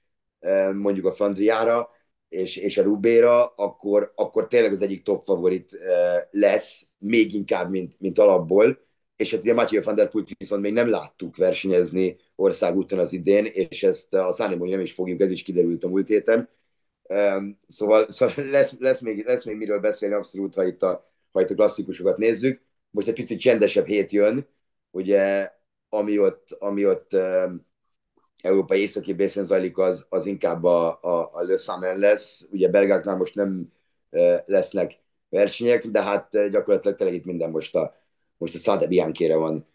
mondjuk 0.72 1.06
a 1.06 1.12
Fandriára, 1.12 1.90
és, 2.32 2.56
és 2.56 2.78
a 2.78 2.82
Rubéra, 2.82 3.46
akkor, 3.46 4.12
akkor 4.14 4.46
tényleg 4.46 4.72
az 4.72 4.82
egyik 4.82 5.02
top 5.02 5.24
favorit 5.24 5.78
lesz, 6.30 6.86
még 6.98 7.34
inkább, 7.34 7.70
mint, 7.70 7.94
mint 7.98 8.18
alapból, 8.18 8.78
és 9.16 9.30
hát 9.30 9.40
ugye 9.40 9.54
Mathieu 9.54 9.82
van 9.82 9.94
der 9.94 10.10
Pult 10.10 10.28
viszont 10.38 10.62
még 10.62 10.72
nem 10.72 10.88
láttuk 10.88 11.36
versenyezni 11.36 12.16
országúton 12.34 12.98
az 12.98 13.12
idén, 13.12 13.44
és 13.44 13.82
ezt 13.82 14.14
a 14.14 14.32
Száni 14.32 14.70
nem 14.70 14.80
is 14.80 14.92
fogjuk, 14.92 15.20
ez 15.20 15.30
is 15.30 15.42
kiderült 15.42 15.84
a 15.84 15.88
múlt 15.88 16.08
héten. 16.08 16.48
Szóval, 17.68 18.10
szóval 18.12 18.34
lesz, 18.36 18.76
lesz, 18.78 19.00
még, 19.00 19.24
lesz 19.24 19.44
még 19.44 19.56
miről 19.56 19.80
beszélni 19.80 20.14
abszolút, 20.14 20.54
ha 20.54 20.64
itt, 20.64 20.82
a, 20.82 21.12
ha 21.32 21.40
itt 21.40 21.50
a 21.50 21.54
klasszikusokat 21.54 22.16
nézzük. 22.16 22.62
Most 22.90 23.08
egy 23.08 23.14
picit 23.14 23.40
csendesebb 23.40 23.86
hét 23.86 24.10
jön, 24.10 24.48
ugye, 24.90 25.50
ami 25.88 26.18
ott, 26.18 26.56
ami 26.58 26.86
ott 26.86 27.16
európai 28.42 28.80
északi 28.80 29.12
részén 29.12 29.44
zajlik, 29.44 29.78
az, 29.78 30.06
az 30.08 30.26
inkább 30.26 30.64
a, 30.64 30.98
a, 31.02 31.30
a 31.32 31.42
Le 31.42 31.56
Samen 31.56 31.98
lesz. 31.98 32.48
Ugye 32.50 32.68
belgáknál 32.68 33.16
most 33.16 33.34
nem 33.34 33.72
lesznek 34.46 34.98
versenyek, 35.28 35.86
de 35.86 36.02
hát 36.02 36.50
gyakorlatilag 36.50 36.96
tényleg 36.96 37.16
itt 37.16 37.24
minden 37.24 37.50
most 37.50 37.74
a, 37.74 37.94
most 38.38 38.54
a 38.54 38.58
Szade 38.58 38.86
Bianchére 38.86 39.36
van 39.36 39.66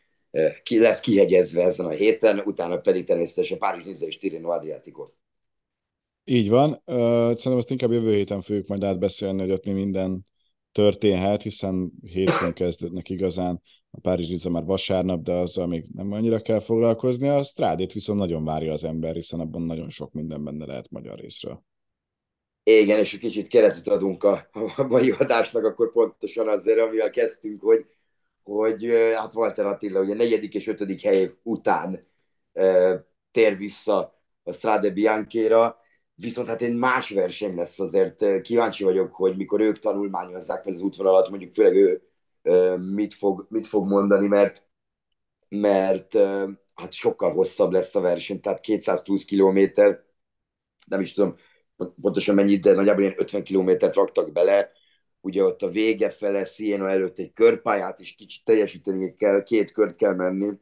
ki, 0.64 0.80
lesz 0.80 1.00
kihegyezve 1.00 1.62
ezen 1.62 1.86
a 1.86 1.90
héten, 1.90 2.40
utána 2.40 2.78
pedig 2.78 3.06
természetesen 3.06 3.58
Párizs, 3.58 3.86
Niza 3.86 4.06
és 4.06 4.18
Tirino 4.18 4.50
Adriatico. 4.50 5.08
Így 6.24 6.50
van. 6.50 6.82
Szerintem 6.86 7.58
azt 7.58 7.72
inkább 7.72 7.92
jövő 7.92 8.14
héten 8.14 8.42
fogjuk 8.42 8.68
majd 8.68 8.84
átbeszélni, 8.84 9.42
hogy 9.42 9.52
ott 9.52 9.66
mi 9.66 9.72
minden 9.72 10.26
történhet, 10.78 11.42
hiszen 11.42 11.92
hétfőn 12.02 12.54
kezdődnek 12.54 13.10
igazán, 13.10 13.62
a 13.92 14.00
Párizs 14.00 14.48
már 14.48 14.64
vasárnap, 14.64 15.22
de 15.22 15.32
azzal 15.32 15.68
még 15.68 15.86
nem 15.94 16.12
annyira 16.12 16.40
kell 16.40 16.60
foglalkozni. 16.60 17.28
A 17.28 17.44
Strádét 17.44 17.94
viszont 17.94 18.20
nagyon 18.20 18.44
várja 18.44 18.74
az 18.74 18.84
ember, 18.84 19.14
hiszen 19.14 19.40
abban 19.40 19.62
nagyon 19.62 19.90
sok 19.90 20.14
minden 20.14 20.44
benne 20.44 20.66
lehet 20.66 20.92
magyar 20.92 21.20
részről. 21.20 21.64
Igen, 22.64 23.00
és 23.00 23.18
kicsit 23.18 23.48
keretet 23.48 23.88
adunk 23.88 24.24
a, 24.24 24.50
a 24.76 24.84
mai 24.84 25.12
adásnak, 25.12 25.64
akkor 25.64 25.92
pontosan 25.92 26.48
azért, 26.48 26.80
amivel 26.80 27.10
kezdtünk, 27.10 27.62
hogy, 27.62 27.86
hogy 28.44 28.86
hát 29.16 29.36
Walter 29.36 29.66
Attila 29.66 30.02
ugye 30.02 30.14
negyedik 30.14 30.54
és 30.54 30.68
ötödik 30.68 31.02
hely 31.02 31.34
után 31.44 32.08
e, 32.54 33.06
tér 33.32 33.58
vissza 33.58 34.22
a 34.44 34.52
Strade 34.52 34.90
Bianchére, 34.90 35.76
viszont 36.22 36.48
hát 36.48 36.62
egy 36.62 36.76
más 36.76 37.10
verseny 37.10 37.56
lesz 37.56 37.80
azért. 37.80 38.42
Kíváncsi 38.42 38.84
vagyok, 38.84 39.16
hogy 39.16 39.38
mikor 39.38 39.62
ők 39.62 39.80
tanulmányozzák 39.80 40.64
fel 40.64 40.74
az 40.74 40.82
útvonalat, 40.82 41.30
mondjuk 41.30 41.54
főleg 41.54 41.76
ő 41.76 42.02
mit 42.78 43.14
fog, 43.14 43.46
mit 43.50 43.68
fog 43.68 43.88
mondani, 43.88 44.28
mert 44.28 44.66
mert 45.50 46.14
hát 46.76 46.94
sokkal 46.94 47.32
hosszabb 47.32 47.72
lesz 47.72 47.96
a 47.96 48.02
verseny, 48.02 48.40
tehát 48.40 48.60
200 48.60 49.02
plusz 49.04 49.26
kilométer, 49.26 50.06
nem 50.86 51.02
is 51.02 51.14
tudom, 51.14 51.36
pontosan 52.02 52.36
mennyit, 52.36 52.62
de 52.62 52.74
nagyjából 52.74 53.02
ilyen 53.02 53.16
50 53.18 53.44
kilométert 53.44 53.96
raktak 53.96 54.32
bele, 54.32 54.72
ugye 55.22 55.44
ott 55.44 55.62
a 55.62 55.70
vége 55.70 56.10
fele 56.10 56.46
Siena 56.46 56.90
előtt 56.90 57.20
egy 57.20 57.34
körpályát 57.34 58.00
is 58.00 58.16
kicsit 58.16 58.44
teljesíteni 58.44 59.16
kell, 59.16 59.44
két 59.44 59.72
kört 59.72 59.96
kell 59.96 60.14
menni, 60.14 60.54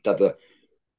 tehát 0.00 0.20
a, 0.20 0.36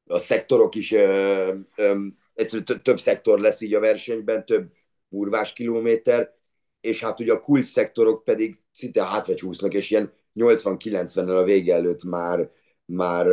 a 0.05 0.19
szektorok 0.19 0.75
is 0.75 0.91
ö, 0.91 1.55
ö, 1.75 2.05
egyszerűen 2.39 2.83
több 2.83 2.99
szektor 2.99 3.39
lesz 3.39 3.61
így 3.61 3.73
a 3.73 3.79
versenyben, 3.79 4.45
több 4.45 4.71
murvás 5.07 5.53
kilométer, 5.53 6.37
és 6.81 6.99
hát 6.99 7.19
ugye 7.19 7.33
a 7.33 7.39
kult 7.39 7.65
szektorok 7.65 8.23
pedig 8.23 8.55
szinte 8.71 9.05
hátra 9.05 9.35
csúsznak, 9.35 9.73
és 9.73 9.91
ilyen 9.91 10.13
80-90-nel 10.35 11.39
a 11.39 11.43
vége 11.43 11.73
előtt 11.73 12.03
már, 12.03 12.51
már 12.85 13.25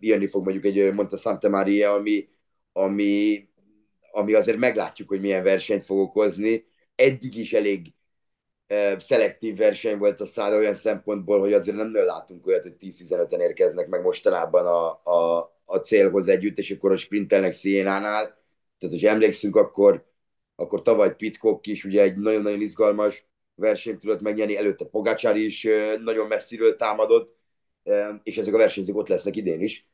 jönni 0.00 0.26
fog 0.26 0.44
mondjuk 0.44 0.64
egy 0.64 0.92
Monte 0.92 1.16
Santa 1.16 1.48
Maria, 1.48 1.92
ami, 1.92 2.28
ami 2.72 3.48
ami 4.18 4.34
azért 4.34 4.58
meglátjuk, 4.58 5.08
hogy 5.08 5.20
milyen 5.20 5.42
versenyt 5.42 5.82
fog 5.82 5.98
okozni. 5.98 6.66
Eddig 6.94 7.36
is 7.36 7.52
elég 7.52 7.94
uh, 8.68 8.98
szelektív 8.98 9.56
verseny 9.56 9.98
volt 9.98 10.20
a 10.20 10.24
száda 10.24 10.56
olyan 10.56 10.74
szempontból, 10.74 11.40
hogy 11.40 11.52
azért 11.52 11.76
nem 11.76 11.94
látunk 11.94 12.46
olyat, 12.46 12.62
hogy 12.62 12.76
10-15-en 12.80 13.40
érkeznek 13.40 13.88
meg 13.88 14.02
mostanában 14.02 14.66
a, 14.66 15.10
a, 15.10 15.52
a 15.64 15.76
célhoz 15.76 16.28
együtt, 16.28 16.58
és 16.58 16.70
akkor 16.70 16.92
a 16.92 16.96
sprintelnek 16.96 17.52
Sienánál. 17.52 18.37
Tehát, 18.78 18.94
hogy 18.94 19.04
emlékszünk, 19.04 19.56
akkor, 19.56 20.06
akkor 20.54 20.82
tavaly 20.82 21.16
Pitcock 21.16 21.66
is 21.66 21.84
ugye 21.84 22.02
egy 22.02 22.16
nagyon-nagyon 22.16 22.60
izgalmas 22.60 23.26
versenyt 23.54 23.98
tudott 23.98 24.20
megnyerni, 24.20 24.56
előtte 24.56 24.84
Pogácsár 24.84 25.36
is 25.36 25.66
nagyon 26.04 26.26
messziről 26.26 26.76
támadott, 26.76 27.36
és 28.22 28.36
ezek 28.36 28.54
a 28.54 28.58
versenyzők 28.58 28.96
ott 28.96 29.08
lesznek 29.08 29.36
idén 29.36 29.60
is. 29.60 29.86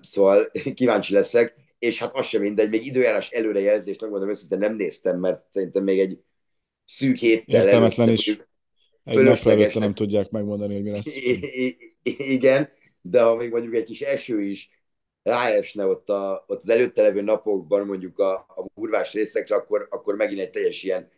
Szóval 0.00 0.50
kíváncsi 0.74 1.12
leszek 1.12 1.62
és 1.82 1.98
hát 1.98 2.16
az 2.16 2.26
sem 2.26 2.40
mindegy, 2.40 2.68
még 2.68 2.86
időjárás 2.86 3.30
előrejelzést, 3.30 4.00
megmondom 4.00 4.28
őszintén 4.28 4.58
nem 4.58 4.74
néztem, 4.74 5.18
mert 5.18 5.44
szerintem 5.50 5.84
még 5.84 6.00
egy 6.00 6.18
szűk 6.84 7.16
héttel 7.16 7.64
Értelmetlen 7.64 8.08
is. 8.08 8.38
Egy 9.04 9.18
napra 9.18 9.80
nem 9.80 9.94
tudják 9.94 10.30
megmondani, 10.30 10.74
hogy 10.74 10.82
mi 10.82 10.90
lesz. 10.90 11.16
igen, 12.36 12.68
de 13.00 13.22
ha 13.22 13.34
még 13.34 13.50
mondjuk 13.50 13.74
egy 13.74 13.84
kis 13.84 14.00
eső 14.00 14.40
is 14.40 14.81
ráesne 15.22 15.86
ott, 15.86 16.08
a, 16.08 16.44
ott 16.46 16.60
az 16.60 16.68
előtte 16.68 17.02
levő 17.02 17.20
napokban 17.20 17.86
mondjuk 17.86 18.18
a, 18.18 18.32
a 18.34 18.66
burvás 18.74 19.12
részekre, 19.12 19.54
akkor, 19.54 19.86
akkor 19.90 20.16
megint 20.16 20.40
egy 20.40 20.50
teljes 20.50 20.82
ilyen 20.82 21.10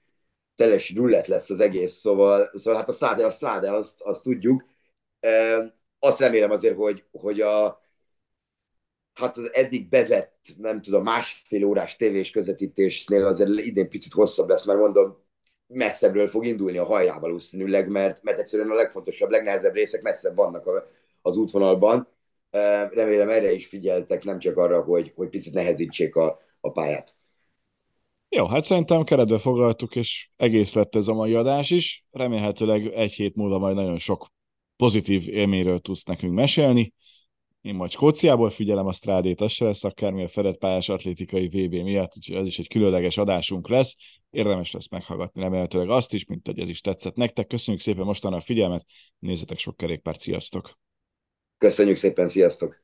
teles 0.55 0.95
rullet 0.95 1.27
lesz 1.27 1.51
az 1.51 1.61
egész, 1.61 1.93
szóval, 1.93 2.51
szóval 2.55 2.79
hát 2.81 2.89
a 2.89 2.93
szláde, 2.93 3.27
a 3.27 3.31
szláde, 3.31 3.73
azt, 3.73 4.01
azt 4.01 4.23
tudjuk. 4.23 4.65
Azt 5.99 6.21
remélem 6.21 6.51
azért, 6.51 6.77
hogy, 6.77 7.05
hogy 7.11 7.41
a, 7.41 7.83
hát 9.13 9.37
az 9.37 9.51
eddig 9.53 9.89
bevett, 9.89 10.47
nem 10.57 10.83
tudom, 10.83 11.03
másfél 11.03 11.65
órás 11.65 11.97
tévés 11.97 12.31
közvetítésnél 12.31 13.27
azért 13.27 13.51
idén 13.51 13.89
picit 13.89 14.13
hosszabb 14.13 14.49
lesz, 14.49 14.65
mert 14.65 14.79
mondom, 14.79 15.23
messzebbről 15.67 16.27
fog 16.27 16.45
indulni 16.45 16.79
a 16.79 16.85
hajrá 16.85 17.19
valószínűleg, 17.19 17.89
mert, 17.89 18.23
mert 18.23 18.39
egyszerűen 18.39 18.71
a 18.71 18.75
legfontosabb, 18.75 19.31
legnehezebb 19.31 19.75
részek 19.75 20.03
messzebb 20.03 20.37
vannak 20.37 20.67
a, 20.67 20.89
az 21.23 21.37
útvonalban. 21.37 22.14
Remélem 22.91 23.29
erre 23.29 23.53
is 23.53 23.67
figyeltek, 23.67 24.25
nem 24.25 24.39
csak 24.39 24.57
arra, 24.57 24.83
hogy, 24.83 25.13
hogy 25.15 25.29
picit 25.29 25.53
nehezítsék 25.53 26.17
a, 26.17 26.39
a 26.61 26.71
pályát. 26.71 27.15
Jó, 28.29 28.47
hát 28.47 28.65
szerintem 28.65 29.03
keretbe 29.03 29.39
foglaltuk, 29.39 29.97
és 29.97 30.29
egész 30.37 30.75
lett 30.75 30.95
ez 30.95 31.09
a 31.09 31.15
mai 31.15 31.35
adás 31.35 31.71
is. 31.71 32.07
Remélhetőleg 32.11 32.87
egy 32.87 33.13
hét 33.13 33.35
múlva 33.35 33.59
majd 33.59 33.75
nagyon 33.75 33.99
sok 33.99 34.33
pozitív 34.77 35.29
élményről 35.29 35.79
tudsz 35.79 36.05
nekünk 36.05 36.35
mesélni. 36.35 36.93
Én 37.61 37.75
majd 37.75 37.91
Skóciából 37.91 38.51
figyelem 38.51 38.87
a 38.87 38.93
strádét, 38.93 39.41
az 39.41 39.53
se 39.53 39.65
lesz 39.65 39.85
akármi 39.85 40.23
a 40.23 40.29
Fedett 40.29 40.59
pályás 40.59 40.89
atlétikai 40.89 41.49
VB 41.49 41.73
miatt, 41.73 42.13
úgyhogy 42.17 42.37
ez 42.37 42.47
is 42.47 42.59
egy 42.59 42.69
különleges 42.69 43.17
adásunk 43.17 43.69
lesz. 43.69 43.97
Érdemes 44.31 44.73
lesz 44.73 44.89
meghallgatni 44.89 45.41
remélhetőleg 45.41 45.89
azt 45.89 46.13
is, 46.13 46.27
mint 46.27 46.47
hogy 46.47 46.59
ez 46.59 46.69
is 46.69 46.81
tetszett 46.81 47.15
nektek. 47.15 47.47
Köszönjük 47.47 47.83
szépen 47.83 48.05
mostanra 48.05 48.37
a 48.37 48.41
figyelmet, 48.41 48.85
nézzetek 49.19 49.59
sok 49.59 49.77
kerékpárt, 49.77 50.21
sziasztok! 50.21 50.79
Köszönjük 51.59 51.97
szépen, 51.97 52.27
sziasztok! 52.27 52.84